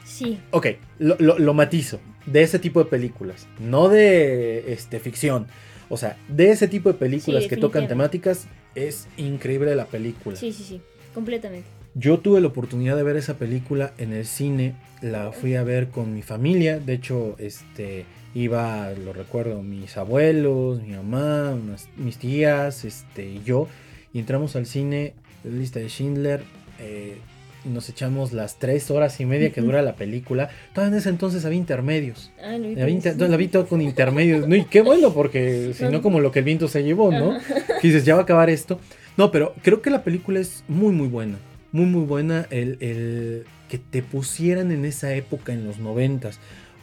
Sí, 0.10 0.40
Ok, 0.52 0.68
lo, 0.98 1.16
lo- 1.20 1.38
lo 1.38 1.54
matizo. 1.54 2.00
De 2.26 2.42
ese 2.42 2.58
tipo 2.60 2.84
de 2.84 2.90
películas. 2.90 3.48
No 3.60 3.90
de 3.90 4.74
este, 4.74 5.00
ficción. 5.00 5.46
O 5.88 5.98
sea, 5.98 6.18
de 6.28 6.50
ese 6.52 6.68
tipo 6.68 6.92
de 6.92 6.98
películas 6.98 7.44
Sí, 7.44 7.50
que 7.50 7.58
tocan 7.58 7.88
temáticas, 7.88 8.48
es 8.76 9.08
increíble 9.18 9.76
la 9.76 9.86
película. 9.86 10.36
sí, 10.36 10.52
sí, 10.52 10.64
sí, 10.64 10.82
completamente. 11.14 11.68
Yo 11.96 12.20
tuve 12.20 12.40
la 12.42 12.48
oportunidad 12.48 12.96
de 12.96 13.04
ver 13.04 13.18
esa 13.18 13.36
película 13.36 13.94
en 13.98 14.14
el 14.14 14.26
cine. 14.26 14.76
La 15.02 15.32
fui 15.32 15.56
a 15.56 15.64
ver 15.64 15.88
con 15.90 16.14
mi 16.14 16.22
familia. 16.22 16.80
De 16.80 16.94
hecho, 16.94 17.36
este 17.40 18.06
iba, 18.36 18.92
lo 18.92 19.12
recuerdo, 19.14 19.62
mis 19.64 19.98
abuelos, 19.98 20.82
mi 20.84 20.94
mamá, 20.96 21.52
unas- 21.54 21.88
mis 21.98 22.18
tías, 22.18 22.86
este, 22.86 23.26
y 23.30 23.42
yo. 23.44 23.68
Y 24.14 24.20
entramos 24.20 24.56
al 24.56 24.66
cine, 24.66 25.14
lista 25.44 25.80
de 25.80 25.88
Schindler. 25.90 26.42
eh, 26.80 27.18
nos 27.66 27.90
echamos 27.90 28.32
las 28.34 28.58
tres 28.60 28.90
horas 28.92 29.20
y 29.20 29.26
media 29.26 29.52
que 29.52 29.62
dura 29.62 29.82
la 29.82 29.96
película. 29.96 30.50
Todavía 30.74 30.94
en 30.96 31.00
ese 31.00 31.10
entonces 31.10 31.46
había 31.46 31.58
intermedios. 31.58 32.32
Ah, 32.44 32.58
vi, 32.58 32.76
por 32.76 32.90
inter- 32.90 33.20
la 33.30 33.38
vi 33.38 33.48
todo 33.48 33.68
con 33.68 33.82
intermedios. 33.82 34.48
No, 34.48 34.56
y 34.56 34.66
qué 34.66 34.82
bueno, 34.82 35.14
porque 35.14 35.74
si 35.78 35.86
no, 35.86 36.02
como 36.02 36.20
lo 36.20 36.32
que 36.32 36.40
el 36.40 36.46
viento 36.46 36.68
se 36.68 36.84
llevó, 36.84 37.12
¿no? 37.12 37.38
Que 37.82 37.88
dices, 37.88 38.06
ya 38.06 38.16
va 38.16 38.22
a 38.22 38.24
acabar 38.24 38.50
esto. 38.50 38.80
No, 39.18 39.32
pero 39.32 39.54
creo 39.64 39.82
que 39.82 39.90
la 39.90 40.04
película 40.04 40.40
es 40.40 40.64
muy, 40.68 40.94
muy 40.94 41.08
buena. 41.08 41.38
Muy, 41.72 41.86
muy 41.86 42.06
buena. 42.06 42.48
El, 42.50 42.78
el 42.80 43.44
que 43.68 43.78
te 43.78 44.02
pusieran 44.02 44.72
en 44.72 44.86
esa 44.86 45.14
época, 45.14 45.54
en 45.54 45.66
los 45.66 45.78
noventas, 45.80 46.40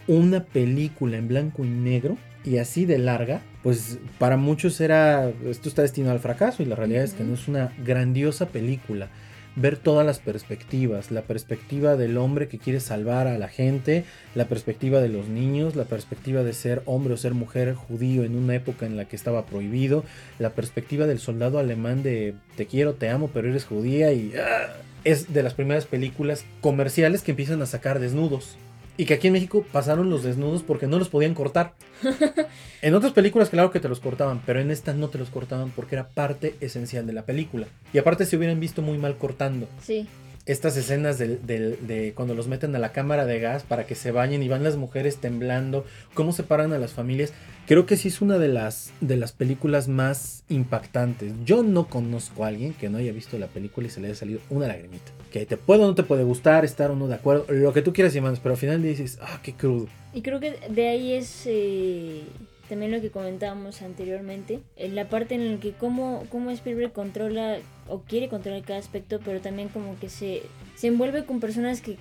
una 0.06 0.44
película 0.44 1.16
en 1.16 1.26
blanco 1.28 1.64
y 1.64 1.68
negro 1.68 2.16
y 2.44 2.58
así 2.58 2.84
de 2.84 2.98
larga, 2.98 3.40
pues 3.64 3.98
para 4.18 4.36
muchos 4.36 4.80
era, 4.80 5.30
esto 5.50 5.68
está 5.68 5.82
destinado 5.82 6.12
al 6.12 6.20
fracaso 6.20 6.62
y 6.62 6.66
la 6.66 6.76
realidad 6.76 7.02
es 7.02 7.12
que 7.14 7.24
no 7.24 7.34
es 7.34 7.48
una 7.48 7.72
grandiosa 7.84 8.46
película. 8.46 9.08
Ver 9.56 9.78
todas 9.78 10.04
las 10.04 10.18
perspectivas, 10.18 11.10
la 11.10 11.22
perspectiva 11.22 11.96
del 11.96 12.18
hombre 12.18 12.46
que 12.46 12.58
quiere 12.58 12.78
salvar 12.78 13.26
a 13.26 13.38
la 13.38 13.48
gente, 13.48 14.04
la 14.34 14.48
perspectiva 14.48 15.00
de 15.00 15.08
los 15.08 15.28
niños, 15.28 15.76
la 15.76 15.84
perspectiva 15.84 16.42
de 16.42 16.52
ser 16.52 16.82
hombre 16.84 17.14
o 17.14 17.16
ser 17.16 17.32
mujer 17.32 17.74
judío 17.74 18.24
en 18.24 18.36
una 18.36 18.54
época 18.54 18.84
en 18.84 18.98
la 18.98 19.06
que 19.06 19.16
estaba 19.16 19.46
prohibido, 19.46 20.04
la 20.38 20.50
perspectiva 20.50 21.06
del 21.06 21.18
soldado 21.18 21.58
alemán 21.58 22.02
de 22.02 22.34
te 22.56 22.66
quiero, 22.66 22.94
te 22.94 23.08
amo, 23.08 23.30
pero 23.32 23.48
eres 23.48 23.64
judía 23.64 24.12
y 24.12 24.34
ah, 24.36 24.76
es 25.04 25.32
de 25.32 25.42
las 25.42 25.54
primeras 25.54 25.86
películas 25.86 26.44
comerciales 26.60 27.22
que 27.22 27.30
empiezan 27.30 27.62
a 27.62 27.66
sacar 27.66 27.98
desnudos. 27.98 28.58
Y 28.98 29.04
que 29.04 29.14
aquí 29.14 29.26
en 29.26 29.34
México 29.34 29.64
pasaron 29.72 30.10
los 30.10 30.22
desnudos 30.22 30.62
porque 30.62 30.86
no 30.86 30.98
los 30.98 31.08
podían 31.08 31.34
cortar. 31.34 31.74
En 32.82 32.94
otras 32.94 33.12
películas, 33.12 33.48
claro 33.48 33.70
que 33.70 33.80
te 33.80 33.88
los 33.88 34.00
cortaban, 34.00 34.42
pero 34.44 34.60
en 34.60 34.70
esta 34.70 34.92
no 34.92 35.08
te 35.08 35.18
los 35.18 35.30
cortaban 35.30 35.70
porque 35.70 35.96
era 35.96 36.08
parte 36.08 36.54
esencial 36.60 37.06
de 37.06 37.12
la 37.12 37.24
película. 37.24 37.66
Y 37.92 37.98
aparte 37.98 38.26
se 38.26 38.36
hubieran 38.36 38.60
visto 38.60 38.82
muy 38.82 38.98
mal 38.98 39.16
cortando 39.16 39.66
Sí, 39.82 40.06
estas 40.46 40.76
escenas 40.76 41.18
del- 41.18 41.40
de 41.46 42.12
cuando 42.14 42.34
los 42.34 42.46
meten 42.48 42.74
a 42.76 42.78
la 42.78 42.92
cámara 42.92 43.26
de 43.26 43.40
gas 43.40 43.64
para 43.64 43.84
que 43.86 43.94
se 43.94 44.12
bañen 44.12 44.42
y 44.42 44.48
van 44.48 44.62
las 44.64 44.76
mujeres 44.76 45.16
temblando, 45.18 45.84
cómo 46.14 46.32
separan 46.32 46.72
a 46.72 46.78
las 46.78 46.92
familias. 46.92 47.32
Creo 47.66 47.84
que 47.84 47.96
sí 47.96 48.08
es 48.08 48.20
una 48.20 48.38
de 48.38 48.46
las, 48.48 48.92
de 49.00 49.16
las 49.16 49.32
películas 49.32 49.88
más 49.88 50.44
impactantes. 50.48 51.32
Yo 51.44 51.64
no 51.64 51.88
conozco 51.88 52.44
a 52.44 52.48
alguien 52.48 52.74
que 52.74 52.88
no 52.88 52.98
haya 52.98 53.12
visto 53.12 53.38
la 53.38 53.48
película 53.48 53.88
y 53.88 53.90
se 53.90 54.00
le 54.00 54.06
haya 54.06 54.14
salido 54.16 54.38
una 54.50 54.68
lagrimita. 54.68 55.10
Que 55.32 55.46
te 55.46 55.56
puede 55.56 55.82
o 55.82 55.86
no 55.88 55.94
te 55.96 56.04
puede 56.04 56.22
gustar, 56.22 56.64
estar 56.64 56.90
o 56.92 56.96
no 56.96 57.08
de 57.08 57.14
acuerdo, 57.16 57.44
lo 57.48 57.72
que 57.72 57.82
tú 57.82 57.92
quieras 57.92 58.14
y 58.14 58.20
mandes, 58.20 58.38
pero 58.40 58.54
al 58.54 58.58
final 58.60 58.80
dices, 58.82 59.18
ah, 59.20 59.40
qué 59.42 59.52
crudo. 59.52 59.88
y 60.14 60.22
creo 60.22 60.38
que 60.40 60.56
de 60.70 60.88
ahí 60.88 61.12
es 61.14 61.42
eh, 61.46 62.22
también 62.68 62.92
lo 62.92 63.00
que 63.00 63.10
comentábamos 63.10 63.82
anteriormente, 63.82 64.60
en 64.76 64.94
la 64.94 65.08
parte 65.08 65.34
en 65.34 65.54
la 65.54 65.60
que 65.60 65.72
cómo, 65.72 66.24
cómo 66.30 66.50
Spielberg 66.52 66.92
controla 66.92 67.58
o 67.88 68.00
quiere 68.00 68.28
controlar 68.28 68.62
cada 68.62 68.78
aspecto, 68.78 69.20
pero 69.24 69.40
también 69.40 69.68
como 69.68 69.98
que 69.98 70.08
se, 70.08 70.42
se 70.74 70.88
envuelve 70.88 71.24
con 71.24 71.40
personas 71.40 71.80
que 71.80 71.96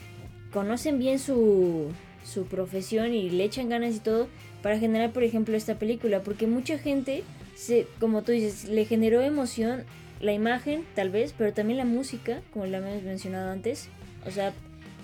conocen 0.52 1.00
bien 1.00 1.20
su, 1.20 1.92
su 2.24 2.46
profesión 2.46 3.14
y 3.14 3.30
le 3.30 3.44
echan 3.44 3.70
ganas 3.70 3.96
y 3.96 4.00
todo 4.00 4.28
para 4.62 4.80
generar, 4.80 5.12
por 5.12 5.24
ejemplo, 5.24 5.56
esta 5.56 5.76
película, 5.76 6.22
porque 6.22 6.48
mucha 6.48 6.78
gente, 6.80 7.24
se, 7.56 7.86
como 8.00 8.24
tú 8.24 8.32
dices, 8.32 8.66
le 8.66 8.86
generó 8.86 9.22
emoción 9.22 9.84
la 10.22 10.34
imagen, 10.34 10.84
tal 10.96 11.10
vez, 11.10 11.34
pero 11.38 11.54
también 11.54 11.78
la 11.78 11.86
música, 11.86 12.42
como 12.52 12.66
lo 12.66 12.78
hemos 12.78 13.04
mencionado 13.04 13.52
antes, 13.52 13.90
o 14.26 14.32
sea, 14.32 14.54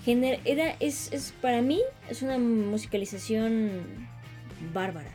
gener- 0.04 0.40
era, 0.44 0.74
es, 0.80 1.12
es, 1.12 1.32
para 1.40 1.62
mí, 1.62 1.80
es 2.10 2.22
una 2.22 2.38
musicalización 2.38 3.70
bárbara. 4.72 5.10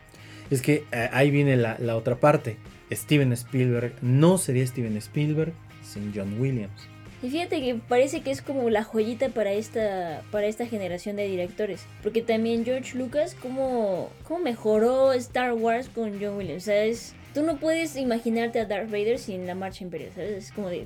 Es 0.50 0.62
que 0.62 0.86
eh, 0.94 1.10
ahí 1.12 1.30
viene 1.30 1.58
la, 1.58 1.78
la 1.80 1.98
otra 1.98 2.20
parte. 2.20 2.58
Steven 2.92 3.34
Spielberg 3.34 3.94
no 4.02 4.38
sería 4.38 4.66
Steven 4.66 4.98
Spielberg 4.98 5.54
sin 5.84 6.12
John 6.16 6.40
Williams. 6.40 6.88
Y 7.24 7.30
fíjate 7.30 7.62
que 7.62 7.76
parece 7.76 8.22
que 8.22 8.30
es 8.30 8.42
como 8.42 8.70
la 8.70 8.84
joyita 8.84 9.30
para 9.30 9.52
esta, 9.52 10.22
para 10.32 10.46
esta 10.46 10.68
generación 10.68 11.16
de 11.16 11.28
directores. 11.28 11.84
Porque 12.04 12.22
también 12.22 12.64
George 12.64 12.98
Lucas, 12.98 13.36
cómo, 13.42 14.12
cómo 14.24 14.44
mejoró 14.44 15.14
Star 15.14 15.54
Wars 15.54 15.90
con 15.90 16.22
John 16.22 16.38
Williams. 16.38 16.64
O 16.64 16.66
sea, 16.66 16.84
es, 16.84 17.16
tú 17.34 17.42
no 17.42 17.58
puedes 17.58 17.96
imaginarte 17.96 18.60
a 18.60 18.66
Darth 18.66 18.92
Vader 18.92 19.18
sin 19.18 19.48
la 19.48 19.56
marcha 19.56 19.84
imperial, 19.84 20.12
¿sabes? 20.14 20.46
Es 20.46 20.52
como 20.52 20.70
de... 20.70 20.86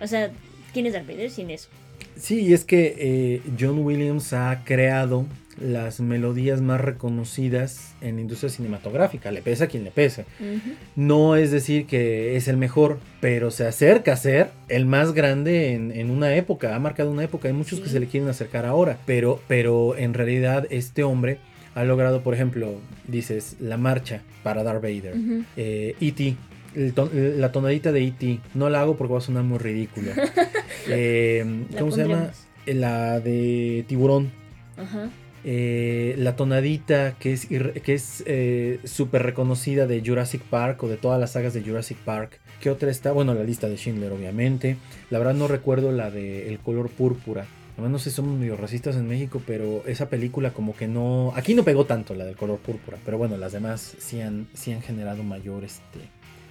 O 0.00 0.06
sea, 0.08 0.32
¿quién 0.72 0.86
es 0.86 0.94
Darth 0.94 1.06
Vader 1.06 1.30
sin 1.30 1.50
eso? 1.50 1.68
Sí, 2.16 2.40
y 2.40 2.52
es 2.54 2.64
que 2.64 2.96
eh, 2.98 3.42
John 3.58 3.78
Williams 3.84 4.32
ha 4.32 4.64
creado 4.64 5.26
las 5.62 6.00
melodías 6.00 6.60
más 6.60 6.80
reconocidas 6.80 7.94
en 8.00 8.16
la 8.16 8.20
industria 8.22 8.50
cinematográfica. 8.50 9.30
Le 9.30 9.42
pesa 9.42 9.64
a 9.64 9.66
quien 9.68 9.84
le 9.84 9.90
pese. 9.90 10.22
Ujú. 10.40 10.74
No 10.96 11.36
es 11.36 11.50
decir 11.50 11.86
que 11.86 12.36
es 12.36 12.48
el 12.48 12.56
mejor, 12.56 12.98
pero 13.20 13.50
se 13.50 13.66
acerca 13.66 14.12
a 14.12 14.16
ser 14.16 14.50
el 14.68 14.86
más 14.86 15.12
grande 15.12 15.72
en, 15.74 15.92
en 15.92 16.10
una 16.10 16.34
época. 16.34 16.74
Ha 16.74 16.78
marcado 16.78 17.10
una 17.10 17.24
época. 17.24 17.48
Hay 17.48 17.54
muchos 17.54 17.80
que 17.80 17.88
se 17.88 18.00
le 18.00 18.06
quieren 18.06 18.28
acercar 18.28 18.66
ahora. 18.66 18.98
Pero, 19.06 19.40
pero 19.48 19.96
en 19.96 20.14
realidad 20.14 20.66
este 20.70 21.04
hombre 21.04 21.38
ha 21.74 21.84
logrado, 21.84 22.22
por 22.22 22.34
ejemplo, 22.34 22.74
dices, 23.08 23.56
la 23.60 23.76
marcha 23.76 24.20
para 24.42 24.62
Darth 24.62 24.82
Vader. 24.82 25.14
Eh, 25.56 25.94
E.T. 26.00 26.36
ton- 26.94 27.10
la 27.40 27.50
tonadita 27.52 27.92
de 27.92 28.04
E.T. 28.08 28.40
No 28.54 28.68
la 28.68 28.80
hago 28.82 28.96
porque 28.96 29.12
va 29.12 29.18
a 29.18 29.22
sonar 29.22 29.44
muy 29.44 29.58
ridícula. 29.58 30.12
Eh, 30.88 31.64
¿Cómo 31.78 31.92
se 31.92 32.02
llama? 32.02 32.30
La 32.66 33.20
de 33.20 33.84
tiburón. 33.86 34.32
Ajá. 34.76 35.10
Eh, 35.44 36.14
la 36.18 36.36
tonadita 36.36 37.16
que 37.18 37.32
es 37.32 37.46
que 37.46 37.94
es 37.94 38.22
eh, 38.26 38.78
súper 38.84 39.22
reconocida 39.22 39.86
de 39.86 40.02
Jurassic 40.04 40.42
Park 40.42 40.82
o 40.84 40.88
de 40.88 40.96
todas 40.96 41.18
las 41.18 41.32
sagas 41.32 41.52
de 41.54 41.62
Jurassic 41.62 41.98
Park. 41.98 42.40
¿Qué 42.60 42.70
otra 42.70 42.90
está? 42.90 43.12
Bueno, 43.12 43.34
la 43.34 43.42
lista 43.42 43.68
de 43.68 43.76
Schindler, 43.76 44.12
obviamente. 44.12 44.76
La 45.10 45.18
verdad 45.18 45.34
no 45.34 45.48
recuerdo 45.48 45.90
la 45.90 46.10
de 46.10 46.48
El 46.48 46.60
color 46.60 46.90
púrpura. 46.90 47.46
Además, 47.72 47.90
no 47.90 47.98
sé 47.98 48.10
si 48.10 48.16
somos 48.16 48.38
medio 48.38 48.56
racistas 48.56 48.96
en 48.96 49.08
México, 49.08 49.42
pero 49.46 49.82
esa 49.86 50.08
película 50.08 50.52
como 50.52 50.76
que 50.76 50.86
no... 50.86 51.32
Aquí 51.34 51.54
no 51.54 51.64
pegó 51.64 51.86
tanto 51.86 52.14
la 52.14 52.24
del 52.26 52.36
color 52.36 52.58
púrpura, 52.58 52.98
pero 53.04 53.16
bueno, 53.16 53.38
las 53.38 53.52
demás 53.52 53.96
sí 53.98 54.20
han, 54.20 54.46
sí 54.52 54.72
han 54.72 54.82
generado 54.82 55.22
mayor, 55.22 55.64
este, 55.64 56.00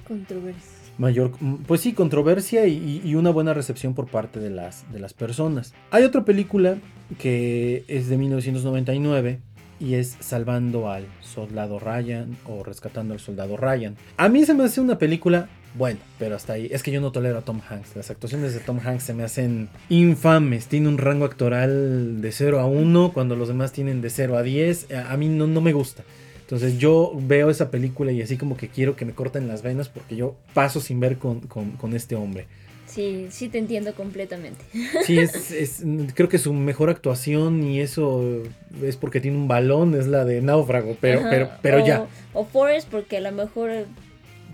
Controversia. 0.08 0.81
Mayor, 1.02 1.32
pues 1.68 1.82
sí, 1.82 1.94
controversia 1.94 2.68
y, 2.68 3.16
una 3.16 3.32
buena 3.32 3.54
recepción 3.54 3.94
por 3.94 4.08
parte 4.08 4.40
de 4.40 4.52
las, 4.52 4.86
personas. 5.18 5.74
Hay 5.90 6.04
otra 6.04 6.24
película 6.24 6.78
que 7.20 7.84
es 7.88 8.08
de 8.08 8.18
1999 8.18 9.40
y 9.80 9.96
es 9.96 10.16
Salvando 10.20 10.90
al 10.90 11.06
Soldado 11.22 11.80
Ryan 11.80 12.38
o 12.48 12.64
Rescatando 12.64 13.16
al 13.16 13.20
Soldado 13.20 13.58
Ryan. 13.58 13.98
A 14.16 14.30
mí 14.30 14.46
se 14.46 14.54
me 14.54 14.64
hace 14.64 14.80
una 14.80 15.00
película 15.00 15.50
bueno, 15.74 16.00
pero 16.20 16.36
hasta 16.36 16.54
ahí. 16.54 16.70
Es 16.72 16.84
que 16.84 16.92
yo 16.92 17.02
no 17.02 17.12
tolero 17.12 17.40
a 17.40 17.42
Tom 17.42 17.62
Hanks. 17.68 17.96
Las 17.96 18.12
actuaciones 18.12 18.54
de 18.54 18.60
Tom 18.60 18.80
Hanks 18.84 19.04
se 19.04 19.14
me 19.14 19.24
hacen 19.24 19.70
infames. 19.90 20.68
Tiene 20.68 20.88
un 20.88 20.98
rango 20.98 21.26
actoral 21.26 22.22
de 22.22 22.32
0 22.32 22.60
a 22.60 22.66
1 22.68 23.12
cuando 23.14 23.36
los 23.36 23.48
demás 23.48 23.72
tienen 23.72 24.02
de 24.02 24.10
0 24.10 24.38
a 24.38 24.44
10. 24.44 24.92
A 24.92 25.14
a 25.14 25.18
mí 25.18 25.30
no, 25.30 25.48
no 25.48 25.62
me 25.62 25.74
gusta. 25.74 26.04
Entonces 26.52 26.78
yo 26.80 27.14
veo 27.16 27.50
esa 27.50 27.72
película 27.72 28.12
y 28.12 28.22
así 28.22 28.36
como 28.36 28.58
que 28.58 28.68
quiero 28.68 28.98
que 28.98 29.06
me 29.06 29.14
corten 29.14 29.48
las 29.48 29.62
venas 29.62 29.88
porque 29.88 30.18
yo 30.18 30.36
paso 30.54 30.82
sin 30.82 31.00
ver 31.00 31.18
con, 31.18 31.40
con- 31.40 31.72
con 31.78 31.96
este 31.96 32.16
hombre. 32.16 32.46
Sí, 32.88 33.28
sí 33.30 33.48
te 33.48 33.58
entiendo 33.58 33.96
completamente. 33.96 34.60
Sí, 35.06 35.18
es, 35.18 35.50
es, 35.52 35.82
creo 36.14 36.28
que 36.28 36.38
su 36.38 36.52
mejor 36.52 36.90
actuación 36.90 37.64
y 37.64 37.80
eso 37.80 38.44
es 38.84 38.98
porque 38.98 39.22
tiene 39.22 39.38
un 39.38 39.48
balón, 39.48 39.96
es 39.96 40.08
la 40.08 40.26
de 40.26 40.42
Náufrago, 40.42 40.98
pero, 41.00 41.22
pero, 41.30 41.50
pero 41.62 41.84
o, 41.84 41.88
ya. 41.88 42.06
O 42.34 42.44
Forrest 42.44 42.90
porque 42.90 43.16
a 43.16 43.22
lo 43.22 43.32
mejor... 43.32 43.70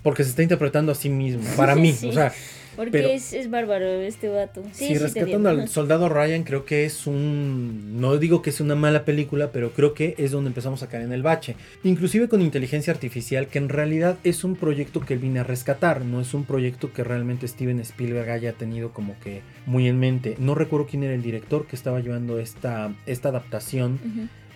Porque 0.03 0.23
se 0.23 0.29
está 0.29 0.43
interpretando 0.43 0.91
a 0.91 0.95
sí 0.95 1.09
mismo, 1.09 1.41
para 1.55 1.73
mí, 1.75 1.93
Sí. 1.93 2.09
o 2.09 2.13
sea, 2.13 2.31
Porque 2.77 2.91
Pero- 2.91 3.09
es, 3.09 3.33
es 3.33 3.49
bárbaro 3.49 3.87
este 3.87 4.29
vato. 4.29 4.63
Sí, 4.71 4.95
rescatando 4.97 5.49
al 5.49 5.67
soldado 5.67 6.07
Ryan, 6.09 6.43
creo 6.43 6.63
que 6.63 6.85
es 6.85 7.07
un. 7.07 7.99
No 7.99 8.17
digo 8.17 8.43
que 8.43 8.51
es 8.51 8.61
una 8.61 8.75
mala 8.75 9.03
película, 9.03 9.51
pero 9.51 9.71
creo 9.71 9.95
que 9.95 10.13
es 10.19 10.29
donde 10.31 10.49
empezamos 10.49 10.83
a 10.83 10.87
caer 10.87 11.03
en 11.03 11.11
el 11.11 11.23
bache. 11.23 11.55
Inclusive 11.83 12.29
con 12.29 12.41
inteligencia 12.41 12.93
artificial, 12.93 13.47
que 13.47 13.57
en 13.57 13.69
realidad 13.69 14.17
es 14.23 14.43
un 14.43 14.55
proyecto 14.55 15.01
que 15.01 15.15
él 15.15 15.19
viene 15.19 15.39
a 15.39 15.43
rescatar, 15.43 16.05
no 16.05 16.21
es 16.21 16.35
un 16.35 16.45
proyecto 16.45 16.93
que 16.93 17.03
realmente 17.03 17.47
Steven 17.47 17.79
Spielberg 17.79 18.29
haya 18.29 18.53
tenido 18.53 18.91
como 18.93 19.19
que 19.19 19.41
muy 19.65 19.87
en 19.87 19.99
mente. 19.99 20.35
No 20.37 20.53
recuerdo 20.53 20.85
quién 20.85 21.01
era 21.03 21.15
el 21.15 21.23
director 21.23 21.65
que 21.65 21.75
estaba 21.75 21.99
llevando 21.99 22.39
esta, 22.39 22.93
esta 23.07 23.29
adaptación 23.29 23.99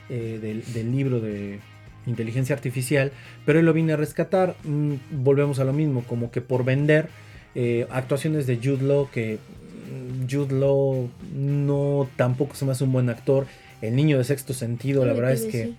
eh, 0.10 0.38
del, 0.39 0.63
del 0.73 0.91
libro 0.91 1.19
de 1.21 1.60
inteligencia 2.05 2.55
artificial, 2.55 3.12
pero 3.45 3.60
él 3.60 3.65
lo 3.65 3.73
viene 3.73 3.93
a 3.93 3.97
rescatar. 3.97 4.55
Mm, 4.63 4.93
volvemos 5.23 5.60
a 5.60 5.63
lo 5.63 5.73
mismo, 5.73 6.03
como 6.03 6.29
que 6.29 6.41
por 6.41 6.63
vender 6.63 7.10
eh, 7.55 7.87
actuaciones 7.89 8.47
de 8.47 8.57
Jude 8.57 8.83
Law, 8.83 9.09
que 9.11 9.37
mm, 9.37 10.27
Jude 10.31 10.55
Law 10.59 11.09
no 11.33 12.07
tampoco 12.15 12.55
se 12.55 12.65
me 12.65 12.71
hace 12.71 12.83
un 12.83 12.91
buen 12.91 13.09
actor. 13.09 13.45
El 13.81 13.95
niño 13.95 14.17
de 14.17 14.23
sexto 14.23 14.53
sentido, 14.53 15.05
la 15.05 15.13
verdad 15.13 15.31
es 15.33 15.43
que 15.45 15.65
sí. 15.65 15.75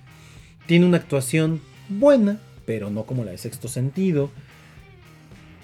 tiene 0.66 0.86
una 0.86 0.96
actuación 0.96 1.60
buena, 1.88 2.40
pero 2.66 2.90
no 2.90 3.04
como 3.04 3.24
la 3.24 3.30
de 3.30 3.38
sexto 3.38 3.68
sentido. 3.68 4.30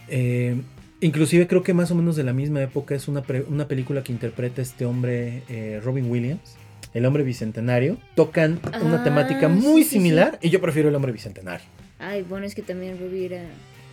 Eh, 0.08 0.60
inclusive 1.00 1.46
creo 1.46 1.62
que 1.62 1.74
más 1.74 1.90
o 1.90 1.94
menos 1.94 2.16
de 2.16 2.24
la 2.24 2.32
misma 2.32 2.62
época 2.62 2.94
es 2.94 3.08
una, 3.08 3.22
pre- 3.22 3.42
una 3.48 3.68
película 3.68 4.02
que 4.02 4.12
interpreta 4.12 4.62
este 4.62 4.84
hombre, 4.86 5.42
eh, 5.48 5.80
Robin 5.84 6.10
Williams, 6.10 6.56
el 6.94 7.04
hombre 7.06 7.22
bicentenario. 7.24 7.98
Tocan 8.14 8.60
una 8.82 9.00
Ah, 9.00 9.04
temática 9.04 9.48
muy 9.48 9.82
sí, 9.82 9.88
sí, 9.90 9.96
similar 9.96 10.38
y 10.40 10.50
yo 10.50 10.60
prefiero 10.60 10.88
el 10.88 10.94
hombre 10.94 11.12
bicentenario. 11.12 11.66
Ay, 11.98 12.22
bueno, 12.22 12.46
es 12.46 12.54
que 12.54 12.62
también 12.62 12.98
Ruby 12.98 13.24
era 13.26 13.42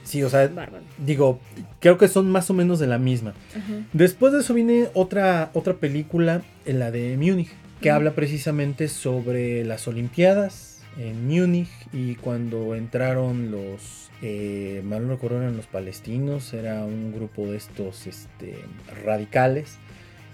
Sí, 0.06 0.24
o 0.24 0.30
sea, 0.30 0.48
bárbaro. 0.48 0.84
digo, 0.98 1.40
creo 1.82 1.98
que 1.98 2.08
son 2.08 2.30
más 2.30 2.50
o 2.50 2.54
menos 2.54 2.80
de 2.80 2.88
la 2.88 2.98
misma. 2.98 3.34
Ajá. 3.56 3.74
Después 3.92 4.32
de 4.32 4.40
eso 4.40 4.54
viene 4.54 4.88
otra, 4.94 5.50
otra 5.54 5.74
película, 5.74 6.44
eh, 6.66 6.74
la 6.74 6.92
de 6.92 7.18
Múnich, 7.18 7.50
que 7.82 7.92
habla 7.92 8.12
precisamente 8.16 8.88
sobre 8.88 9.66
las 9.66 9.88
Olimpiadas 9.88 10.82
en 10.98 11.28
Múnich 11.28 11.70
y 11.92 12.16
cuando 12.16 12.76
entraron 12.76 13.52
los, 13.52 14.10
eh, 14.22 14.82
mal 14.86 15.06
no 15.06 15.14
recuerdo, 15.14 15.42
eran 15.42 15.58
los 15.58 15.68
palestinos, 15.68 16.54
era 16.54 16.86
un 16.86 17.12
grupo 17.14 17.48
de 17.48 17.58
estos 17.58 18.08
este, 18.08 18.56
radicales 19.04 19.78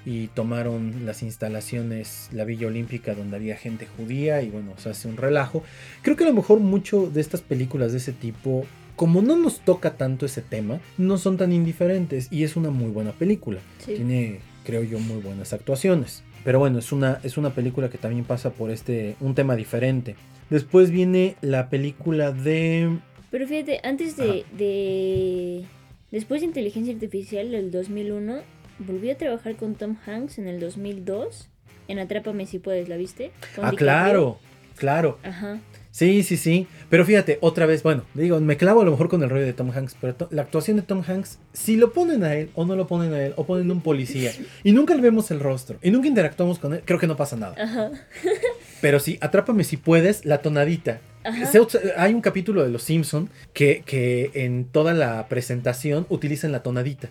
y 0.05 0.27
tomaron 0.27 1.05
las 1.05 1.23
instalaciones, 1.23 2.29
la 2.31 2.43
Villa 2.45 2.67
Olímpica 2.67 3.13
donde 3.13 3.37
había 3.37 3.55
gente 3.55 3.87
judía 3.97 4.41
y 4.41 4.49
bueno, 4.49 4.73
se 4.77 4.89
hace 4.89 5.07
un 5.07 5.17
relajo. 5.17 5.63
Creo 6.01 6.15
que 6.15 6.23
a 6.23 6.27
lo 6.27 6.33
mejor 6.33 6.59
mucho 6.59 7.09
de 7.09 7.21
estas 7.21 7.41
películas 7.41 7.91
de 7.91 7.99
ese 7.99 8.11
tipo, 8.11 8.65
como 9.01 9.23
no 9.23 9.35
nos 9.35 9.61
toca 9.61 9.97
tanto 9.97 10.27
ese 10.27 10.43
tema, 10.43 10.79
no 10.99 11.17
son 11.17 11.35
tan 11.35 11.51
indiferentes 11.51 12.27
y 12.31 12.43
es 12.43 12.55
una 12.55 12.69
muy 12.69 12.91
buena 12.91 13.13
película. 13.13 13.59
Sí. 13.83 13.95
Tiene, 13.95 14.41
creo 14.63 14.83
yo, 14.83 14.99
muy 14.99 15.19
buenas 15.23 15.53
actuaciones. 15.53 16.21
Pero 16.43 16.59
bueno, 16.59 16.77
es 16.77 16.91
una, 16.91 17.19
es 17.23 17.35
una 17.35 17.49
película 17.55 17.89
que 17.89 17.97
también 17.97 18.25
pasa 18.25 18.51
por 18.51 18.69
este, 18.69 19.15
un 19.19 19.33
tema 19.33 19.55
diferente. 19.55 20.15
Después 20.51 20.91
viene 20.91 21.35
la 21.41 21.67
película 21.71 22.31
de... 22.31 22.99
Pero 23.31 23.47
fíjate, 23.47 23.79
antes 23.83 24.17
de, 24.17 24.45
de... 24.55 25.65
Después 26.11 26.41
de 26.41 26.45
Inteligencia 26.45 26.93
Artificial, 26.93 27.49
del 27.49 27.71
2001, 27.71 28.41
volví 28.85 29.09
a 29.09 29.17
trabajar 29.17 29.55
con 29.55 29.73
Tom 29.73 29.95
Hanks 30.05 30.37
en 30.37 30.47
el 30.47 30.59
2002. 30.59 31.49
En 31.87 31.97
Atrápame 31.97 32.45
si 32.45 32.59
puedes, 32.59 32.87
¿la 32.87 32.97
viste? 32.97 33.31
Con 33.55 33.65
Ah, 33.65 33.71
DiCaprio. 33.71 33.77
claro, 33.77 34.39
claro. 34.77 35.17
Ajá. 35.23 35.59
Sí, 35.91 36.23
sí, 36.23 36.37
sí. 36.37 36.67
Pero 36.89 37.05
fíjate, 37.05 37.37
otra 37.41 37.65
vez, 37.65 37.83
bueno, 37.83 38.03
digo, 38.13 38.39
me 38.39 38.57
clavo 38.57 38.81
a 38.81 38.85
lo 38.85 38.91
mejor 38.91 39.09
con 39.09 39.21
el 39.23 39.29
rollo 39.29 39.45
de 39.45 39.53
Tom 39.53 39.71
Hanks, 39.71 39.95
pero 39.99 40.15
la 40.31 40.41
actuación 40.41 40.77
de 40.77 40.83
Tom 40.83 41.03
Hanks, 41.05 41.37
si 41.53 41.75
lo 41.75 41.91
ponen 41.91 42.23
a 42.23 42.35
él 42.35 42.49
o 42.55 42.65
no 42.65 42.75
lo 42.75 42.87
ponen 42.87 43.13
a 43.13 43.23
él, 43.23 43.33
o 43.35 43.45
ponen 43.45 43.69
un 43.69 43.81
policía, 43.81 44.31
y 44.63 44.71
nunca 44.71 44.95
le 44.95 45.01
vemos 45.01 45.31
el 45.31 45.39
rostro, 45.39 45.77
y 45.81 45.91
nunca 45.91 46.07
interactuamos 46.07 46.59
con 46.59 46.73
él, 46.73 46.81
creo 46.85 46.97
que 46.97 47.07
no 47.07 47.17
pasa 47.17 47.35
nada. 47.35 47.55
Ajá. 47.61 47.91
Pero 48.81 48.99
sí, 48.99 49.17
atrápame 49.21 49.63
si 49.63 49.77
puedes, 49.77 50.25
la 50.25 50.41
tonadita. 50.41 51.01
Ajá. 51.23 51.51
Hay 51.97 52.13
un 52.13 52.21
capítulo 52.21 52.63
de 52.63 52.69
Los 52.69 52.81
Simpson 52.83 53.29
que, 53.53 53.83
que 53.85 54.31
en 54.33 54.65
toda 54.65 54.93
la 54.93 55.27
presentación 55.27 56.07
utilizan 56.09 56.51
la 56.51 56.63
tonadita. 56.63 57.09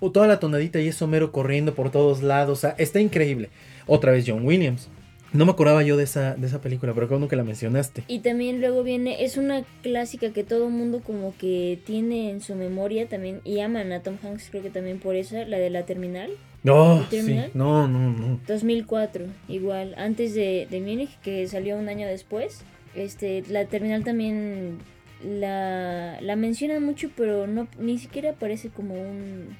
O 0.00 0.12
toda 0.12 0.26
la 0.26 0.40
tonadita 0.40 0.78
y 0.78 0.88
es 0.88 1.00
Homero 1.00 1.32
corriendo 1.32 1.74
por 1.74 1.90
todos 1.90 2.22
lados. 2.22 2.58
O 2.58 2.60
sea, 2.60 2.74
está 2.76 3.00
increíble. 3.00 3.48
Otra 3.86 4.12
vez 4.12 4.24
John 4.26 4.44
Williams. 4.44 4.88
No 5.32 5.44
me 5.44 5.52
acordaba 5.52 5.82
yo 5.82 5.96
de 5.96 6.04
esa, 6.04 6.34
de 6.34 6.46
esa 6.46 6.60
película, 6.60 6.92
pero 6.92 7.06
creo 7.06 7.28
que 7.28 7.36
la 7.36 7.44
mencionaste. 7.44 8.04
Y 8.08 8.20
también 8.20 8.60
luego 8.60 8.82
viene, 8.82 9.24
es 9.24 9.36
una 9.36 9.62
clásica 9.82 10.32
que 10.32 10.42
todo 10.44 10.68
mundo 10.70 11.00
como 11.04 11.34
que 11.38 11.78
tiene 11.84 12.30
en 12.30 12.40
su 12.40 12.54
memoria 12.54 13.08
también, 13.08 13.40
y 13.44 13.60
aman 13.60 13.92
a 13.92 14.00
Tom 14.02 14.16
Hanks, 14.22 14.48
creo 14.50 14.62
que 14.62 14.70
también 14.70 14.98
por 14.98 15.14
esa, 15.14 15.44
la 15.44 15.58
de 15.58 15.70
la 15.70 15.84
terminal, 15.84 16.30
No, 16.62 17.00
¿Y 17.00 17.04
sí. 17.04 17.10
Terminal? 17.10 17.50
No, 17.54 17.86
no, 17.86 18.12
no. 18.12 18.40
2004, 18.46 19.26
igual, 19.48 19.94
antes 19.96 20.34
de, 20.34 20.66
de 20.70 20.80
Múnich, 20.80 21.18
que 21.20 21.46
salió 21.46 21.76
un 21.76 21.88
año 21.88 22.06
después. 22.06 22.62
Este, 22.94 23.44
la 23.48 23.66
terminal 23.66 24.02
también 24.02 24.78
la, 25.24 26.20
la 26.20 26.36
mencionan 26.36 26.82
mucho, 26.84 27.08
pero 27.16 27.46
no 27.46 27.68
ni 27.78 27.98
siquiera 27.98 28.32
parece 28.32 28.68
como 28.68 28.94
un 28.94 29.56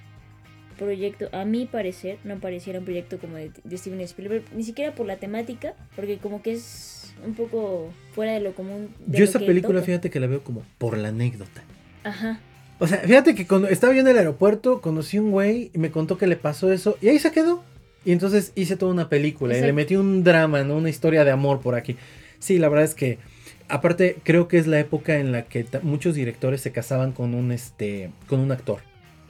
proyecto, 0.81 1.29
a 1.33 1.45
mi 1.45 1.67
parecer, 1.67 2.19
no 2.25 2.41
pareciera 2.41 2.81
un 2.81 2.85
proyecto 2.85 3.19
como 3.19 3.37
de, 3.37 3.53
de 3.63 3.77
Steven 3.79 4.01
Spielberg, 4.01 4.43
ni 4.57 4.65
siquiera 4.65 4.95
por 4.95 5.07
la 5.07 5.17
temática, 5.19 5.75
porque 5.95 6.19
como 6.19 6.43
que 6.43 6.53
es 6.53 7.15
un 7.25 7.35
poco 7.35 7.93
fuera 8.15 8.33
de 8.33 8.41
lo 8.41 8.55
común. 8.55 8.89
de 9.07 9.19
Yo 9.19 9.25
lo 9.25 9.31
esa 9.31 9.39
que 9.39 9.47
película, 9.47 9.79
toca. 9.81 9.87
fíjate 9.87 10.11
que 10.11 10.19
la 10.19 10.27
veo 10.27 10.43
como 10.43 10.65
por 10.79 10.99
la 10.99 11.09
anécdota. 11.09 11.63
Ajá. 12.03 12.41
O 12.79 12.87
sea, 12.87 12.99
fíjate 12.99 13.35
que 13.35 13.47
cuando 13.47 13.69
estaba 13.69 13.93
yo 13.93 14.01
en 14.01 14.09
el 14.09 14.17
aeropuerto, 14.19 14.81
conocí 14.81 15.19
un 15.19 15.31
güey 15.31 15.71
y 15.75 15.79
me 15.79 15.91
contó 15.91 16.17
que 16.17 16.27
le 16.27 16.37
pasó 16.37 16.73
eso 16.73 16.97
y 17.03 17.09
ahí 17.09 17.19
se 17.19 17.31
quedó. 17.31 17.63
Y 18.07 18.13
entonces 18.13 18.53
hice 18.55 18.77
toda 18.77 18.91
una 18.91 19.11
película 19.11 19.57
y 19.57 19.61
le 19.61 19.75
metí 19.75 19.95
un 19.97 20.25
drama, 20.25 20.65
¿no? 20.65 20.77
Una 20.79 20.89
historia 20.89 21.23
de 21.25 21.31
amor 21.31 21.61
por 21.61 21.75
aquí. 21.75 21.97
Sí, 22.39 22.59
la 22.59 22.71
verdad 22.71 22.87
es 22.87 22.95
que, 22.95 23.19
aparte, 23.69 24.17
creo 24.23 24.49
que 24.49 24.57
es 24.57 24.67
la 24.67 24.81
época 24.81 25.19
en 25.19 25.31
la 25.33 25.43
que 25.45 25.67
muchos 25.83 26.15
directores 26.15 26.63
se 26.63 26.73
casaban 26.73 27.13
con 27.13 27.35
un, 27.35 27.53
este, 27.53 28.11
con 28.27 28.41
un 28.41 28.51
actor. 28.53 28.81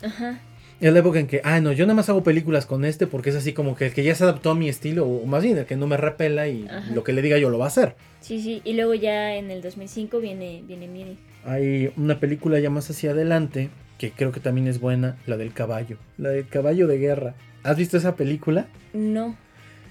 Ajá. 0.02 0.40
Es 0.80 0.92
la 0.92 0.98
época 1.00 1.18
en 1.18 1.26
que, 1.26 1.42
ah, 1.44 1.60
no, 1.60 1.72
yo 1.72 1.84
nada 1.84 1.94
más 1.94 2.08
hago 2.08 2.22
películas 2.22 2.64
con 2.64 2.84
este 2.86 3.06
porque 3.06 3.30
es 3.30 3.36
así 3.36 3.52
como 3.52 3.76
que 3.76 3.86
el 3.86 3.92
que 3.92 4.02
ya 4.02 4.14
se 4.14 4.24
adaptó 4.24 4.50
a 4.50 4.54
mi 4.54 4.68
estilo, 4.68 5.06
o 5.06 5.26
más 5.26 5.42
bien 5.42 5.58
el 5.58 5.66
que 5.66 5.76
no 5.76 5.86
me 5.86 5.98
repela 5.98 6.48
y 6.48 6.66
Ajá. 6.66 6.90
lo 6.94 7.04
que 7.04 7.12
le 7.12 7.20
diga 7.20 7.36
yo 7.36 7.50
lo 7.50 7.58
va 7.58 7.66
a 7.66 7.68
hacer. 7.68 7.96
Sí, 8.20 8.40
sí. 8.40 8.62
Y 8.64 8.72
luego 8.72 8.94
ya 8.94 9.36
en 9.36 9.50
el 9.50 9.60
2005 9.60 10.20
viene, 10.20 10.62
viene 10.66 10.88
Múnich. 10.88 11.18
Hay 11.44 11.92
una 11.96 12.18
película 12.18 12.58
ya 12.60 12.70
más 12.70 12.88
hacia 12.90 13.10
adelante 13.10 13.68
que 13.98 14.12
creo 14.12 14.32
que 14.32 14.40
también 14.40 14.66
es 14.68 14.80
buena, 14.80 15.18
la 15.26 15.36
del 15.36 15.52
caballo. 15.52 15.98
La 16.16 16.30
del 16.30 16.48
caballo 16.48 16.86
de 16.86 16.98
guerra. 16.98 17.34
¿Has 17.62 17.76
visto 17.76 17.98
esa 17.98 18.16
película? 18.16 18.66
No. 18.94 19.36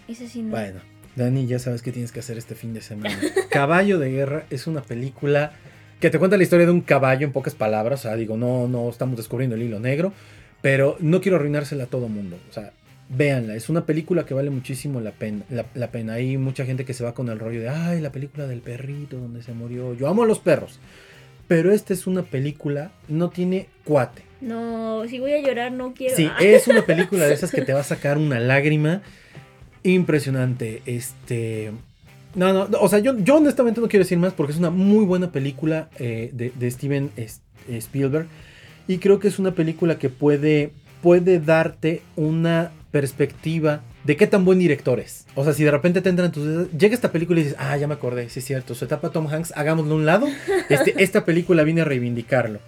Esa 0.07 0.27
sí 0.27 0.41
no. 0.41 0.49
Bueno, 0.49 0.79
Dani, 1.15 1.45
ya 1.45 1.59
sabes 1.59 1.83
qué 1.83 1.91
tienes 1.91 2.11
que 2.11 2.21
hacer 2.21 2.37
este 2.39 2.55
fin 2.55 2.73
de 2.73 2.81
semana. 2.81 3.15
Caballo 3.51 3.99
de 3.99 4.09
guerra 4.09 4.45
es 4.49 4.65
una 4.65 4.81
película 4.81 5.51
que 5.99 6.09
te 6.09 6.17
cuenta 6.17 6.37
la 6.37 6.43
historia 6.43 6.65
de 6.65 6.71
un 6.71 6.81
caballo 6.81 7.27
en 7.27 7.33
pocas 7.33 7.53
palabras. 7.53 7.99
O 7.99 8.03
sea, 8.03 8.15
digo, 8.15 8.37
no, 8.37 8.67
no 8.67 8.89
estamos 8.89 9.17
descubriendo 9.17 9.55
el 9.55 9.61
hilo 9.61 9.79
negro, 9.79 10.13
pero 10.61 10.97
no 10.99 11.21
quiero 11.21 11.37
arruinársela 11.37 11.85
a 11.85 11.87
todo 11.87 12.07
mundo. 12.09 12.37
O 12.49 12.53
sea, 12.53 12.71
véanla. 13.09 13.55
Es 13.55 13.69
una 13.69 13.85
película 13.85 14.25
que 14.25 14.33
vale 14.33 14.49
muchísimo 14.49 15.01
la 15.01 15.11
pena. 15.11 15.43
La, 15.49 15.65
la 15.73 15.91
pena. 15.91 16.13
Hay 16.13 16.37
mucha 16.37 16.65
gente 16.65 16.85
que 16.85 16.93
se 16.93 17.03
va 17.03 17.13
con 17.13 17.29
el 17.29 17.39
rollo 17.39 17.61
de, 17.61 17.69
ay, 17.69 18.01
la 18.01 18.11
película 18.11 18.45
del 18.47 18.61
perrito 18.61 19.17
donde 19.17 19.41
se 19.43 19.53
murió. 19.53 19.93
Yo 19.93 20.07
amo 20.07 20.23
a 20.23 20.27
los 20.27 20.39
perros. 20.39 20.79
Pero 21.47 21.71
esta 21.71 21.93
es 21.93 22.05
una 22.05 22.21
película, 22.23 22.91
no 23.07 23.29
tiene 23.31 23.67
cuate. 23.83 24.21
No, 24.41 25.03
si 25.09 25.19
voy 25.19 25.31
a 25.33 25.41
llorar 25.41 25.71
no 25.71 25.93
quiero. 25.95 26.15
Sí, 26.15 26.29
Ah. 26.31 26.37
es 26.39 26.67
una 26.67 26.85
película 26.85 27.25
de 27.25 27.33
esas 27.33 27.51
que 27.51 27.61
te 27.63 27.73
va 27.73 27.79
a 27.79 27.83
sacar 27.95 28.17
una 28.19 28.39
lágrima 28.39 29.01
impresionante. 29.83 30.81
Este. 30.85 31.71
No, 32.35 32.53
no, 32.53 32.67
no, 32.67 32.79
o 32.79 32.87
sea, 32.87 32.99
yo, 32.99 33.17
yo 33.17 33.37
honestamente 33.37 33.81
no 33.81 33.87
quiero 33.87 34.03
decir 34.03 34.17
más 34.19 34.33
porque 34.33 34.53
es 34.53 34.59
una 34.59 34.69
muy 34.69 35.03
buena 35.05 35.31
película 35.31 35.89
eh, 35.97 36.29
de, 36.33 36.51
de 36.55 36.71
Steven 36.71 37.09
Spielberg. 37.67 38.27
Y 38.89 38.97
creo 38.97 39.19
que 39.19 39.27
es 39.29 39.39
una 39.39 39.51
película 39.53 39.97
que 39.99 40.09
puede, 40.09 40.71
puede 41.01 41.39
darte 41.39 42.01
una 42.17 42.71
perspectiva 42.91 43.81
de 44.03 44.17
qué 44.17 44.25
tan 44.27 44.43
buen 44.45 44.57
director 44.59 44.99
es. 44.99 45.25
O 45.35 45.43
sea, 45.43 45.53
si 45.53 45.63
de 45.63 45.71
repente 45.71 46.01
te 46.01 46.09
entran 46.09 46.31
tus 46.31 46.71
llega 46.71 46.95
esta 46.95 47.11
película 47.11 47.39
y 47.39 47.43
dices, 47.43 47.57
ah, 47.59 47.77
ya 47.77 47.87
me 47.87 47.93
acordé, 47.93 48.29
sí 48.29 48.39
es 48.39 48.45
cierto, 48.45 48.73
su 48.73 48.85
etapa 48.85 49.11
Tom 49.11 49.27
Hanks, 49.27 49.53
hagámoslo 49.55 49.93
a 49.93 49.97
un 49.97 50.05
lado. 50.05 50.27
Este, 50.69 51.01
esta 51.03 51.23
película 51.23 51.63
viene 51.63 51.81
a 51.81 51.85
reivindicarlo. 51.85 52.59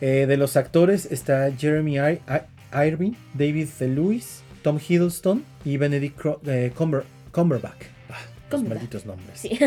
Eh, 0.00 0.26
de 0.28 0.36
los 0.36 0.56
actores 0.56 1.06
está 1.10 1.50
Jeremy 1.56 1.96
I- 1.98 2.20
I- 2.28 2.86
Irving, 2.88 3.12
David 3.34 3.68
Lewis, 3.80 4.42
Tom 4.62 4.78
Hiddleston 4.78 5.44
y 5.64 5.76
Benedict 5.76 6.18
Cro- 6.20 6.40
eh, 6.46 6.72
Cumber- 6.76 7.04
Cumberbatch. 7.32 7.82
Ah, 8.10 8.14
los 8.50 8.60
Cumberbatch. 8.60 8.68
malditos 8.78 9.06
nombres. 9.06 9.40
Sí. 9.40 9.58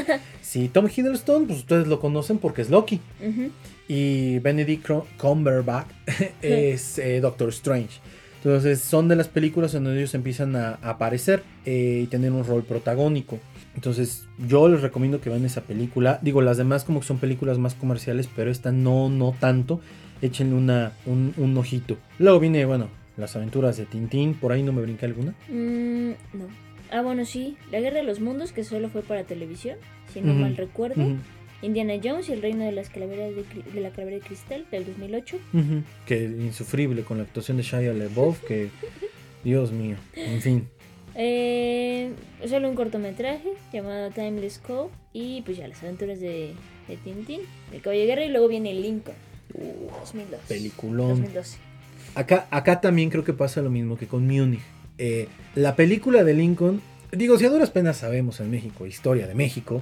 Sí, 0.42 0.70
Tom 0.70 0.88
Hiddleston, 0.88 1.48
pues 1.48 1.60
ustedes 1.60 1.88
lo 1.88 2.00
conocen 2.00 2.38
porque 2.38 2.62
es 2.62 2.70
Loki. 2.70 3.02
Ujú. 3.22 3.50
Y 3.88 4.40
Benedict 4.40 4.90
Cumberbatch 5.18 5.88
es 6.42 7.00
eh, 7.00 7.20
Doctor 7.22 7.50
Strange. 7.50 8.00
Entonces 8.38 8.82
son 8.82 9.08
de 9.08 9.16
las 9.16 9.28
películas 9.28 9.74
en 9.74 9.84
donde 9.84 10.00
ellos 10.00 10.14
empiezan 10.14 10.56
a, 10.56 10.78
a 10.82 10.92
aparecer 10.92 11.44
eh, 11.66 12.02
y 12.04 12.08
tener 12.08 12.32
un 12.32 12.46
rol 12.46 12.64
protagónico. 12.64 13.40
Entonces 13.76 14.26
yo 14.48 14.68
les 14.70 14.82
recomiendo 14.82 15.22
que 15.22 15.30
vean 15.30 15.46
esa 15.46 15.62
película. 15.62 16.20
Digo, 16.22 16.42
las 16.42 16.58
demás 16.58 16.84
como 16.84 17.00
que 17.00 17.06
son 17.08 17.18
películas 17.20 17.58
más 17.58 17.74
comerciales, 17.76 18.30
pero 18.36 18.50
esta 18.52 18.72
no, 18.72 19.10
no 19.10 19.36
tanto. 19.40 19.82
Échenle 20.22 20.56
una, 20.56 20.94
un, 21.06 21.34
un 21.38 21.58
ojito. 21.58 21.98
Luego 22.18 22.40
viene, 22.40 22.66
bueno, 22.66 22.88
las 23.18 23.36
aventuras 23.36 23.78
de 23.78 23.86
Tintín. 23.86 24.34
Por 24.34 24.52
ahí 24.52 24.64
no 24.64 24.74
me 24.74 24.82
brinca 24.82 25.06
alguna. 25.06 25.34
Mm, 25.50 26.10
no. 26.34 26.46
Ah, 26.92 27.02
bueno, 27.02 27.26
sí. 27.26 27.58
La 27.72 27.80
Guerra 27.80 27.98
de 27.98 28.04
los 28.04 28.20
Mundos, 28.20 28.52
que 28.52 28.64
solo 28.64 28.90
fue 28.90 29.02
para 29.02 29.24
televisión, 29.26 29.78
si 30.14 30.22
no 30.22 30.34
mal 30.34 30.56
recuerdo. 30.56 31.02
Ujú, 31.02 31.18
Indiana 31.62 31.94
Jones 32.04 32.30
y 32.30 32.34
el 32.34 32.42
Reino 32.42 32.64
de, 32.64 32.72
las 32.72 32.90
calaveras 32.90 33.32
de, 33.36 33.82
la 33.82 33.90
Calavera 33.90 34.18
de 34.18 34.24
Cristal, 34.24 34.66
del 34.72 34.86
2008. 34.86 35.38
ujú. 35.54 35.84
Que 36.06 36.24
insufrible 36.24 37.04
con 37.04 37.18
la 37.18 37.24
actuación 37.24 37.58
de 37.58 37.64
Shia 37.64 37.94
LaBeouf. 37.94 38.44
Que, 38.44 38.70
Dios 39.44 39.72
mío. 39.72 39.98
En 40.16 40.42
fin. 40.42 40.68
Eh, 41.16 42.12
solo 42.48 42.70
un 42.70 42.76
cortometraje 42.76 43.50
llamado 43.74 44.12
Timeless 44.12 44.60
Cove. 44.60 44.90
Y 45.14 45.42
pues 45.42 45.58
ya 45.58 45.68
las 45.68 45.82
aventuras 45.84 46.20
de, 46.20 46.54
de 46.88 46.98
Tintín, 46.98 47.42
el 47.72 47.82
Caballo 47.82 48.02
de 48.02 48.08
Guerra. 48.08 48.26
Y 48.26 48.30
luego 48.30 48.48
viene 48.48 48.74
Lincoln. 48.74 49.16
2002. 49.54 50.40
Peliculón. 50.48 51.10
2012. 51.10 51.58
Acá, 52.16 52.48
acá 52.52 52.82
también 52.82 53.10
creo 53.10 53.24
que 53.24 53.34
pasa 53.34 53.62
lo 53.62 53.70
mismo 53.70 53.98
que 53.98 54.08
con 54.08 54.28
Múnich. 54.28 54.62
Eh, 54.98 55.28
la 55.56 55.76
película 55.76 56.24
de 56.24 56.34
Lincoln, 56.34 56.82
digo, 57.12 57.38
si 57.38 57.46
a 57.46 57.50
duras 57.50 57.70
penas 57.70 57.98
sabemos 57.98 58.40
en 58.40 58.50
México 58.50 58.88
historia 58.88 59.28
de 59.28 59.36
México, 59.36 59.82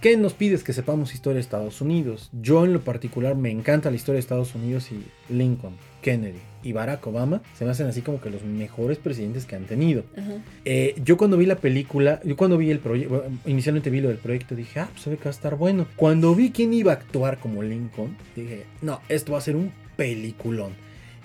¿qué 0.00 0.16
nos 0.16 0.34
pides 0.34 0.64
que 0.64 0.72
sepamos 0.72 1.14
historia 1.14 1.36
de 1.36 1.40
Estados 1.40 1.80
Unidos? 1.80 2.30
Yo 2.32 2.64
en 2.64 2.72
lo 2.72 2.80
particular 2.80 3.34
me 3.34 3.50
encanta 3.50 3.90
la 3.90 3.96
historia 3.96 4.14
de 4.14 4.20
Estados 4.20 4.54
Unidos 4.54 4.90
y 4.90 5.04
Lincoln, 5.32 5.74
Kennedy 6.02 6.40
y 6.62 6.72
Barack 6.72 7.06
Obama 7.06 7.42
se 7.56 7.64
me 7.64 7.70
hacen 7.70 7.86
así 7.86 8.00
como 8.00 8.20
que 8.20 8.30
los 8.30 8.42
mejores 8.42 8.98
presidentes 8.98 9.44
que 9.44 9.54
han 9.54 9.66
tenido. 9.66 10.04
Eh, 10.64 10.94
yo 11.04 11.16
cuando 11.16 11.36
vi 11.36 11.46
la 11.46 11.56
película, 11.56 12.20
yo 12.24 12.36
cuando 12.36 12.56
vi 12.56 12.70
el 12.70 12.78
proyecto, 12.78 13.24
inicialmente 13.46 13.90
vi 13.90 14.00
lo 14.00 14.08
del 14.08 14.18
proyecto, 14.18 14.54
dije, 14.54 14.80
ah, 14.80 14.88
pues 14.90 15.02
se 15.02 15.10
ve 15.10 15.16
que 15.16 15.24
va 15.24 15.30
a 15.30 15.32
estar 15.32 15.56
bueno. 15.56 15.86
Cuando 15.96 16.34
vi 16.34 16.50
quién 16.50 16.72
iba 16.72 16.92
a 16.92 16.96
actuar 16.96 17.38
como 17.38 17.62
Lincoln, 17.62 18.16
dije, 18.34 18.64
no, 18.82 19.00
esto 19.08 19.32
va 19.32 19.38
a 19.38 19.42
ser 19.42 19.56
un 19.56 19.72
peliculón. 19.96 20.72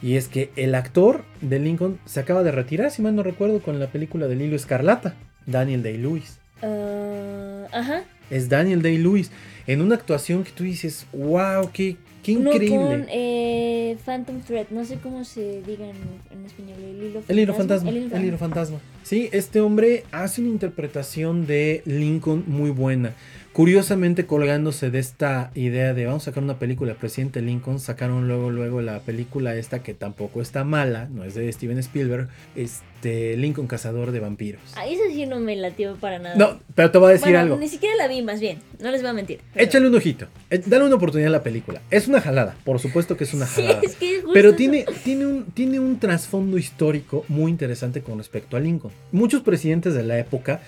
Y 0.02 0.16
es 0.16 0.28
que 0.28 0.52
el 0.56 0.76
actor 0.76 1.24
de 1.42 1.60
Lincoln 1.60 2.00
se 2.06 2.20
acaba 2.20 2.44
de 2.44 2.52
retirar, 2.52 2.92
si 2.92 3.02
mal 3.02 3.16
no 3.16 3.24
recuerdo, 3.24 3.62
con 3.62 3.80
la 3.80 3.88
película 3.88 4.28
del 4.28 4.42
hilo 4.42 4.56
escarlata, 4.56 5.16
Daniel 5.46 5.84
Day-Lewis. 5.84 6.40
Ah, 6.62 7.68
ajá. 7.72 8.04
Es 8.30 8.50
Daniel 8.50 8.82
Day-Lewis 8.82 9.32
en 9.68 9.82
una 9.82 9.96
actuación 9.96 10.44
que 10.44 10.52
tú 10.52 10.64
dices, 10.64 11.06
wow, 11.14 11.70
qué, 11.72 11.96
qué 12.24 12.34
increíble. 12.34 12.78
con 12.78 13.06
eh, 13.10 13.98
Phantom 14.06 14.42
Thread, 14.42 14.68
no 14.72 14.84
sé 14.84 14.98
cómo 14.98 15.24
se 15.24 15.62
diga 15.62 15.86
en, 15.86 15.96
en 16.32 16.46
español, 16.46 16.78
el 16.82 17.04
hilo 17.04 17.24
El 17.28 17.40
hilo 17.40 17.54
fantasma. 17.54 17.90
El 17.90 17.98
hilo 17.98 18.16
El 18.16 18.26
hilo 18.26 18.38
fantasma. 18.38 18.80
Sí, 19.04 19.30
este 19.32 19.62
hombre 19.62 20.04
hace 20.12 20.42
una 20.42 20.50
interpretación 20.50 21.46
de 21.46 21.82
Lincoln 21.86 22.44
muy 22.48 22.70
buena. 22.72 23.14
Curiosamente 23.54 24.26
colgándose 24.28 24.92
de 24.92 25.00
esta 25.00 25.52
idea 25.56 25.94
de 25.96 26.06
vamos 26.06 26.22
a 26.24 26.26
sacar 26.26 26.44
una 26.44 26.60
película 26.60 26.94
de 26.94 27.00
presidente 27.00 27.42
Lincoln, 27.42 27.80
sacaron 27.80 28.28
luego 28.28 28.52
luego 28.52 28.82
la 28.82 29.00
película 29.00 29.56
esta 29.56 29.82
que 29.82 29.94
tampoco 29.96 30.42
está 30.42 30.64
mala, 30.64 31.10
no 31.12 31.24
es 31.24 31.34
de 31.34 31.52
Steven 31.52 31.80
Spielberg, 31.80 32.30
este 32.56 33.36
Lincoln 33.38 33.66
cazador 33.68 34.12
de 34.12 34.20
vampiros. 34.20 34.62
Ah, 34.76 34.86
esa 34.88 35.02
sí 35.12 35.26
no 35.26 35.40
me 35.40 35.56
latió 35.56 35.96
para 35.96 36.20
nada. 36.20 36.36
No, 36.36 36.60
pero 36.76 36.92
te 36.92 37.00
voy 37.00 37.10
a 37.10 37.12
decir 37.14 37.26
Bueno, 37.30 37.40
algo. 37.40 37.58
Ni 37.58 37.68
siquiera 37.68 37.96
la 37.98 38.08
vi, 38.08 38.22
más 38.22 38.40
bien. 38.40 38.60
No 38.80 38.92
les 38.92 39.02
voy 39.02 39.10
a 39.10 39.14
mentir. 39.14 39.42
Échale 39.56 39.88
un 39.88 39.96
ojito. 39.96 40.28
eh, 40.52 40.62
Dale 40.66 40.86
una 40.86 40.96
oportunidad 40.96 41.30
a 41.30 41.38
la 41.38 41.44
película. 41.44 41.82
Es 41.90 42.08
una 42.08 42.22
jalada, 42.22 42.56
por 42.64 42.80
supuesto 42.80 43.18
que 43.18 43.24
es 43.24 43.34
una 43.34 43.48
Sí, 43.48 43.64
jalada. 43.64 43.82
es 43.82 43.96
que 43.96 44.12
es 44.18 44.22
justo 44.22 44.34
Pero 44.34 44.50
eso. 44.50 44.58
tiene, 44.58 44.86
tiene, 45.04 45.26
un, 45.26 45.46
tiene 45.46 45.80
un 45.80 45.98
trasfondo 46.00 46.58
histórico 46.60 47.26
muy 47.28 47.50
interesante 47.52 48.02
con 48.02 48.20
respecto 48.20 48.58
a 48.58 48.60
Lincoln. 48.60 48.94
Muchos 49.12 49.42
presidentes 49.42 49.96
de 49.96 50.04
la 50.04 50.20
época, 50.20 50.62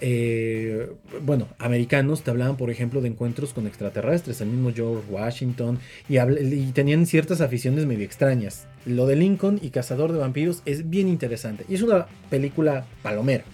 eh, 0.00 0.90
bueno, 1.22 1.48
americanos, 1.58 2.22
te 2.22 2.30
hablaban, 2.30 2.56
por 2.56 2.70
ejemplo, 2.70 3.00
de 3.00 3.08
encuentros 3.08 3.52
con 3.52 3.66
extraterrestres, 3.66 4.40
el 4.40 4.48
mismo 4.48 4.72
George 4.74 5.10
Washington, 5.10 5.78
y, 6.08 6.18
tenían 6.72 7.06
ciertas 7.06 7.40
aficiones 7.40 7.86
medio 7.86 8.04
extrañas. 8.04 8.66
Lo 8.86 9.06
de 9.06 9.16
Lincoln 9.16 9.58
y 9.62 9.70
Cazador 9.70 10.12
de 10.12 10.18
Vampiros 10.18 10.62
es 10.64 10.88
bien 10.88 11.08
interesante. 11.08 11.64
Y 11.68 11.74
es 11.74 11.82
una 11.82 12.06
película 12.30 12.86
palomera. 13.02 13.44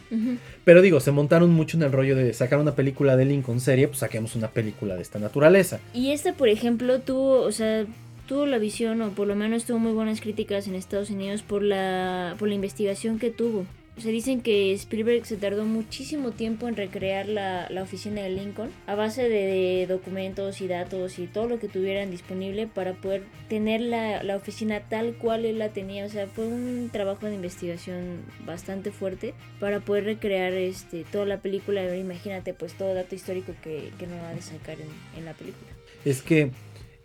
Pero 0.64 0.80
digo, 0.80 1.01
se 1.01 1.11
montaron 1.11 1.51
mucho 1.51 1.76
en 1.76 1.82
el 1.82 1.92
rollo 1.92 2.14
de 2.14 2.32
sacar 2.32 2.59
una 2.59 2.74
película 2.74 3.16
de 3.16 3.24
Lincoln 3.24 3.61
serie, 3.61 3.88
pues 3.88 3.99
saquemos 3.99 4.36
una 4.36 4.49
película 4.49 4.95
de 4.95 5.03
esta 5.03 5.18
naturaleza. 5.18 5.80
Y 5.92 6.12
esta, 6.12 6.34
por 6.34 6.49
ejemplo, 6.49 7.01
tuvo, 7.01 7.40
o 7.40 7.53
sea, 7.53 7.86
tuvo 8.26 8.47
la 8.47 8.59
visión, 8.59 9.03
o 9.03 9.11
por 9.11 9.26
lo 9.26 9.34
menos 9.34 9.64
tuvo 9.64 9.78
muy 9.78 9.92
buenas 9.92 10.20
críticas 10.20 10.68
en 10.68 10.74
Estados 10.74 11.11
Unidos 11.11 11.42
por 11.42 11.62
la, 11.62 12.36
por 12.38 12.49
la 12.49 12.55
investigación 12.55 13.18
que 13.18 13.30
tuvo. 13.30 13.66
Se 13.97 14.11
dicen 14.11 14.40
que 14.40 14.72
Spielberg 14.72 15.24
se 15.24 15.36
tardó 15.36 15.64
muchísimo 15.64 16.32
tiempo 16.32 16.66
en 16.66 16.74
recrear 16.74 17.28
la, 17.28 17.68
la 17.70 17.82
oficina 17.82 18.22
de 18.22 18.30
Lincoln 18.30 18.70
a 18.88 18.97
base 18.97 19.28
de 19.28 19.86
documentos 19.86 20.61
y 20.61 20.66
datos 20.66 21.18
y 21.20 21.28
todo 21.28 21.49
lo 21.49 21.61
que 21.61 21.68
tuvieran 21.68 22.11
disponible 22.11 22.66
para 22.66 22.95
poder 22.95 23.22
tener 23.49 23.80
la, 23.80 24.24
la 24.24 24.34
oficina 24.34 24.80
tal 24.88 25.14
cual 25.14 25.45
él 25.45 25.61
la 25.61 25.68
tenía. 25.68 26.05
O 26.05 26.09
sea, 26.09 26.26
fue 26.26 26.47
un 26.47 26.90
trabajo 26.92 27.26
de 27.26 27.36
investigación 27.36 28.22
bastante 28.45 28.90
fuerte 28.90 29.32
para 29.61 29.78
poder 29.78 30.05
recrear 30.05 30.53
este 30.55 31.05
toda 31.05 31.24
la 31.24 31.40
película. 31.40 31.97
Imagínate 31.97 32.53
pues 32.53 32.74
todo 32.74 32.95
dato 32.95 33.14
histórico 33.14 33.55
que, 33.62 33.90
que 33.97 34.09
no 34.09 34.16
va 34.16 34.30
a 34.30 34.42
sacar 34.42 34.76
en, 34.80 34.88
en 35.16 35.24
la 35.24 35.34
película. 35.34 35.70
Es 36.05 36.20
que 36.20 36.51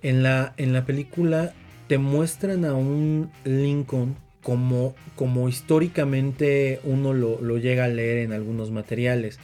en 0.02 0.24
la, 0.24 0.54
en 0.58 0.74
la 0.74 0.86
película 0.86 1.54
te 1.88 2.00
muestran 2.00 2.66
a 2.66 2.74
un 2.74 3.32
Lincoln 3.44 4.16
como, 4.42 4.96
como 5.16 5.50
históricamente 5.50 6.80
uno 6.84 7.14
lo, 7.14 7.42
lo 7.42 7.58
llega 7.58 7.86
a 7.86 7.90
leer 7.90 8.20
en 8.20 8.32
algunos 8.34 8.72
materiales. 8.72 9.40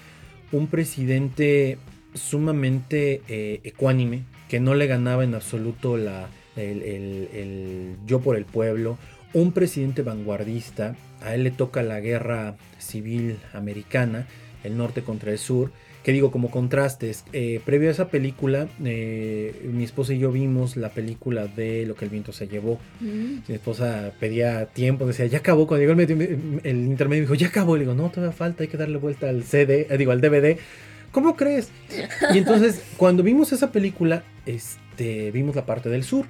Un 0.52 0.68
presidente 0.68 1.78
sumamente 2.14 3.22
eh, 3.28 3.60
ecuánime, 3.64 4.24
que 4.50 4.60
no 4.60 4.74
le 4.76 4.88
ganaba 4.88 5.24
en 5.24 5.34
absoluto 5.36 5.98
la, 5.98 6.30
el, 6.56 6.82
el- 6.84 7.30
el 7.34 7.96
yo 8.06 8.22
por 8.22 8.36
el 8.38 8.46
pueblo. 8.46 8.98
Un 9.34 9.52
presidente 9.52 10.02
vanguardista, 10.02 10.96
a 11.22 11.36
él 11.36 11.43
le 11.43 11.52
toca 11.52 11.84
la 11.84 12.00
guerra 12.00 12.56
civil 12.78 13.38
americana, 13.54 14.28
el 14.64 14.78
norte 14.78 15.02
contra 15.02 15.32
el 15.32 15.38
sur, 15.39 15.72
que 16.06 16.12
digo 16.14 16.30
como 16.30 16.51
contrastes, 16.51 17.26
eh, 17.34 17.60
previo 17.66 17.89
a 17.89 17.91
esa 17.91 18.10
película, 18.10 18.68
eh, 18.84 19.68
mi 19.74 19.84
esposa 19.84 20.14
y 20.14 20.20
yo 20.20 20.32
vimos 20.32 20.78
la 20.78 20.89
película 20.89 21.47
de 21.47 21.84
Lo 21.88 21.95
que 21.95 22.06
el 22.06 22.12
viento 22.12 22.32
se 22.32 22.47
llevó. 22.47 22.80
Mi 23.01 23.41
esposa 23.56 24.12
pedía 24.20 24.68
tiempo, 24.68 25.08
decía, 25.08 25.26
ya 25.26 25.39
acabó. 25.39 25.66
Cuando 25.66 25.82
llegó 25.82 25.99
el, 25.99 26.16
medio- 26.16 26.60
el 26.64 26.78
intermedio, 26.86 27.24
dijo, 27.24 27.34
ya 27.34 27.47
acabó. 27.47 27.76
Le 27.76 27.82
digo, 27.86 27.95
no, 27.95 28.10
todavía 28.12 28.32
falta, 28.38 28.62
hay 28.62 28.70
que 28.70 28.78
darle 28.78 28.99
vuelta 28.99 29.30
al 29.30 29.43
CD, 29.43 29.88
eh, 29.89 29.97
digo, 29.97 30.12
al 30.12 30.22
DVD. 30.22 30.58
¿Cómo 31.12 31.36
crees? 31.36 31.70
Y 32.36 32.38
entonces, 32.38 32.84
cuando 32.97 33.24
vimos 33.24 33.51
esa 33.51 33.72
película, 33.72 34.24
este, 34.45 35.32
vimos 35.32 35.56
la 35.56 35.66
parte 35.66 35.89
del 35.89 36.03
sur. 36.03 36.28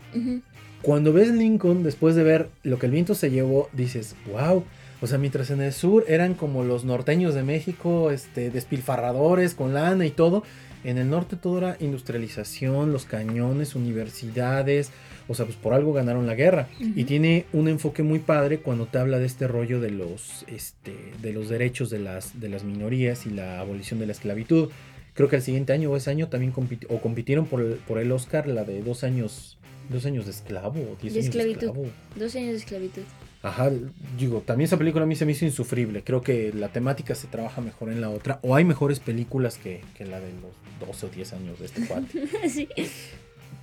Cuando 0.84 1.12
ves 1.12 1.30
Lincoln, 1.32 1.84
después 1.84 2.16
de 2.16 2.24
ver 2.24 2.48
lo 2.64 2.80
que 2.80 2.86
el 2.86 2.94
viento 2.94 3.14
se 3.14 3.30
llevó, 3.30 3.70
dices, 3.74 4.16
wow. 4.32 4.64
O 5.02 5.08
sea, 5.08 5.18
mientras 5.18 5.50
en 5.52 5.62
el 5.62 5.74
sur 5.74 6.06
eran 6.08 6.34
como 6.36 6.64
los 6.64 6.86
norteños 6.86 7.34
de 7.36 7.44
México, 7.44 8.12
este, 8.12 8.50
despilfarradores 8.50 9.54
con 9.54 9.74
lana 9.74 10.06
y 10.06 10.12
todo, 10.12 10.44
en 10.84 10.98
el 10.98 11.10
norte 11.10 11.36
todo 11.36 11.58
era 11.58 11.78
industrialización, 11.80 12.92
los 12.92 13.06
cañones, 13.06 13.76
universidades, 13.76 14.92
o 15.28 15.34
sea, 15.34 15.46
pues 15.46 15.58
por 15.58 15.74
algo 15.74 15.94
ganaron 15.94 16.28
la 16.28 16.36
guerra. 16.36 16.68
Y 16.80 17.04
tiene 17.06 17.46
un 17.54 17.68
enfoque 17.68 18.04
muy 18.04 18.20
padre 18.20 18.60
cuando 18.60 18.86
te 18.86 18.98
habla 19.00 19.18
de 19.20 19.26
este 19.26 19.48
rollo 19.48 19.80
de 19.82 19.90
los, 19.92 20.46
este, 20.48 20.96
de 21.22 21.34
los 21.34 21.50
derechos 21.50 21.90
de 21.90 22.00
las, 22.00 22.40
de 22.40 22.50
las 22.50 22.64
minorías 22.64 23.26
y 23.26 23.32
la 23.32 23.60
abolición 23.60 24.00
de 24.00 24.06
la 24.06 24.12
esclavitud. 24.12 24.70
Creo 25.16 25.28
que 25.30 25.38
el 25.38 25.42
siguiente 25.42 25.74
año 25.74 25.90
o 25.92 25.98
ese 25.98 26.12
año 26.12 26.28
también 26.30 26.54
compiti- 26.54 26.86
o 26.90 27.00
compitieron 27.02 27.46
por 27.48 27.62
el, 27.62 27.74
por 27.88 27.98
el 27.98 28.12
Oscar 28.12 28.48
la 28.48 28.64
de 28.64 28.82
dos 28.84 29.04
años, 29.04 29.58
dos 29.90 30.06
años 30.06 30.26
de 30.26 30.32
esclavo, 30.32 30.76
diez 31.02 31.14
De 31.14 31.20
años 31.22 31.26
esclavitud. 31.36 31.60
de 31.62 31.66
esclavo. 31.68 31.88
Dos 32.16 32.36
años 32.36 32.50
de 32.52 32.58
esclavitud. 32.58 33.02
Ajá, 33.46 33.70
digo, 34.18 34.42
también 34.42 34.66
esa 34.66 34.76
película 34.76 35.04
a 35.04 35.08
mí 35.08 35.16
se 35.16 35.24
me 35.24 35.34
hizo 35.34 35.46
insufrible. 35.46 36.04
Creo 36.04 36.22
que 36.22 36.52
la 36.52 36.70
temática 36.70 37.14
se 37.14 37.28
trabaja 37.28 37.62
mejor 37.62 37.92
en 37.92 38.02
la 38.02 38.10
otra. 38.10 38.40
O 38.42 38.56
hay 38.56 38.64
mejores 38.64 39.00
películas 39.00 39.60
que, 39.60 39.82
que 39.96 40.04
la 40.04 40.20
de 40.20 40.32
los 40.42 40.88
12 40.88 41.06
o 41.06 41.10
10 41.10 41.34
años 41.34 41.60
de 41.60 41.66
este 41.68 41.86
cuate. 41.86 42.28
sí. 42.50 42.68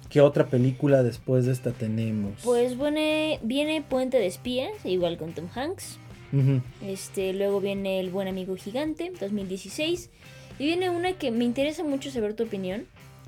¿Qué 0.08 0.20
otra 0.20 0.46
película 0.46 1.02
después 1.02 1.46
de 1.46 1.52
esta 1.52 1.72
tenemos? 1.72 2.34
Pues 2.44 2.78
viene, 2.78 3.40
viene 3.42 3.82
Puente 3.82 4.18
de 4.18 4.26
Espías, 4.26 4.70
igual 4.84 5.18
con 5.18 5.32
Tom 5.32 5.48
Hanks. 5.52 5.98
Este, 6.86 7.32
luego 7.32 7.60
viene 7.60 7.98
El 7.98 8.10
Buen 8.10 8.28
Amigo 8.28 8.54
Gigante, 8.54 9.12
2016. 9.20 10.10
Y 10.60 10.64
viene 10.64 10.90
una 10.90 11.14
que 11.14 11.32
me 11.32 11.42
interesa 11.42 11.82
mucho 11.82 12.12
saber 12.12 12.34
tu 12.34 12.44
opinión. 12.44 12.86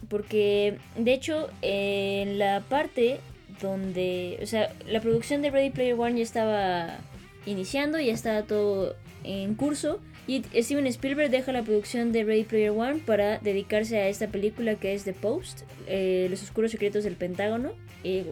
Porque, 0.08 0.78
de 0.96 1.14
hecho, 1.14 1.48
en 1.62 2.38
la 2.38 2.60
parte 2.68 3.18
donde. 3.60 4.38
O 4.42 4.46
sea, 4.46 4.72
la 4.86 5.00
producción 5.00 5.42
de 5.42 5.50
Ready 5.50 5.70
Player 5.70 5.94
One 5.98 6.16
ya 6.16 6.22
estaba 6.22 6.98
iniciando, 7.46 8.00
ya 8.00 8.12
estaba 8.12 8.42
todo 8.42 8.96
en 9.22 9.54
curso. 9.54 10.00
Y 10.26 10.42
Steven 10.54 10.86
Spielberg 10.86 11.30
deja 11.30 11.52
la 11.52 11.62
producción 11.62 12.10
de 12.12 12.24
Ready 12.24 12.44
Player 12.44 12.70
One 12.70 13.00
para 13.04 13.38
dedicarse 13.38 13.98
a 13.98 14.08
esta 14.08 14.28
película 14.28 14.74
que 14.76 14.94
es 14.94 15.04
The 15.04 15.12
Post, 15.12 15.62
eh, 15.86 16.28
Los 16.30 16.42
Oscuros 16.42 16.70
Secretos 16.70 17.04
del 17.04 17.16
Pentágono. 17.16 17.72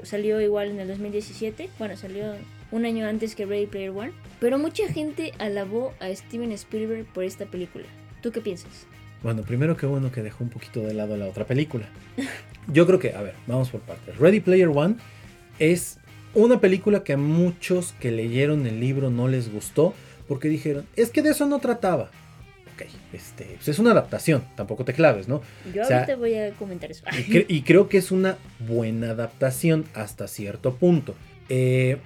Salió 0.02 0.40
igual 0.40 0.70
en 0.70 0.80
el 0.80 0.88
2017. 0.88 1.68
Bueno, 1.78 1.96
salió 1.96 2.34
un 2.70 2.86
año 2.86 3.06
antes 3.06 3.34
que 3.34 3.46
Ready 3.46 3.66
Player 3.66 3.90
One, 3.90 4.12
pero 4.40 4.58
mucha 4.58 4.88
gente 4.88 5.32
alabó 5.38 5.92
a 6.00 6.14
Steven 6.14 6.52
Spielberg 6.52 7.06
por 7.12 7.24
esta 7.24 7.46
película. 7.46 7.84
¿Tú 8.22 8.32
qué 8.32 8.40
piensas? 8.40 8.86
Bueno, 9.22 9.42
primero 9.42 9.76
que 9.76 9.86
bueno 9.86 10.10
que 10.10 10.22
dejó 10.22 10.42
un 10.42 10.50
poquito 10.50 10.80
de 10.80 10.94
lado 10.94 11.16
la 11.16 11.26
otra 11.26 11.46
película. 11.46 11.88
Yo 12.68 12.86
creo 12.86 12.98
que, 12.98 13.12
a 13.14 13.22
ver, 13.22 13.34
vamos 13.46 13.70
por 13.70 13.80
partes. 13.82 14.16
Ready 14.18 14.40
Player 14.40 14.68
One 14.68 14.96
es 15.70 15.98
una 16.34 16.60
película 16.60 17.04
que 17.04 17.12
a 17.12 17.16
muchos 17.16 17.92
que 18.00 18.10
leyeron 18.10 18.66
el 18.66 18.80
libro 18.80 19.10
no 19.10 19.28
les 19.28 19.52
gustó 19.52 19.94
porque 20.28 20.48
dijeron, 20.48 20.86
es 20.96 21.10
que 21.10 21.22
de 21.22 21.30
eso 21.30 21.46
no 21.46 21.58
trataba. 21.58 22.10
Ok, 22.74 22.86
este, 23.12 23.44
pues 23.56 23.68
es 23.68 23.78
una 23.78 23.90
adaptación, 23.90 24.42
tampoco 24.56 24.84
te 24.84 24.94
claves, 24.94 25.28
¿no? 25.28 25.42
Yo 25.74 25.82
O 25.82 25.84
sea, 25.84 25.98
ahorita 26.00 26.16
voy 26.16 26.34
a 26.36 26.50
comentar 26.52 26.90
eso. 26.90 27.04
Y, 27.12 27.30
cre- 27.30 27.44
y 27.48 27.62
creo 27.62 27.88
que 27.88 27.98
es 27.98 28.10
una 28.10 28.38
buena 28.66 29.10
adaptación 29.10 29.84
hasta 29.94 30.26
cierto 30.28 30.74
punto. 30.76 31.14
Eh, 31.50 31.98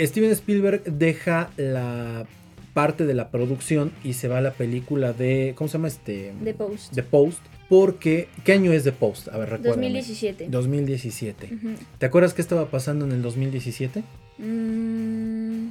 Steven 0.00 0.30
Spielberg 0.30 0.82
deja 0.84 1.50
la 1.58 2.26
parte 2.74 3.06
de 3.06 3.14
la 3.14 3.30
producción 3.30 3.92
y 4.04 4.12
se 4.14 4.28
va 4.28 4.38
a 4.38 4.40
la 4.42 4.52
película 4.52 5.12
de. 5.14 5.54
¿Cómo 5.56 5.68
se 5.68 5.74
llama 5.78 5.88
este? 5.88 6.34
The 6.44 6.52
Post. 6.54 6.92
The 6.94 7.02
Post. 7.02 7.38
Porque. 7.70 8.28
¿Qué 8.44 8.52
año 8.52 8.72
es 8.72 8.84
The 8.84 8.92
Post? 8.92 9.28
A 9.28 9.38
ver, 9.38 9.48
recuérdame. 9.48 9.86
2017. 9.86 10.48
2017. 10.50 11.50
Ujú. 11.54 11.68
¿Te 11.98 12.06
acuerdas 12.06 12.34
qué 12.34 12.42
estaba 12.42 12.66
pasando 12.66 13.04
en 13.06 13.12
el 13.12 13.22
2017? 13.22 14.02
Mm, 14.38 15.68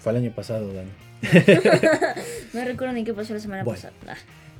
Fue 0.00 0.12
el 0.12 0.18
año 0.18 0.32
pasado, 0.34 0.72
Dani. 0.72 0.90
no 2.54 2.64
recuerdo 2.64 2.92
ni 2.94 3.04
qué 3.04 3.14
pasó 3.14 3.34
la 3.34 3.40
semana 3.40 3.64
Bueno. 3.64 3.76
pasada. 3.80 3.94
Ah. 4.08 4.16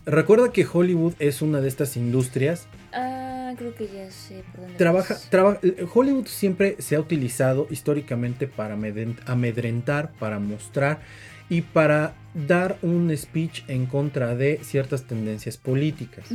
Recuerda 0.07 0.53
que 0.53 0.65
Hollywood 0.71 1.15
es 1.19 1.43
una 1.43 1.61
de 1.61 1.67
estas 1.69 1.97
industrias 1.97 2.67
Ah, 2.93 3.53
creo 3.59 3.75
que 3.75 3.87
ya 3.89 4.09
sé 4.11 4.43
por 4.53 4.61
dónde 4.63 4.77
Trabaja, 4.79 5.17
traba- 5.31 5.59
Hollywood 5.95 6.27
siempre 6.27 6.77
se 6.79 6.95
ha 6.97 7.01
utilizado 7.01 7.67
históricamente 7.71 8.47
para 8.47 8.77
amedren- 8.77 9.19
amedrentar, 9.27 10.13
para 10.13 10.39
mostrar 10.39 11.01
y 11.49 11.61
para 11.63 12.15
dar 12.47 12.79
un 12.83 13.15
speech 13.17 13.63
en 13.69 13.87
contra 13.87 14.35
de 14.35 14.61
ciertas 14.63 15.05
tendencias 15.05 15.57
políticas. 15.57 16.27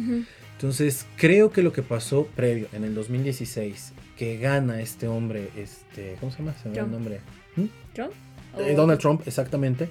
Entonces, 0.53 1.05
creo 1.17 1.51
que 1.51 1.63
lo 1.63 1.73
que 1.73 1.81
pasó 1.83 2.27
previo 2.35 2.67
en 2.73 2.83
el 2.83 2.93
2016, 2.95 3.93
que 4.17 4.37
gana 4.37 4.81
este 4.81 5.07
hombre, 5.07 5.49
este, 5.57 6.15
¿cómo 6.19 6.31
se 6.31 6.39
llama? 6.39 6.53
Se 6.61 6.69
va 6.69 6.75
el 6.85 6.91
nombre. 6.91 7.19
¿Mm? 7.55 7.65
¿Trump? 7.93 8.11
Eh, 8.59 8.73
¿O- 8.73 8.75
Donald 8.75 8.99
Trump, 8.99 9.21
exactamente. 9.25 9.89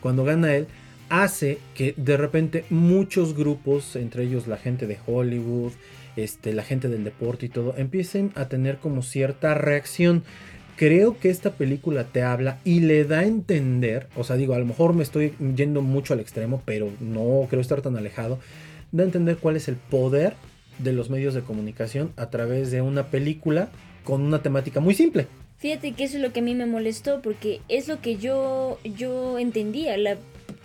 Cuando 0.00 0.24
gana 0.24 0.54
él, 0.54 0.66
hace 1.08 1.58
que 1.74 1.94
de 1.96 2.16
repente 2.16 2.64
muchos 2.70 3.36
grupos, 3.36 3.94
entre 3.96 4.24
ellos 4.24 4.46
la 4.46 4.56
gente 4.56 4.86
de 4.86 4.98
Hollywood, 5.06 5.72
este, 6.16 6.52
la 6.54 6.62
gente 6.62 6.88
del 6.88 7.04
deporte 7.04 7.46
y 7.46 7.48
todo, 7.50 7.74
empiecen 7.76 8.32
a 8.36 8.48
tener 8.48 8.78
como 8.78 9.02
cierta 9.02 9.54
reacción. 9.54 10.24
Creo 10.76 11.18
que 11.18 11.30
esta 11.30 11.54
película 11.54 12.04
te 12.04 12.22
habla 12.22 12.58
y 12.62 12.80
le 12.80 13.04
da 13.04 13.20
a 13.20 13.24
entender, 13.24 14.08
o 14.14 14.24
sea, 14.24 14.36
digo, 14.36 14.52
a 14.52 14.58
lo 14.58 14.66
mejor 14.66 14.92
me 14.92 15.02
estoy 15.02 15.32
yendo 15.56 15.80
mucho 15.80 16.12
al 16.12 16.20
extremo, 16.20 16.62
pero 16.66 16.90
no 17.00 17.46
creo 17.48 17.62
estar 17.62 17.80
tan 17.80 17.96
alejado, 17.96 18.38
da 18.92 19.02
a 19.02 19.06
entender 19.06 19.38
cuál 19.38 19.56
es 19.56 19.68
el 19.68 19.76
poder 19.76 20.34
de 20.78 20.92
los 20.92 21.08
medios 21.08 21.32
de 21.32 21.40
comunicación 21.40 22.12
a 22.16 22.28
través 22.28 22.70
de 22.70 22.82
una 22.82 23.06
película 23.06 23.70
con 24.04 24.20
una 24.20 24.42
temática 24.42 24.80
muy 24.80 24.94
simple. 24.94 25.26
Fíjate 25.56 25.92
que 25.92 26.04
eso 26.04 26.18
es 26.18 26.22
lo 26.22 26.34
que 26.34 26.40
a 26.40 26.42
mí 26.42 26.54
me 26.54 26.66
molestó, 26.66 27.22
porque 27.22 27.60
es 27.68 27.88
lo 27.88 28.02
que 28.02 28.16
yo, 28.16 28.78
yo 28.84 29.38
entendía. 29.38 29.96
La, 29.96 30.18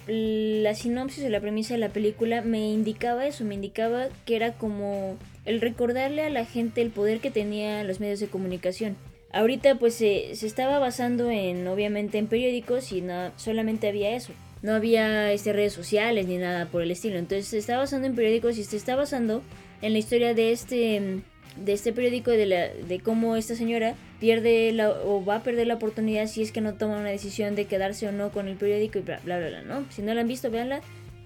la 0.07 0.75
sinopsis 0.75 1.23
o 1.23 1.29
la 1.29 1.39
premisa 1.39 1.75
de 1.75 1.79
la 1.79 1.89
película 1.89 2.41
me 2.41 2.69
indicaba 2.69 3.25
eso, 3.25 3.45
me 3.45 3.55
indicaba 3.55 4.09
que 4.25 4.35
era 4.35 4.53
como 4.53 5.15
el 5.45 5.61
recordarle 5.61 6.23
a 6.23 6.29
la 6.29 6.45
gente 6.45 6.81
el 6.81 6.91
poder 6.91 7.19
que 7.19 7.31
tenían 7.31 7.87
los 7.87 8.01
medios 8.01 8.19
de 8.19 8.27
comunicación. 8.27 8.97
Ahorita 9.33 9.75
pues 9.75 9.95
se, 9.95 10.35
se 10.35 10.47
estaba 10.47 10.79
basando 10.79 11.29
en, 11.29 11.67
obviamente, 11.67 12.17
en 12.17 12.27
periódicos 12.27 12.91
y 12.91 13.01
no, 13.01 13.31
solamente 13.37 13.87
había 13.87 14.15
eso. 14.15 14.33
No 14.61 14.73
había 14.73 15.31
este, 15.31 15.53
redes 15.53 15.73
sociales 15.73 16.27
ni 16.27 16.37
nada 16.37 16.65
por 16.67 16.81
el 16.81 16.91
estilo. 16.91 17.17
Entonces 17.17 17.47
se 17.47 17.57
está 17.57 17.77
basando 17.77 18.07
en 18.07 18.15
periódicos 18.15 18.57
y 18.57 18.63
se 18.63 18.77
está 18.77 18.95
basando 18.95 19.41
en 19.81 19.93
la 19.93 19.99
historia 19.99 20.33
de 20.33 20.51
este 20.51 21.21
de 21.57 21.73
este 21.73 21.91
periódico 21.91 22.31
de, 22.31 22.45
la, 22.45 22.67
de 22.69 22.99
cómo 23.01 23.35
esta 23.35 23.55
señora 23.55 23.95
pierde 24.21 24.71
la, 24.71 24.89
o 24.89 25.25
va 25.25 25.37
a 25.37 25.43
perder 25.43 25.67
la 25.67 25.73
oportunidad 25.73 26.27
si 26.27 26.41
es 26.41 26.53
que 26.53 26.61
no 26.61 26.75
toma 26.75 26.97
una 26.97 27.09
decisión 27.09 27.55
de 27.55 27.65
quedarse 27.65 28.07
o 28.07 28.13
no 28.13 28.31
con 28.31 28.47
el 28.47 28.55
periódico 28.55 28.99
y 28.99 29.01
bla 29.01 29.19
bla 29.25 29.37
bla, 29.37 29.49
bla, 29.49 29.61
¿no? 29.63 29.85
Si 29.89 30.01
no 30.01 30.13
la 30.13 30.21
han 30.21 30.29
visto, 30.29 30.49
véanla, 30.49 30.81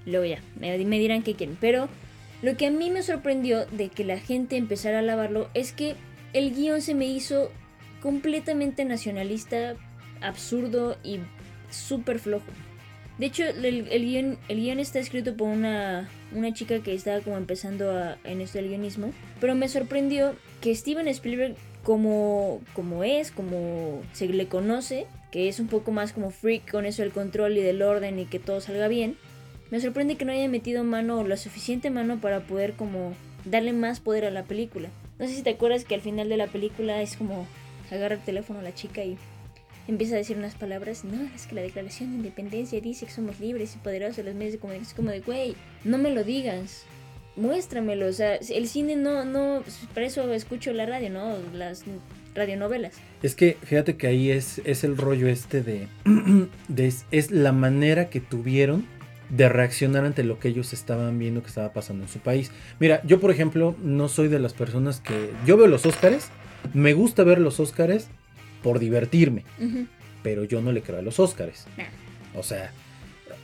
luego 0.06 0.26
ya, 0.26 0.40
me, 0.60 0.78
me 0.84 1.00
dirán 1.00 1.22
qué 1.22 1.36
quieren. 1.36 1.58
Pero 1.62 1.90
lo 2.42 2.58
que 2.58 2.68
a 2.68 2.72
mí 2.72 2.90
me 2.90 3.04
sorprendió 3.04 3.66
de 3.68 3.90
que 3.90 4.04
la 4.04 4.20
gente 4.20 4.58
empezara 4.58 4.98
a 4.98 5.00
alabarlo 5.00 5.50
es 5.54 5.74
que 5.74 5.96
el 6.34 6.54
guion 6.54 6.82
se 6.82 6.96
me 6.96 7.06
hizo 7.06 7.52
completamente 8.06 8.86
nacionalista, 8.86 9.74
absurdo 10.22 10.96
y 11.04 11.22
súper 11.72 12.20
flojo. 12.20 12.46
De 13.18 13.26
hecho, 13.26 13.46
el, 13.46 13.88
el, 13.88 14.06
guion, 14.06 14.38
el 14.48 14.60
guion 14.60 14.78
está 14.78 15.00
escrito 15.00 15.36
por 15.36 15.48
una, 15.48 16.08
una 16.32 16.54
chica 16.54 16.84
que 16.84 16.94
estaba 16.94 17.22
como 17.22 17.38
empezando 17.38 17.90
a, 17.90 18.20
en 18.24 18.42
esto 18.42 18.60
del 18.60 18.68
guionismo. 18.68 19.10
Pero 19.42 19.56
me 19.56 19.68
sorprendió 19.70 20.36
que 20.62 20.76
Steven 20.76 21.08
Spielberg, 21.08 21.56
como, 21.84 22.62
como 22.74 23.04
es, 23.04 23.32
como 23.32 24.04
se 24.14 24.28
le 24.28 24.48
conoce, 24.48 25.08
que 25.32 25.48
es 25.48 25.60
un 25.60 25.66
poco 25.66 25.92
más 25.92 26.14
como 26.14 26.30
freak 26.30 26.70
con 26.70 26.86
eso 26.86 27.02
del 27.02 27.12
control 27.12 27.58
y 27.58 27.64
del 27.64 27.82
orden 27.82 28.20
y 28.20 28.26
que 28.26 28.38
todo 28.38 28.62
salga 28.62 28.88
bien, 28.88 29.18
me 29.72 29.80
sorprende 29.80 30.16
que 30.16 30.26
no 30.26 30.32
haya 30.32 30.48
metido 30.48 30.84
mano 30.84 31.28
la 31.28 31.38
suficiente 31.38 31.90
mano 31.90 32.22
para 32.22 32.42
poder 32.42 32.74
como 32.74 33.14
darle 33.46 33.74
más 33.74 34.00
poder 34.00 34.26
a 34.26 34.32
la 34.32 34.44
película. 34.44 34.90
No 35.18 35.28
sé 35.28 35.34
si 35.34 35.42
te 35.42 35.50
acuerdas 35.50 35.86
que 35.86 35.96
al 35.96 36.02
final 36.02 36.30
de 36.30 36.38
la 36.38 36.46
película 36.46 37.02
es 37.02 37.18
como 37.18 37.48
agarra 37.92 38.16
el 38.16 38.22
teléfono 38.22 38.60
a 38.60 38.64
la 38.64 38.74
chica 38.74 39.04
y 39.04 39.18
empieza 39.88 40.16
a 40.16 40.18
decir 40.18 40.38
unas 40.38 40.56
palabras. 40.56 41.04
No, 41.04 41.22
es 41.36 41.48
que 41.48 41.56
la 41.56 41.62
declaración 41.62 42.12
de 42.12 42.18
independencia 42.18 42.80
dice 42.82 43.06
que 43.06 43.12
somos 43.12 43.40
libres 43.40 43.76
y 43.76 43.80
poderosos 43.80 44.26
los 44.26 44.36
medios 44.36 44.54
de 44.54 44.60
comunicación. 44.60 44.90
Es 44.90 44.96
como 44.96 45.12
de, 45.12 45.20
güey, 45.22 45.56
no 45.84 45.98
me 45.98 46.12
lo 46.12 46.24
digas. 46.24 46.84
Muéstramelo. 47.36 48.08
O 48.08 48.14
sea, 48.14 48.36
el 48.36 48.68
cine 48.68 48.96
no, 48.96 49.26
no, 49.26 49.64
para 49.94 50.08
eso 50.08 50.34
escucho 50.34 50.72
la 50.74 50.86
radio, 50.86 51.10
¿no? 51.10 51.38
Las 51.54 51.84
radionovelas. 52.34 52.96
Es 53.24 53.36
que 53.36 53.58
fíjate 53.64 53.98
que 53.98 54.08
ahí 54.08 54.32
es, 54.32 54.62
es 54.66 54.84
el 54.84 54.98
rollo 54.98 55.28
este 55.28 55.62
de, 55.62 55.88
es 57.12 57.32
la 57.32 57.52
manera 57.52 58.10
que 58.10 58.20
tuvieron 58.20 58.86
de 59.30 59.50
reaccionar 59.50 60.06
ante 60.06 60.24
lo 60.24 60.38
que 60.38 60.50
ellos 60.50 60.74
estaban 60.74 61.18
viendo 61.18 61.42
que 61.42 61.48
estaba 61.48 61.74
pasando 61.74 62.04
en 62.04 62.10
su 62.10 62.20
país. 62.20 62.52
Mira, 62.80 63.02
yo 63.06 63.20
por 63.20 63.32
ejemplo 63.32 63.76
no 63.82 64.08
soy 64.08 64.28
de 64.28 64.40
las 64.40 64.54
personas 64.54 65.00
que 65.00 65.32
yo 65.46 65.58
veo 65.58 65.68
los 65.68 65.86
Óscares, 65.86 66.30
me 66.74 66.94
gusta 66.94 67.24
ver 67.24 67.40
los 67.40 67.60
Óscares 67.60 68.08
por 68.64 68.80
divertirme, 68.80 69.44
Uh 69.60 69.64
-huh. 69.64 69.88
pero 70.24 70.44
yo 70.44 70.62
no 70.62 70.72
le 70.72 70.82
creo 70.82 71.00
a 71.00 71.02
los 71.02 71.20
Óscares. 71.20 71.66
Nah. 71.78 71.86
O 72.38 72.44
sea, 72.44 72.72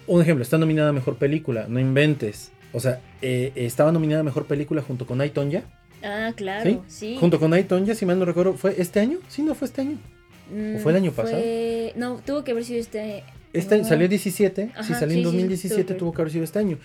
un 0.08 0.22
ejemplo, 0.22 0.44
está 0.44 0.58
nominada 0.58 0.90
a 0.90 0.94
mejor 0.94 1.16
película, 1.18 1.66
no 1.70 1.80
inventes. 1.80 2.52
O 2.74 2.80
sea, 2.80 3.00
eh, 3.22 3.52
estaba 3.56 3.92
nominada 3.92 4.22
a 4.22 4.24
mejor 4.24 4.46
película 4.46 4.82
junto 4.82 5.06
con 5.06 5.22
Aitonja. 5.22 5.64
Ah, 6.04 6.34
claro, 6.36 6.70
¿Sí? 6.70 6.80
sí. 6.88 7.18
Junto 7.20 7.40
con 7.40 7.54
Aitonja, 7.54 7.94
si 7.96 8.06
mal 8.06 8.18
no 8.18 8.26
recuerdo, 8.26 8.54
¿fue 8.54 8.76
este 8.78 9.00
año? 9.00 9.20
Sí, 9.28 9.44
no 9.44 9.54
fue 9.56 9.68
este 9.68 9.82
año. 9.82 9.98
Mm, 10.52 10.78
¿O 10.78 10.80
fue 10.80 10.92
el 10.92 10.98
año 10.98 11.12
fue... 11.12 11.24
pasado? 11.24 11.44
No, 11.96 12.22
tuvo 12.26 12.44
que 12.44 12.52
haber 12.52 12.66
sido 12.66 12.80
este. 12.80 13.24
Este 13.54 13.78
no. 13.78 13.86
salió 13.86 14.08
17, 14.08 14.72
Ajá, 14.74 14.84
si 14.84 14.94
salió 14.94 15.12
sí, 15.14 15.18
en 15.20 15.24
2017 15.26 15.94
sí, 15.94 16.00
tuvo 16.00 16.12
que 16.14 16.22
haber 16.22 16.32
sido 16.32 16.44
este 16.46 16.60
año. 16.60 16.78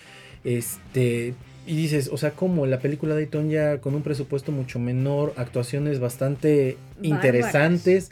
Este, 0.43 1.33
y 1.67 1.75
dices, 1.75 2.09
o 2.11 2.17
sea, 2.17 2.31
como 2.31 2.65
la 2.65 2.79
película 2.79 3.13
de 3.13 3.23
Ayton 3.23 3.49
ya 3.49 3.79
con 3.79 3.93
un 3.93 4.01
presupuesto 4.01 4.51
mucho 4.51 4.79
menor, 4.79 5.33
actuaciones 5.35 5.99
bastante 5.99 6.77
Bárbaras. 6.95 7.05
interesantes, 7.05 8.11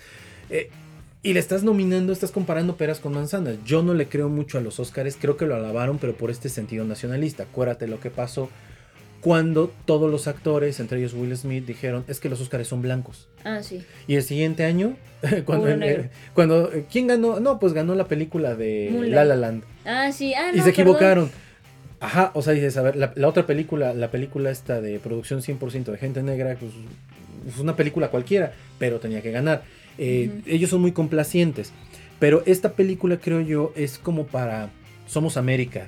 eh, 0.49 0.69
y 1.23 1.33
le 1.33 1.39
estás 1.39 1.63
nominando, 1.63 2.13
estás 2.13 2.31
comparando 2.31 2.75
peras 2.75 2.99
con 2.99 3.13
manzanas. 3.13 3.55
Yo 3.65 3.81
no 3.81 3.95
le 3.95 4.07
creo 4.07 4.29
mucho 4.29 4.59
a 4.59 4.61
los 4.61 4.79
Oscars, 4.79 5.17
creo 5.19 5.37
que 5.37 5.47
lo 5.47 5.55
alabaron, 5.55 5.97
pero 5.97 6.15
por 6.15 6.29
este 6.29 6.49
sentido 6.49 6.85
nacionalista. 6.85 7.43
Acuérdate 7.43 7.87
lo 7.87 7.99
que 7.99 8.11
pasó 8.11 8.49
cuando 9.21 9.73
todos 9.85 10.11
los 10.11 10.27
actores, 10.27 10.79
entre 10.79 10.99
ellos 10.99 11.15
Will 11.15 11.35
Smith, 11.35 11.65
dijeron, 11.65 12.03
es 12.07 12.19
que 12.19 12.29
los 12.29 12.39
Oscars 12.41 12.67
son 12.67 12.83
blancos. 12.83 13.27
Ah, 13.43 13.63
sí. 13.63 13.83
Y 14.05 14.17
el 14.17 14.21
siguiente 14.21 14.65
año, 14.65 14.97
cuando, 15.45 15.67
eh, 15.67 16.11
cuando 16.35 16.69
¿quién 16.91 17.07
ganó? 17.07 17.39
No, 17.39 17.57
pues 17.57 17.73
ganó 17.73 17.95
la 17.95 18.05
película 18.05 18.53
de 18.53 18.89
Moonlight. 18.91 19.15
La 19.15 19.25
La 19.25 19.35
Land. 19.35 19.63
Ah, 19.83 20.11
sí. 20.11 20.35
Ah, 20.35 20.51
y 20.53 20.57
no, 20.57 20.63
se 20.63 20.69
equivocaron. 20.69 21.31
Ajá, 21.99 22.31
o 22.33 22.41
sea, 22.41 22.53
dices, 22.53 22.75
a 22.77 22.81
ver, 22.81 22.95
la, 22.95 23.13
la, 23.15 23.27
otra 23.27 23.45
película, 23.45 23.93
la 23.93 24.11
película 24.11 24.51
esta 24.51 24.81
de 24.81 24.99
producción 24.99 25.41
100% 25.41 25.85
de 25.91 25.97
gente 25.97 26.21
negra, 26.23 26.55
pues 26.59 26.71
es 27.47 27.59
una 27.59 27.75
película 27.75 28.09
cualquiera, 28.09 28.53
pero 28.79 28.99
tenía 28.99 29.21
que 29.21 29.31
ganar. 29.31 29.63
Eh, 29.97 30.29
uh 30.29 30.37
-huh. 30.37 30.43
Ellos 30.53 30.69
son 30.69 30.81
muy 30.81 30.91
complacientes. 30.91 31.71
Pero 32.19 32.43
esta 32.45 32.73
película, 32.73 33.17
creo 33.17 33.41
yo, 33.41 33.71
es 33.75 33.97
como 33.97 34.25
para 34.27 34.69
Somos 35.07 35.37
América. 35.37 35.87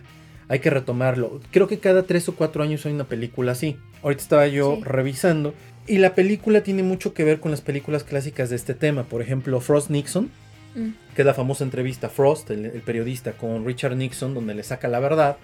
Hay 0.50 0.60
que 0.60 0.70
retomarlo. 0.70 1.42
Creo 1.52 1.68
que 1.68 1.80
cada 1.80 2.04
tres 2.04 2.30
o 2.30 2.36
cuatro 2.36 2.64
años 2.64 2.86
hay 2.86 2.94
una 2.94 3.06
película 3.06 3.52
así. 3.54 3.78
Ahorita 4.04 4.22
estaba 4.22 4.48
yo 4.48 4.76
Sí. 4.78 4.84
revisando. 4.86 5.54
Y 5.88 5.98
la 6.00 6.16
película 6.16 6.62
tiene 6.64 6.84
mucho 6.84 7.14
que 7.14 7.24
ver 7.24 7.40
con 7.40 7.52
las 7.52 7.62
películas 7.62 8.04
clásicas 8.04 8.50
de 8.50 8.56
este 8.58 8.74
tema. 8.74 9.04
Por 9.04 9.22
ejemplo, 9.22 9.60
Frost 9.62 9.90
Nixon, 9.90 10.30
Mm. 10.76 10.90
que 11.16 11.22
es 11.22 11.26
la 11.26 11.34
famosa 11.34 11.64
entrevista 11.64 12.08
Frost, 12.10 12.52
el, 12.52 12.66
el 12.66 12.82
periodista, 12.82 13.32
con 13.34 13.66
Richard 13.66 13.96
Nixon, 13.96 14.34
donde 14.34 14.54
le 14.54 14.64
saca 14.64 14.88
la 14.90 15.00
verdad. 15.00 15.38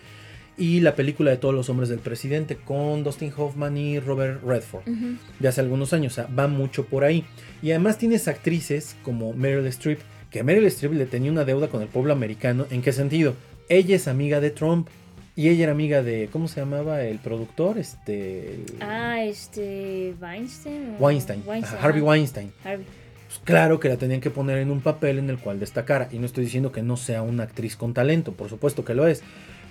Y 0.57 0.81
la 0.81 0.95
película 0.95 1.31
de 1.31 1.37
todos 1.37 1.53
los 1.55 1.69
hombres 1.69 1.89
del 1.89 1.99
presidente 1.99 2.57
con 2.57 3.03
Dustin 3.03 3.33
Hoffman 3.35 3.75
y 3.75 3.99
Robert 3.99 4.41
Redford 4.45 4.87
Uh 4.87 4.91
-huh. 4.91 5.17
de 5.39 5.47
hace 5.47 5.61
algunos 5.61 5.93
años. 5.93 6.13
O 6.13 6.15
sea, 6.15 6.27
va 6.27 6.47
mucho 6.47 6.85
por 6.85 7.03
ahí. 7.03 7.25
Y 7.61 7.71
además 7.71 7.97
tienes 7.97 8.27
actrices 8.27 8.95
como 9.03 9.33
Meryl 9.33 9.65
Streep 9.67 9.99
que 10.29 10.43
Meryl 10.43 10.65
Streep 10.65 10.93
le 10.93 11.05
tenía 11.05 11.31
una 11.31 11.45
deuda 11.45 11.67
con 11.69 11.81
el 11.81 11.87
pueblo 11.87 12.13
americano. 12.13 12.65
¿En 12.71 12.81
qué 12.81 12.91
sentido? 12.91 13.35
Ella 13.69 13.95
es 13.95 14.07
amiga 14.07 14.39
de 14.39 14.49
Trump. 14.51 14.87
Y 15.35 15.49
ella 15.49 15.63
era 15.63 15.71
amiga 15.71 16.03
de, 16.03 16.29
¿cómo 16.31 16.47
se 16.47 16.59
llamaba 16.59 17.01
el 17.03 17.17
productor? 17.17 17.79
Este... 17.79 18.59
Ah, 18.79 19.23
este... 19.23 20.13
Weinstein. 20.21 20.95
Weinstein. 20.99 21.43
Harvey 21.81 22.01
Weinstein. 22.01 22.51
Harvey. 22.63 22.85
Pues 23.27 23.39
claro 23.43 23.79
que 23.79 23.89
la 23.89 23.97
tenían 23.97 24.21
que 24.21 24.29
poner 24.29 24.59
en 24.59 24.69
un 24.69 24.81
papel 24.81 25.17
en 25.17 25.31
el 25.31 25.39
cual 25.39 25.59
destacara. 25.59 26.07
Y 26.11 26.19
no 26.19 26.27
estoy 26.27 26.43
diciendo 26.43 26.71
que 26.71 26.83
no 26.83 26.97
sea 26.97 27.23
una 27.23 27.43
actriz 27.43 27.75
con 27.75 27.95
talento, 27.95 28.33
por 28.33 28.47
supuesto 28.49 28.85
que 28.85 28.93
lo 28.93 29.07
es. 29.07 29.23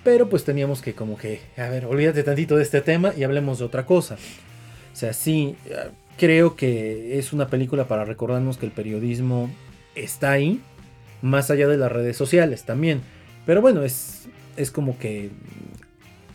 Pero 0.05 0.29
pues 0.29 0.45
teníamos 0.45 0.83
que 0.83 0.95
como 0.95 1.17
que, 1.17 1.41
a 1.57 1.69
ver, 1.69 1.87
olvídate 1.87 2.23
tantito 2.23 2.57
de 2.57 2.63
este 2.63 2.81
tema 2.81 3.13
y 3.17 3.23
hablemos 3.23 3.59
de 3.61 3.65
otra 3.65 3.87
cosa. 3.87 4.17
O 4.93 4.97
sea, 4.97 5.13
sí, 5.13 5.55
eh, 5.67 5.91
creo 6.19 6.57
que 6.57 7.19
es 7.19 7.33
una 7.33 7.49
película 7.49 7.87
para 7.87 8.05
recordarnos 8.05 8.59
que 8.59 8.67
el 8.67 8.73
periodismo 8.73 9.49
está 9.95 10.33
ahí, 10.33 10.61
más 11.21 11.51
allá 11.51 11.69
de 11.69 11.77
las 11.77 11.93
redes 11.93 12.17
sociales 12.17 12.65
también. 12.65 13.01
Pero 13.47 13.61
bueno, 13.61 13.85
es, 13.85 14.29
es 14.57 14.71
como 14.71 14.99
que 14.99 15.31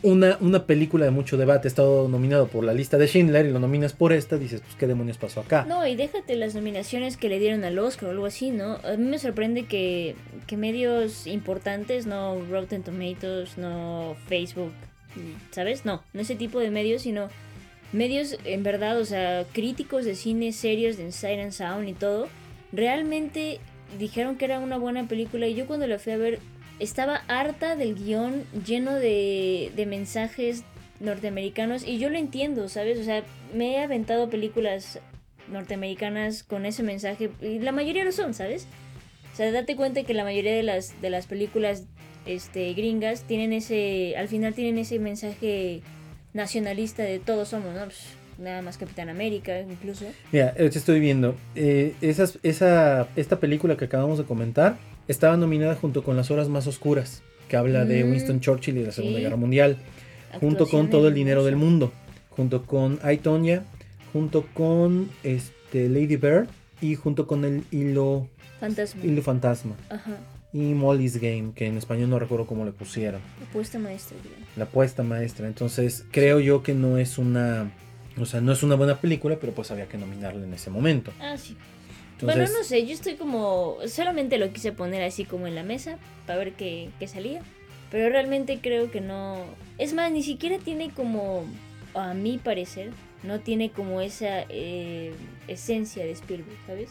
una, 0.03 0.37
una 0.41 0.65
película 0.65 1.05
de 1.05 1.11
mucho 1.11 1.37
debate. 1.37 1.67
Ha 1.67 1.69
estado 1.69 2.07
nominado 2.07 2.47
por 2.47 2.63
la 2.63 2.73
lista 2.73 2.97
de 2.97 3.07
Schindler 3.07 3.45
y 3.45 3.51
lo 3.51 3.59
nominas 3.59 3.93
por 3.93 4.13
esta. 4.13 4.37
Dices, 4.37 4.61
pues, 4.61 4.75
¿qué 4.75 4.87
demonios 4.87 5.17
pasó 5.17 5.41
acá? 5.41 5.65
No, 5.67 5.85
y 5.85 5.95
déjate 5.95 6.35
las 6.35 6.55
nominaciones 6.55 7.17
que 7.17 7.29
le 7.29 7.39
dieron 7.39 7.63
al 7.63 7.77
Oscar 7.79 8.09
o 8.09 8.11
algo 8.11 8.25
así, 8.25 8.51
¿no? 8.51 8.77
A 8.83 8.97
mí 8.97 9.05
me 9.05 9.19
sorprende 9.19 9.65
que, 9.65 10.15
que 10.45 10.57
medios 10.57 11.27
importantes, 11.27 12.05
no 12.05 12.37
Rotten 12.49 12.83
Tomatoes, 12.83 13.57
no 13.57 14.15
Facebook, 14.27 14.71
¿sabes? 15.51 15.85
No, 15.85 16.03
no 16.13 16.21
ese 16.21 16.35
tipo 16.35 16.59
de 16.59 16.71
medios, 16.71 17.01
sino 17.03 17.29
medios 17.91 18.37
en 18.45 18.63
verdad, 18.63 18.99
o 18.99 19.05
sea, 19.05 19.45
críticos 19.51 20.05
de 20.05 20.15
cine, 20.15 20.51
serios 20.51 20.97
de 20.97 21.03
Inside 21.03 21.41
and 21.41 21.51
Sound 21.51 21.87
y 21.87 21.93
todo, 21.93 22.27
realmente 22.71 23.59
dijeron 23.97 24.35
que 24.35 24.45
era 24.45 24.59
una 24.59 24.77
buena 24.77 25.07
película 25.07 25.47
y 25.47 25.55
yo 25.55 25.65
cuando 25.65 25.87
la 25.87 25.99
fui 25.99 26.13
a 26.13 26.17
ver 26.17 26.39
estaba 26.79 27.23
harta 27.27 27.75
del 27.75 27.95
guion 27.95 28.43
lleno 28.65 28.93
de, 28.93 29.71
de 29.75 29.85
mensajes 29.85 30.63
norteamericanos 30.99 31.85
y 31.85 31.99
yo 31.99 32.09
lo 32.09 32.17
entiendo, 32.17 32.69
¿sabes? 32.69 32.99
O 32.99 33.03
sea, 33.03 33.23
me 33.53 33.75
he 33.75 33.83
aventado 33.83 34.29
películas 34.29 34.99
norteamericanas 35.51 36.43
con 36.43 36.65
ese 36.65 36.83
mensaje 36.83 37.29
y 37.41 37.59
la 37.59 37.71
mayoría 37.71 38.03
lo 38.03 38.11
son, 38.11 38.33
¿sabes? 38.33 38.67
O 39.33 39.35
sea, 39.35 39.51
date 39.51 39.75
cuenta 39.75 40.03
que 40.03 40.13
la 40.13 40.23
mayoría 40.23 40.55
de 40.55 40.63
las, 40.63 40.99
de 41.01 41.09
las 41.09 41.27
películas 41.27 41.83
este, 42.25 42.73
gringas 42.73 43.23
tienen 43.23 43.53
ese, 43.53 44.15
al 44.17 44.27
final 44.27 44.53
tienen 44.53 44.77
ese 44.77 44.99
mensaje 44.99 45.81
nacionalista 46.33 47.03
de 47.03 47.19
todos 47.19 47.49
somos, 47.49 47.73
¿no? 47.73 47.85
Pues, 47.85 47.99
nada 48.39 48.61
más 48.61 48.77
Capitán 48.77 49.09
América, 49.09 49.59
incluso. 49.61 50.05
Mira, 50.31 50.53
te 50.53 50.65
estoy 50.65 50.99
viendo. 50.99 51.35
Eh, 51.55 51.95
esa, 52.01 53.07
esta 53.15 53.39
película 53.39 53.77
que 53.77 53.85
acabamos 53.85 54.17
de 54.17 54.25
comentar 54.25 54.77
estaba 55.07 55.37
nominada 55.37 55.75
junto 55.75 56.03
con 56.03 56.15
Las 56.17 56.31
Horas 56.31 56.49
Más 56.49 56.67
Oscuras, 56.67 57.21
que 57.47 57.57
habla 57.57 57.85
de 57.85 58.03
Mm, 58.03 58.11
Winston 58.11 58.39
Churchill 58.41 58.77
y 58.77 58.83
la 58.85 58.91
Segunda 58.91 59.17
sí. 59.17 59.23
Guerra 59.23 59.37
Mundial, 59.37 59.77
junto 60.39 60.67
con 60.67 60.89
Todo 60.89 61.07
el 61.07 61.13
Dinero 61.13 61.43
del. 61.43 61.55
Mundo, 61.55 61.91
junto 62.29 62.65
con 62.65 62.99
I, 63.09 63.17
Tonya, 63.17 63.63
junto 64.13 64.45
con 64.53 65.09
este, 65.23 65.89
Lady 65.89 66.15
Bird 66.17 66.47
y 66.81 66.95
junto 66.95 67.25
con 67.27 67.45
el 67.45 67.63
Hilo, 67.71 68.27
Fantasma. 68.59 69.03
Hilo 69.05 69.21
Fantasma 69.21 69.75
Ajá. 69.89 70.17
y 70.53 70.59
Molly's 70.73 71.17
Game, 71.17 71.51
que 71.55 71.67
en 71.67 71.77
español 71.77 72.09
no 72.09 72.19
recuerdo 72.19 72.45
cómo 72.45 72.65
le 72.65 72.71
pusieron. 72.71 73.21
Apuesta 73.49 73.79
maestra. 73.79 74.17
La 74.55 74.65
apuesta 74.65 75.03
maestra. 75.03 75.47
Entonces, 75.47 76.05
creo 76.11 76.39
yo 76.39 76.63
que 76.63 76.73
no 76.73 76.97
es 76.97 77.17
una. 77.17 77.71
O 78.19 78.25
sea, 78.25 78.41
no 78.41 78.51
es 78.51 78.63
una 78.63 78.73
buena 78.75 78.99
película, 78.99 79.37
pero 79.39 79.53
pues 79.53 79.69
había 79.69 79.87
que 79.87 79.97
nominarla 79.97 80.43
en 80.45 80.53
ese 80.53 80.69
momento. 80.71 81.11
Ah, 81.19 81.37
sí. 81.37 81.55
Entonces, 82.19 82.37
Bueno, 82.49 82.57
no 82.57 82.63
sé, 82.63 82.85
yo 82.85 82.93
estoy 82.93 83.15
como. 83.15 83.77
Solamente 83.87 84.37
lo 84.37 84.51
quise 84.51 84.71
poner 84.71 85.03
así 85.03 85.23
como 85.25 85.47
en 85.47 85.55
la 85.55 85.63
mesa 85.63 85.97
para 86.25 86.39
ver 86.39 86.53
qué, 86.53 86.89
qué 86.99 87.07
salía. 87.07 87.41
Pero 87.91 88.09
realmente 88.09 88.59
creo 88.61 88.89
que 88.91 89.01
no. 89.01 89.45
Es 89.77 89.93
más, 89.93 90.11
ni 90.11 90.23
siquiera 90.23 90.57
tiene 90.57 90.89
como. 90.89 91.45
A 91.93 92.13
mi 92.13 92.37
parecer, 92.37 92.91
no 93.23 93.39
tiene 93.39 93.71
como 93.71 94.01
esa 94.01 94.43
eh, 94.49 95.13
esencia 95.47 96.03
de 96.05 96.11
Spielberg, 96.11 96.57
¿sabes? 96.67 96.89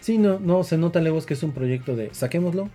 Sí, 0.00 0.18
no, 0.18 0.38
no, 0.38 0.62
se 0.64 0.76
nota 0.76 1.00
luego 1.00 1.24
que 1.24 1.34
es 1.34 1.42
un 1.42 1.52
proyecto 1.52 1.96
de 1.96 2.12
saquémoslo 2.14 2.68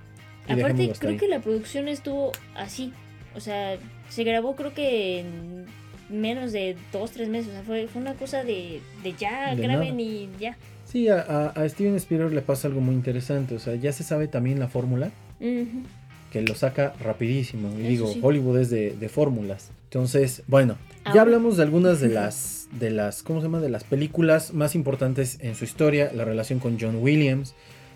y 0.48 0.54
Aparte, 0.54 0.92
creo 0.98 1.12
ahí. 1.12 1.18
que 1.18 1.28
la 1.28 1.40
producción 1.42 1.88
estuvo 1.88 2.32
así. 2.56 2.92
O 3.36 3.40
sea, 3.40 3.78
se 4.10 4.24
grabó 4.24 4.56
creo 4.56 4.74
que 4.74 5.20
en 5.20 5.66
menos 6.10 6.52
de 6.52 6.76
dos, 6.92 7.12
tres 7.12 7.30
meses. 7.30 7.50
O 7.50 7.52
sea, 7.54 7.64
fue, 7.64 7.88
fue 7.88 8.02
una 8.02 8.16
cosa 8.16 8.44
de, 8.44 8.82
de 9.04 9.14
ya, 9.14 9.56
De 9.56 9.62
graben 9.62 9.98
nada. 9.98 10.02
y 10.02 10.30
ya. 10.40 10.58
Sí, 10.92 11.08
a, 11.08 11.54
Steven 11.70 11.96
Spielberg 11.96 12.34
le 12.34 12.42
pasa 12.42 12.68
algo 12.68 12.82
muy 12.82 12.96
interesante. 12.96 13.56
O 13.56 13.60
sea, 13.60 13.76
ya 13.76 13.94
se 13.94 14.04
sabe 14.04 14.28
también 14.28 14.60
la 14.60 14.68
fórmula, 14.68 15.12
que 15.40 16.42
lo 16.42 16.56
saca 16.56 16.94
rapidísimo. 17.00 17.70
Y 17.78 17.82
Eso 17.82 17.90
digo, 17.90 18.08
sí. 18.14 18.20
Hollywood 18.24 18.60
es 18.60 18.70
de, 18.70 18.96
de 19.00 19.10
fórmulas. 19.10 19.70
Entonces, 19.86 20.44
bueno, 20.48 20.78
ya 21.14 21.22
hablamos 21.22 21.58
de 21.58 21.64
algunas 21.64 22.00
de 22.00 22.10
las, 22.10 22.68
de 22.72 22.90
las, 22.90 23.22
¿cómo 23.24 23.40
se 23.40 23.46
llama? 23.46 23.60
De 23.60 23.70
las 23.70 23.84
películas 23.84 24.54
más 24.54 24.74
importantes 24.74 25.38
en 25.42 25.56
su 25.56 25.64
historia. 25.64 26.12
La 26.14 26.26
relación 26.26 26.60
con 26.60 26.80
John 26.80 26.98
Williams, 26.98 27.54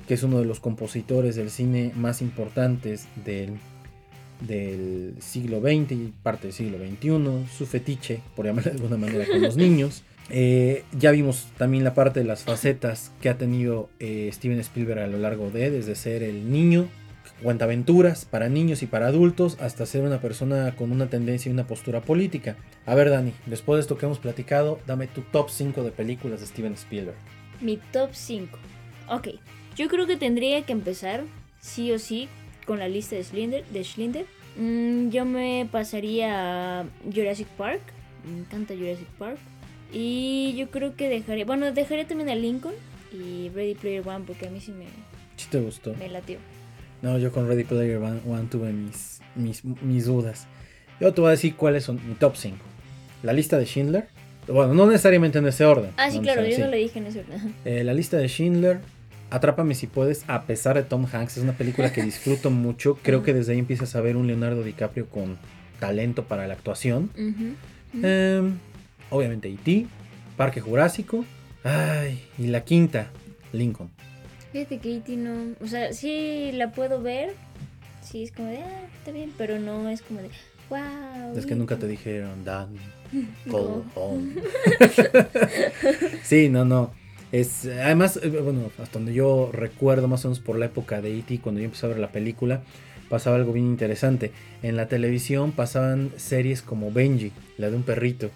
que 0.08 0.14
es 0.14 0.24
uno 0.24 0.40
de 0.40 0.46
los 0.46 0.60
compositores 0.60 1.36
del 1.36 1.50
cine 1.50 1.92
más 1.96 2.22
importantes 2.22 3.08
del, 3.26 3.54
del 4.42 5.16
siglo 5.20 5.62
XX 5.62 5.92
y 5.94 6.14
parte 6.22 6.48
del 6.48 6.54
siglo 6.54 6.78
XXI. 6.78 7.48
Su 7.56 7.66
fetiche, 7.66 8.22
por 8.36 8.46
llamarlo 8.46 8.72
de 8.72 8.78
alguna 8.78 8.98
manera, 8.98 9.26
con 9.26 9.42
los 9.42 9.58
niños. 9.58 10.04
Eh, 10.30 10.84
ya 10.98 11.12
vimos 11.12 11.48
también 11.58 11.84
la 11.84 11.94
parte 11.94 12.22
de 12.22 12.26
las 12.26 12.44
facetas 12.44 13.12
que 13.22 13.30
ha 13.30 13.38
tenido 13.38 13.90
eh, 14.00 14.30
Steven 14.32 14.60
Spielberg 14.60 15.00
a 15.00 15.08
lo 15.08 15.18
largo 15.18 15.50
de, 15.50 15.70
desde 15.70 15.96
ser 15.96 16.24
el 16.24 16.52
niño, 16.52 16.88
cuenta 17.42 17.66
aventuras 17.66 18.26
para 18.26 18.50
niños 18.50 18.84
y 18.84 18.88
para 18.88 19.08
adultos, 19.08 19.58
hasta 19.60 19.86
ser 19.86 20.04
una 20.04 20.22
persona 20.22 20.76
con 20.76 20.92
una 20.92 21.08
tendencia 21.08 21.50
y 21.50 21.54
una 21.54 21.68
postura 21.68 22.02
política. 22.02 22.56
A 22.86 22.96
ver, 22.96 23.10
Dani, 23.10 23.34
después 23.46 23.78
de 23.78 23.82
esto 23.82 23.98
que 23.98 24.06
hemos 24.06 24.20
platicado, 24.20 24.80
dame 24.88 25.08
tu 25.08 25.22
top 25.22 25.50
5 25.50 25.84
de 25.84 25.92
películas 25.92 26.40
de 26.40 26.48
Steven 26.48 26.74
Spielberg. 26.74 27.18
Mi 27.62 27.78
top 27.92 28.10
5. 28.14 28.58
Ok, 29.10 29.28
yo 29.76 29.88
creo 29.90 30.08
que 30.08 30.18
tendría 30.18 30.62
que 30.64 30.72
empezar, 30.72 31.24
sí 31.60 31.92
o 31.92 32.00
sí, 32.00 32.30
con 32.66 32.80
la 32.80 32.88
lista 32.88 33.16
de 33.16 33.24
Schlinder. 33.24 33.66
De 33.66 33.84
Schlinder. 33.84 34.26
Mm, 34.56 35.10
yo 35.10 35.26
me 35.26 35.68
pasaría 35.72 36.82
a 36.82 36.86
Jurassic 37.14 37.48
Park. 37.50 37.82
Me 38.26 38.40
encanta 38.40 38.74
Jurassic 38.74 39.08
Park. 39.18 39.40
Y 39.94 40.56
yo 40.58 40.70
creo 40.72 40.96
que 40.96 41.08
dejaré, 41.08 41.46
bueno, 41.46 41.72
dejaré 41.72 42.06
también 42.06 42.30
a 42.30 42.36
Lincoln 42.36 42.74
y 43.12 43.50
Ready 43.50 43.76
Player 43.76 44.08
One 44.08 44.26
porque 44.26 44.48
a 44.48 44.50
mí 44.50 44.60
sí 44.60 44.72
me, 44.72 44.86
Si 45.38 45.48
te 45.50 45.60
gustó. 45.60 45.94
me 45.96 46.10
latió. 46.10 46.40
No, 47.02 47.18
yo 47.18 47.32
con 47.32 47.48
Ready 47.48 47.64
Player 47.64 47.98
One 47.98 48.22
One 48.28 48.48
tuve 48.50 48.72
mis, 48.72 49.22
mis, 49.36 49.64
mis 49.64 50.06
dudas. 50.06 50.48
Yo 51.00 51.14
te 51.14 51.22
voy 51.22 51.28
a 51.30 51.32
decir 51.32 51.56
cuáles 51.56 51.84
son 51.84 52.00
mi 52.08 52.16
top 52.16 52.36
5. 52.36 52.58
La 53.24 53.34
lista 53.34 53.58
de 53.58 53.66
Schindler. 53.66 54.08
Bueno, 54.48 54.74
no 54.74 54.88
necesariamente 54.88 55.38
en 55.38 55.48
ese 55.48 55.64
orden. 55.66 55.92
Ah, 55.98 56.10
sí, 56.10 56.18
no 56.18 56.24
claro, 56.24 56.46
yo 56.46 56.58
no 56.60 56.68
le 56.68 56.78
dije 56.78 57.00
en 57.00 57.08
ese 57.08 57.20
orden. 57.20 57.54
Eh, 57.66 57.84
la 57.84 57.94
lista 57.94 58.18
de 58.18 58.28
Schindler, 58.28 58.80
Atrápame 59.34 59.74
si 59.74 59.88
puedes, 59.88 60.26
a 60.28 60.44
pesar 60.44 60.76
de 60.76 60.84
Tom 60.84 61.08
Hanks, 61.12 61.38
es 61.38 61.44
una 61.44 61.54
película 61.54 61.92
que 61.92 62.04
disfruto 62.04 62.52
mucho. 62.52 63.00
Creo 63.02 63.24
que 63.24 63.34
desde 63.34 63.54
ahí 63.54 63.60
empiezas 63.60 63.96
a 63.96 64.02
ver 64.02 64.16
un 64.16 64.28
Leonardo 64.28 64.62
DiCaprio 64.62 65.08
con 65.08 65.40
talento 65.80 66.26
para 66.26 66.46
la 66.46 66.54
actuación. 66.54 67.10
Ujú. 67.16 68.06
Em, 68.06 68.58
obviamente 69.14 69.50
E.T., 69.50 69.88
Parque 70.38 70.62
Jurásico. 70.62 71.26
Ay, 71.64 72.22
y 72.38 72.48
la 72.48 72.64
quinta, 72.64 73.12
Lincoln. 73.52 73.90
Fíjate 74.52 74.80
que 74.80 74.98
E.T. 74.98 75.16
no. 75.18 75.56
O 75.62 75.68
sea, 75.68 75.94
sí 75.94 76.52
la 76.54 76.72
puedo 76.72 77.02
ver. 77.02 77.34
Sí, 78.02 78.24
es 78.24 78.32
como 78.32 78.50
de, 78.50 78.58
ah, 78.58 78.88
está 78.98 79.12
bien, 79.12 79.32
pero 79.38 79.60
no 79.60 79.88
es 79.90 80.02
como 80.02 80.22
de, 80.22 80.30
wow. 80.70 81.38
Es 81.38 81.46
que 81.46 81.56
nunca 81.56 81.78
te 81.78 81.88
dijeron, 81.88 82.44
Dan, 82.44 82.76
Go 83.46 83.60
go 83.64 83.86
home. 83.96 84.34
sí, 86.24 86.50
no, 86.50 86.66
no. 86.66 86.92
Es, 87.32 87.66
además, 87.66 88.20
eh, 88.22 88.30
bueno, 88.30 88.70
hasta 88.82 89.00
donde 89.00 89.14
yo 89.14 89.50
recuerdo 89.52 90.08
más 90.08 90.26
o 90.26 90.28
menos 90.28 90.40
por 90.40 90.58
la 90.58 90.66
época 90.66 91.02
de 91.02 91.18
E.T., 91.18 91.40
cuando 91.40 91.62
yo 91.62 91.66
empecé 91.66 91.86
a 91.86 91.90
ver 91.90 92.00
la 92.00 92.12
película, 92.12 92.62
pasaba 93.10 93.38
algo 93.38 93.54
bien 93.54 93.66
interesante. 93.68 94.32
En 94.62 94.76
la 94.76 94.88
televisión 94.88 95.52
pasaban 95.52 96.12
series 96.18 96.62
como 96.62 96.92
Benji, 96.92 97.32
la 97.58 97.70
de 97.70 97.76
un 97.76 97.84
perrito. 97.84 98.30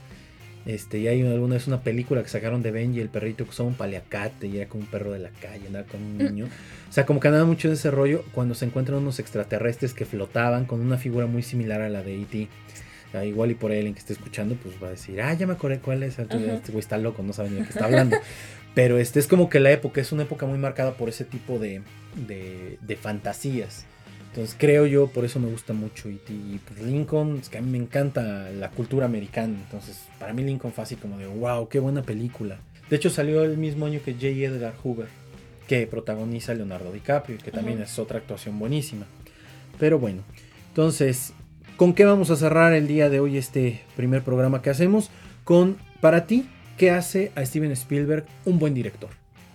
Este, 0.68 0.98
y 1.00 1.08
hay 1.08 1.26
alguna 1.26 1.54
vez 1.54 1.66
una 1.68 1.80
película 1.82 2.22
que 2.22 2.28
sacaron 2.28 2.62
de 2.62 2.72
Benji, 2.72 3.00
el 3.00 3.08
perrito 3.08 3.46
que 3.46 3.52
usaba 3.52 3.70
un 3.70 3.76
paliacate 3.76 4.48
y 4.48 4.58
era 4.58 4.68
como 4.68 4.84
un 4.84 4.90
perro 4.90 5.14
de 5.14 5.20
la 5.20 5.30
calle, 5.30 5.66
andaba 5.66 5.88
con 5.88 6.04
un 6.04 6.18
niño. 6.18 6.50
O 6.90 6.92
sea, 6.92 7.06
como 7.06 7.22
que 7.22 7.30
andaba 7.30 7.46
mucho 7.46 7.70
de 7.70 7.76
ese 7.76 7.90
rollo 7.90 8.26
cuando 8.34 8.54
se 8.54 8.66
encuentran 8.66 8.98
unos 9.00 9.20
extraterrestres 9.20 9.94
que 9.94 10.04
flotaban 10.04 10.66
con 10.66 10.82
una 10.82 10.98
figura 10.98 11.26
muy 11.26 11.42
similar 11.42 11.80
a 11.80 11.88
la 11.88 12.04
de 12.04 12.22
E.T. 12.22 12.50
Ah, 13.14 13.24
igual 13.24 13.52
y 13.52 13.56
por 13.56 13.72
ahí 13.72 13.78
alguien 13.78 13.94
que 13.94 14.02
esté 14.02 14.12
escuchando, 14.12 14.56
pues 14.62 14.76
va 14.84 14.88
a 14.88 14.92
decir, 14.92 15.22
ah, 15.22 15.34
ya 15.34 15.48
me 15.48 15.54
acordé 15.54 15.80
cuál 15.80 16.04
es. 16.04 16.20
Entonces. 16.20 16.52
Este 16.56 16.74
güey 16.74 16.82
está 16.82 16.98
loco, 16.98 17.24
no 17.24 17.32
sabe 17.32 17.50
ni 17.50 17.56
de 17.60 17.64
qué 17.64 17.70
está 17.70 17.86
hablando. 17.86 18.18
Pero 18.76 18.98
este 18.98 19.22
es 19.22 19.28
como 19.28 19.50
que 19.50 19.62
la 19.62 19.72
época, 19.72 20.02
es 20.02 20.12
una 20.12 20.24
época 20.24 20.46
muy 20.48 20.58
marcada 20.58 20.96
por 20.98 21.08
ese 21.08 21.24
tipo 21.24 21.60
de, 21.60 21.82
de, 22.28 22.78
de 22.82 22.96
fantasías. 22.98 23.86
Entonces 24.38 24.56
creo 24.60 24.86
yo, 24.86 25.08
por 25.08 25.26
eso 25.26 25.40
me 25.40 25.50
gusta 25.50 25.74
mucho 25.74 26.10
E.T. 26.10 26.32
Y 26.32 26.60
pues, 26.64 26.80
Lincoln, 26.80 27.40
es 27.42 27.50
que 27.50 27.58
a 27.58 27.62
mí 27.62 27.72
me 27.72 27.80
encanta 27.80 28.52
la 28.52 28.70
cultura 28.70 29.08
americana. 29.08 29.58
Entonces, 29.64 30.04
para 30.20 30.32
mí 30.32 30.44
Lincoln 30.44 30.72
fue 30.74 30.84
así 30.84 30.96
como 30.96 31.18
de, 31.18 31.26
wow, 31.26 31.68
qué 31.68 31.80
buena 31.80 32.04
película. 32.04 32.60
De 32.88 32.98
hecho, 32.98 33.10
salió 33.10 33.44
el 33.44 33.58
mismo 33.58 33.88
año 33.88 34.00
que 34.06 34.14
J. 34.14 34.28
Edgar 34.28 34.76
Hoover. 34.84 35.08
que 35.68 35.88
protagoniza 35.88 36.54
Leonardo 36.54 36.92
DiCaprio, 36.92 37.40
que 37.40 37.50
también 37.50 37.82
es 37.82 37.98
otra 37.98 38.20
actuación 38.20 38.60
buenísima. 38.60 39.08
Pero 39.80 39.98
bueno, 39.98 40.22
entonces, 40.68 41.34
¿con 41.76 41.96
qué 41.96 42.06
vamos 42.06 42.30
a 42.30 42.36
cerrar 42.36 42.74
el 42.74 42.88
día 42.88 43.10
de 43.10 43.20
hoy 43.20 43.38
este 43.38 43.82
primer 43.96 44.22
programa 44.22 44.62
que 44.62 44.70
hacemos? 44.70 45.10
Con, 45.46 45.78
para 46.00 46.28
ti, 46.28 46.48
¿qué 46.78 46.92
hace 46.92 47.32
a 47.34 47.44
Steven 47.44 47.72
Spielberg 47.72 48.28
un 48.46 48.60
buen 48.60 48.76
director? 48.76 49.10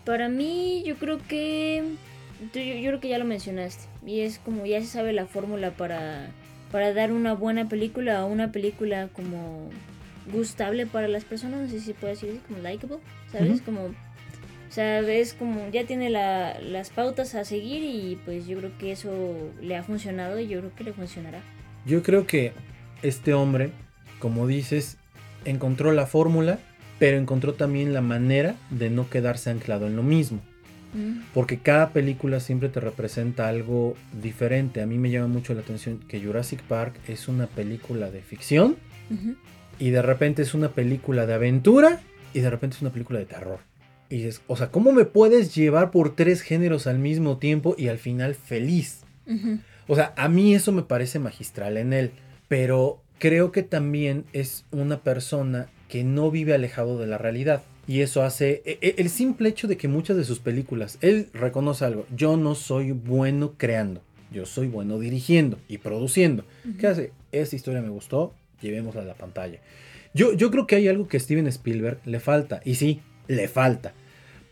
Para 0.04 0.28
mí, 0.28 0.82
yo 0.84 0.96
creo 0.96 1.18
que. 1.28 1.84
Yo, 2.54 2.60
yo 2.60 2.88
creo 2.90 3.00
que 3.00 3.08
ya 3.08 3.18
lo 3.18 3.24
mencionaste. 3.24 3.84
Y 4.06 4.20
es 4.20 4.38
como 4.38 4.66
ya 4.66 4.80
se 4.80 4.86
sabe 4.86 5.12
la 5.12 5.26
fórmula 5.26 5.70
para, 5.72 6.28
para 6.70 6.92
dar 6.92 7.12
una 7.12 7.34
buena 7.34 7.68
película 7.68 8.24
o 8.24 8.28
una 8.28 8.52
película 8.52 9.08
como 9.12 9.70
gustable 10.32 10.86
para 10.86 11.08
las 11.08 11.24
personas. 11.24 11.60
No 11.60 11.68
sé 11.68 11.80
si 11.80 11.92
puedo 11.92 12.12
decir 12.12 12.30
así, 12.30 12.40
como 12.48 12.60
likable. 12.60 12.98
¿Sabes? 13.30 13.56
Ujú. 13.56 13.64
Como. 13.64 13.84
O 13.86 14.74
sea, 14.74 15.00
es 15.00 15.34
como 15.34 15.68
ya 15.70 15.84
tiene 15.84 16.08
la- 16.08 16.58
las 16.60 16.88
pautas 16.88 17.34
a 17.34 17.44
seguir 17.44 17.82
y 17.82 18.16
pues 18.24 18.46
yo 18.46 18.56
creo 18.58 18.70
que 18.78 18.92
eso 18.92 19.10
le 19.60 19.76
ha 19.76 19.82
funcionado 19.82 20.38
y 20.40 20.48
yo 20.48 20.60
creo 20.60 20.74
que 20.74 20.84
le 20.84 20.92
funcionará. 20.94 21.40
Yo 21.84 22.02
creo 22.02 22.26
que 22.26 22.52
este 23.02 23.34
hombre, 23.34 23.70
como 24.18 24.46
dices, 24.46 24.96
encontró 25.44 25.92
la 25.92 26.06
fórmula, 26.06 26.58
pero 26.98 27.18
encontró 27.18 27.52
también 27.52 27.92
la 27.92 28.00
manera 28.00 28.54
de 28.70 28.88
no 28.88 29.10
quedarse 29.10 29.50
anclado 29.50 29.86
en 29.88 29.96
lo 29.96 30.02
mismo. 30.02 30.40
Mm. 30.92 31.20
Porque 31.34 31.58
cada 31.58 31.90
película 31.90 32.40
siempre 32.40 32.68
te 32.68 32.80
representa 32.80 33.48
algo 33.48 33.96
diferente. 34.20 34.82
A 34.82 34.86
mí 34.86 34.98
me 34.98 35.10
llama 35.10 35.28
mucho 35.28 35.54
la 35.54 35.60
atención 35.60 36.00
que 36.08 36.20
Jurassic 36.20 36.62
Park 36.62 36.94
es 37.08 37.28
una 37.28 37.46
película 37.46 38.10
de 38.10 38.22
ficción 38.22 38.76
y 39.78 39.90
de 39.90 40.00
repente 40.00 40.42
es 40.42 40.54
una 40.54 40.70
película 40.70 41.26
de 41.26 41.34
aventura 41.34 42.00
y 42.32 42.40
de 42.40 42.48
repente 42.50 42.76
es 42.76 42.82
una 42.82 42.92
película 42.92 43.18
de 43.18 43.26
terror. 43.26 43.60
Y 44.08 44.16
dices, 44.16 44.42
o 44.46 44.56
sea, 44.56 44.70
¿cómo 44.70 44.92
me 44.92 45.04
puedes 45.04 45.54
llevar 45.54 45.90
por 45.90 46.14
tres 46.14 46.42
géneros 46.42 46.86
al 46.86 46.98
mismo 46.98 47.38
tiempo 47.38 47.74
y 47.78 47.88
al 47.88 47.98
final 47.98 48.34
feliz? 48.34 49.00
O 49.86 49.94
sea, 49.94 50.12
a 50.16 50.28
mí 50.28 50.54
eso 50.54 50.72
me 50.72 50.82
parece 50.82 51.18
magistral 51.18 51.76
en 51.76 51.92
él, 51.92 52.12
pero 52.48 53.02
creo 53.18 53.52
que 53.52 53.62
también 53.62 54.24
es 54.32 54.64
una 54.70 55.00
persona 55.00 55.68
que 55.88 56.04
no 56.04 56.30
vive 56.30 56.54
alejado 56.54 56.98
de 56.98 57.06
la 57.06 57.18
realidad. 57.18 57.62
Y 57.86 58.00
eso 58.00 58.22
hace 58.22 58.62
e- 58.64 58.78
e- 58.80 58.94
el 58.98 59.10
simple 59.10 59.48
hecho 59.48 59.66
de 59.66 59.76
que 59.76 59.88
muchas 59.88 60.16
de 60.16 60.24
sus 60.24 60.38
películas, 60.38 60.98
él 61.00 61.28
reconoce 61.32 61.84
algo, 61.84 62.06
yo 62.14 62.36
no 62.36 62.54
soy 62.54 62.92
bueno 62.92 63.54
creando, 63.56 64.00
yo 64.32 64.46
soy 64.46 64.68
bueno 64.68 64.98
dirigiendo 64.98 65.58
y 65.68 65.78
produciendo. 65.78 66.44
¿Qué 66.78 66.86
hace? 66.86 67.12
Esta 67.32 67.56
historia 67.56 67.82
me 67.82 67.88
gustó, 67.88 68.34
llevémosla 68.60 69.02
a 69.02 69.06
la 69.06 69.14
pantalla. 69.14 69.58
Yo, 70.14 70.32
yo 70.34 70.50
creo 70.50 70.66
que 70.66 70.76
hay 70.76 70.88
algo 70.88 71.08
que 71.08 71.16
a 71.16 71.20
Steven 71.20 71.46
Spielberg 71.48 71.98
le 72.04 72.20
falta, 72.20 72.60
y 72.64 72.76
sí, 72.76 73.00
le 73.28 73.48
falta. 73.48 73.94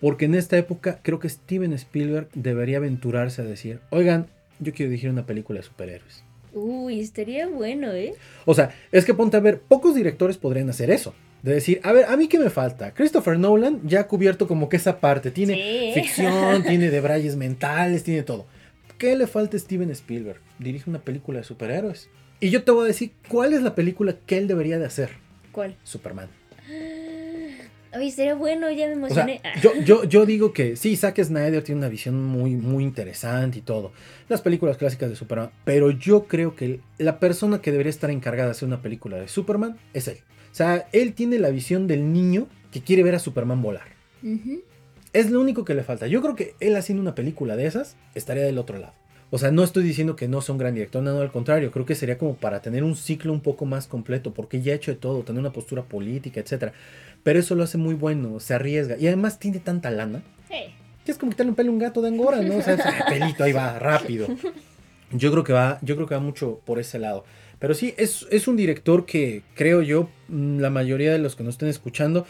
Porque 0.01 0.24
en 0.24 0.35
esta 0.35 0.57
época 0.57 1.01
creo 1.03 1.18
que 1.18 1.28
Steven 1.28 1.72
Spielberg 1.74 2.28
debería 2.35 2.78
aventurarse 2.78 3.43
a 3.43 3.45
decir, 3.45 3.81
oigan, 3.91 4.26
yo 4.59 4.72
quiero 4.72 4.91
dirigir 4.91 5.11
una 5.11 5.26
película 5.26 5.61
de 5.61 5.66
superhéroes. 5.66 6.24
Uy, 6.53 7.01
estaría 7.01 7.47
bueno, 7.47 7.93
¿eh? 7.93 8.14
O 8.45 8.55
sea, 8.55 8.74
es 8.91 9.05
que 9.05 9.14
ponte 9.14 9.37
a 9.37 9.41
ver, 9.41 9.61
pocos 9.61 9.95
directores 9.95 10.37
podrían 10.39 10.68
hacer 10.70 10.91
eso. 10.91 11.14
De 11.43 11.55
decir, 11.55 11.80
a 11.84 11.93
ver, 11.93 12.05
a 12.07 12.16
mí 12.16 12.28
qué 12.28 12.38
me 12.38 12.51
falta. 12.51 12.93
Christopher 12.93 13.38
Nolan 13.38 13.80
ya 13.84 14.01
ha 14.01 14.07
cubierto 14.07 14.47
como 14.47 14.68
que 14.68 14.76
esa 14.76 15.01
parte. 15.01 15.30
Tiene 15.30 15.55
Sí. 15.55 15.93
ficción, 16.01 16.62
tiene 16.64 16.91
debrayes 16.91 17.36
mentales, 17.36 18.05
tiene 18.05 18.22
todo. 18.22 18.47
¿Qué 18.99 19.16
le 19.16 19.26
falta 19.26 19.57
a 19.57 19.61
Steven 19.61 19.91
Spielberg? 19.91 20.41
Dirige 20.59 20.91
una 20.91 21.01
película 21.01 21.38
de 21.38 21.45
superhéroes. 21.45 22.11
Y 22.41 22.51
yo 22.51 22.62
te 22.64 22.70
voy 22.72 22.84
a 22.84 22.88
decir 22.88 23.12
cuál 23.28 23.55
es 23.55 23.62
la 23.62 23.74
película 23.74 24.14
que 24.26 24.36
él 24.38 24.47
debería 24.49 24.78
de 24.78 24.84
hacer. 24.86 25.11
¿Cuál? 25.53 25.76
Superman. 25.84 26.28
Ay, 27.93 28.07
estaría 28.07 28.34
bueno, 28.34 28.70
ya 28.70 28.86
me 28.86 28.93
O 29.07 29.11
sea, 29.11 29.24
emocioné. 29.24 29.41
Yo, 29.62 29.72
yo, 29.84 30.05
yo 30.05 30.24
digo 30.24 30.53
que 30.53 30.76
sí, 30.76 30.97
Zack 30.97 31.20
Snyder 31.24 31.64
tiene 31.64 31.80
una 31.80 31.88
visión 31.88 32.22
muy, 32.24 32.55
muy 32.55 32.84
interesante 32.84 33.59
y 33.59 33.62
todo. 33.62 33.93
Las 34.28 34.43
películas 34.43 34.76
clásicas 34.76 35.11
de 35.11 35.16
Superman. 35.16 35.51
Pero 35.64 35.91
yo 35.91 36.26
creo 36.28 36.55
que 36.55 36.78
la 36.99 37.18
persona 37.18 37.61
que 37.61 37.72
debería 37.72 37.91
estar 37.91 38.11
encargada 38.11 38.47
de 38.47 38.53
hacer 38.53 38.68
una 38.68 38.80
película 38.80 39.16
de 39.16 39.26
Superman 39.26 39.76
es 39.93 40.07
él. 40.07 40.18
O 40.51 40.55
sea, 40.55 40.89
él 40.93 41.15
tiene 41.15 41.39
la 41.39 41.51
visión 41.51 41.87
del 41.87 42.13
niño 42.13 42.47
que 42.73 42.83
quiere 42.83 43.03
ver 43.03 43.15
a 43.15 43.19
Superman 43.19 43.63
volar. 43.63 43.89
Es 45.13 45.31
lo 45.31 45.41
único 45.41 45.65
que 45.65 45.75
le 45.75 45.83
falta. 45.83 46.07
Yo 46.07 46.21
creo 46.23 46.37
que 46.37 46.55
él 46.61 46.77
haciendo 46.77 47.03
una 47.03 47.15
película 47.15 47.57
de 47.57 47.67
esas 47.67 47.97
estaría 48.15 48.45
del 48.45 48.59
otro 48.59 48.79
lado. 48.79 48.93
O 49.33 49.39
sea, 49.39 49.53
no 49.53 49.63
estoy 49.63 49.85
diciendo 49.85 50.17
que 50.17 50.27
no 50.27 50.41
sea 50.41 50.53
un 50.55 50.59
gran 50.59 50.75
director, 50.75 51.03
no, 51.03 51.13
no, 51.15 51.21
al 51.21 51.31
contrario, 51.31 51.71
creo 51.71 51.87
que 51.87 51.95
sería 51.95 52.19
como 52.19 52.35
para 52.35 52.63
tener 52.63 52.83
un 52.83 52.97
ciclo 52.97 53.33
un 53.33 53.41
poco 53.41 53.65
más 53.65 53.87
completo, 53.87 54.35
porque 54.35 54.61
ya 54.61 54.73
ha 54.73 54.77
hecho 54.77 54.91
de 54.91 54.97
todo, 54.97 55.23
tener 55.23 55.39
una 55.39 55.53
postura 55.53 55.83
política, 55.83 56.41
etcétera. 56.41 56.73
Pero 57.23 57.39
eso 57.39 57.55
lo 57.55 57.63
hace 57.63 57.79
muy 57.79 57.95
bueno, 57.95 58.41
se 58.41 58.55
arriesga. 58.55 58.97
Y 58.99 59.07
además 59.07 59.39
tiene 59.39 59.61
tanta 59.61 59.91
lana, 59.93 60.23
Sí. 60.49 60.75
que 61.05 61.13
es 61.13 61.19
como 61.19 61.31
quitarle 61.31 61.51
un 61.51 61.57
pelo 61.57 61.71
a 61.71 61.73
un 61.75 61.79
gato 61.79 62.03
de 62.03 62.09
Angora, 62.09 62.43
¿no? 62.43 62.57
O 62.57 62.63
sea, 62.63 62.75
es, 62.75 62.83
pelito, 63.09 63.45
ahí 63.45 63.53
va, 63.53 63.79
rápido. 63.79 64.27
Yo 65.13 65.31
creo 65.33 65.43
que 65.43 65.53
va, 65.53 65.79
yo 65.83 65.97
creo 65.97 66.07
que 66.07 66.15
va 66.15 66.21
mucho 66.21 66.61
por 66.65 66.79
ese 66.79 67.01
lado. 67.01 67.25
Pero 67.61 67.75
sí, 67.75 67.95
es, 67.99 68.27
es 68.31 68.49
un 68.49 68.57
director 68.57 69.07
que 69.07 69.43
creo 69.55 69.83
yo, 69.83 70.09
mm, 70.29 70.59
la 70.59 70.71
mayoría 70.71 71.13
de 71.13 71.19
los 71.19 71.37
que 71.37 71.45
nos 71.45 71.55
estén 71.55 71.69
escuchando, 71.69 72.27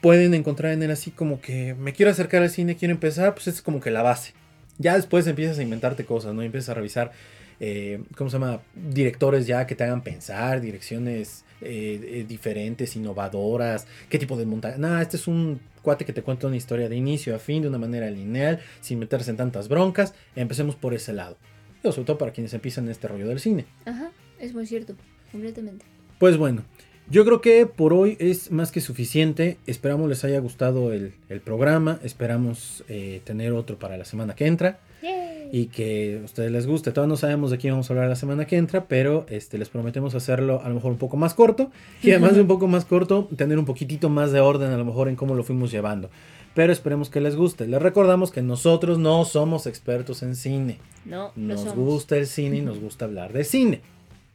pueden 0.00 0.32
encontrar 0.34 0.72
en 0.72 0.82
él 0.82 0.90
así 0.90 1.10
como 1.10 1.40
que 1.40 1.74
me 1.74 1.92
quiero 1.92 2.10
acercar 2.10 2.42
al 2.42 2.50
cine, 2.50 2.76
quiero 2.76 2.94
empezar, 2.94 3.34
pues 3.34 3.48
es 3.48 3.60
como 3.60 3.80
que 3.80 3.90
la 3.90 4.02
base. 4.02 4.32
Ya 4.78 4.94
después 4.94 5.26
empiezas 5.26 5.58
a 5.58 5.62
inventarte 5.62 6.04
cosas, 6.04 6.32
¿no? 6.34 6.42
Empiezas 6.42 6.70
a 6.70 6.74
revisar, 6.74 7.10
eh, 7.58 8.00
¿cómo 8.16 8.30
se 8.30 8.38
llama? 8.38 8.60
Directores 8.74 9.46
ya 9.48 9.66
que 9.66 9.74
te 9.74 9.82
hagan 9.82 10.02
pensar, 10.02 10.60
direcciones 10.60 11.44
eh, 11.60 12.00
eh, 12.04 12.24
diferentes, 12.28 12.94
innovadoras, 12.94 13.88
qué 14.08 14.20
tipo 14.20 14.36
de 14.36 14.46
montaje. 14.46 14.78
Nada, 14.78 15.02
este 15.02 15.16
es 15.16 15.26
un 15.26 15.60
cuate 15.82 16.04
que 16.04 16.12
te 16.12 16.22
cuenta 16.22 16.46
una 16.46 16.56
historia 16.56 16.88
de 16.88 16.94
inicio 16.94 17.34
a 17.34 17.40
fin, 17.40 17.62
de 17.62 17.68
una 17.68 17.78
manera 17.78 18.08
lineal, 18.08 18.60
sin 18.80 19.00
meterse 19.00 19.32
en 19.32 19.36
tantas 19.36 19.68
broncas. 19.68 20.14
Empecemos 20.36 20.76
por 20.76 20.94
ese 20.94 21.12
lado. 21.12 21.36
Digo, 21.82 21.92
sobre 21.92 22.06
todo 22.06 22.18
para 22.18 22.32
quienes 22.32 22.54
empiezan 22.54 22.88
este 22.88 23.08
rollo 23.08 23.26
del 23.26 23.40
cine. 23.40 23.66
Ajá, 23.84 24.12
es 24.40 24.54
muy 24.54 24.66
cierto, 24.66 24.94
completamente. 25.32 25.84
Pues 26.18 26.36
bueno, 26.36 26.62
yo 27.10 27.24
creo 27.24 27.40
que 27.40 27.66
por 27.66 27.92
hoy 27.92 28.16
es 28.20 28.50
más 28.50 28.70
que 28.72 28.80
suficiente. 28.80 29.56
Esperamos 29.66 30.08
les 30.08 30.24
haya 30.24 30.38
gustado 30.40 30.92
el, 30.92 31.14
el 31.28 31.40
programa. 31.40 31.98
Esperamos 32.02 32.84
eh, 32.88 33.20
tener 33.24 33.52
otro 33.52 33.78
para 33.78 33.96
la 33.96 34.04
semana 34.04 34.34
que 34.34 34.46
entra. 34.46 34.78
Yay. 35.02 35.48
Y 35.50 35.66
que 35.66 36.18
a 36.20 36.24
ustedes 36.24 36.50
les 36.52 36.66
guste. 36.66 36.90
Todavía 36.92 37.08
no 37.12 37.16
sabemos 37.16 37.50
de 37.50 37.56
quién 37.56 37.72
vamos 37.72 37.88
a 37.88 37.94
hablar 37.94 38.08
la 38.08 38.16
semana 38.16 38.46
que 38.46 38.56
entra. 38.56 38.84
Pero 38.88 39.24
este, 39.30 39.56
les 39.58 39.68
prometemos 39.70 40.14
hacerlo 40.14 40.60
a 40.62 40.68
lo 40.68 40.74
mejor 40.74 40.92
un 40.92 40.98
poco 40.98 41.16
más 41.16 41.32
corto. 41.34 41.70
Y 42.02 42.10
además 42.10 42.34
de 42.34 42.42
un 42.42 42.48
poco 42.48 42.66
más 42.66 42.84
corto, 42.84 43.28
tener 43.36 43.58
un 43.58 43.64
poquitito 43.64 44.10
más 44.10 44.30
de 44.32 44.40
orden 44.40 44.70
a 44.72 44.76
lo 44.76 44.84
mejor 44.84 45.08
en 45.08 45.16
cómo 45.16 45.34
lo 45.34 45.44
fuimos 45.44 45.70
llevando. 45.70 46.10
Pero 46.54 46.72
esperemos 46.72 47.08
que 47.08 47.20
les 47.22 47.36
guste. 47.36 47.66
Les 47.68 47.80
recordamos 47.80 48.32
que 48.32 48.42
nosotros 48.42 48.98
no 48.98 49.24
somos 49.24 49.66
expertos 49.66 50.22
en 50.22 50.34
cine. 50.36 50.78
No, 51.06 51.32
Nos 51.36 51.60
somos. 51.60 51.76
gusta 51.76 52.16
el 52.18 52.26
cine 52.26 52.58
y 52.58 52.60
nos 52.60 52.80
gusta 52.80 53.04
hablar 53.06 53.32
de 53.32 53.44
cine. 53.44 53.80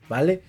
¿Vale? 0.10 0.42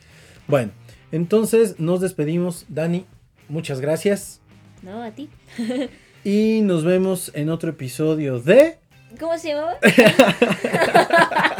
Bueno, 0.47 0.73
entonces 1.13 1.79
nos 1.79 2.01
despedimos. 2.01 2.65
Dani, 2.69 3.07
muchas 3.49 3.81
gracias. 3.81 4.41
No, 4.83 5.03
a 5.03 5.11
ti. 5.11 5.29
Y 6.27 6.63
nos 6.63 6.85
vemos 6.85 7.31
en 7.35 7.51
otro 7.51 7.69
episodio 7.69 8.41
de... 8.41 8.79
¿Cómo 9.21 9.37
se 9.37 9.49
llamaba? 9.49 9.75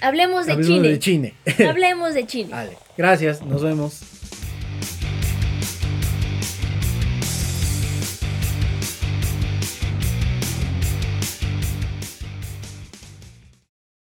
Hablemos 0.00 0.46
de 0.46 0.52
Hablemos 0.52 0.76
Chile. 0.76 0.88
de 0.88 0.98
Chine. 0.98 1.34
Hablemos 1.68 2.14
de 2.14 2.26
Chile. 2.26 2.48
Vale, 2.50 2.78
gracias, 2.96 3.42
nos 3.42 3.62
vemos. 3.62 4.00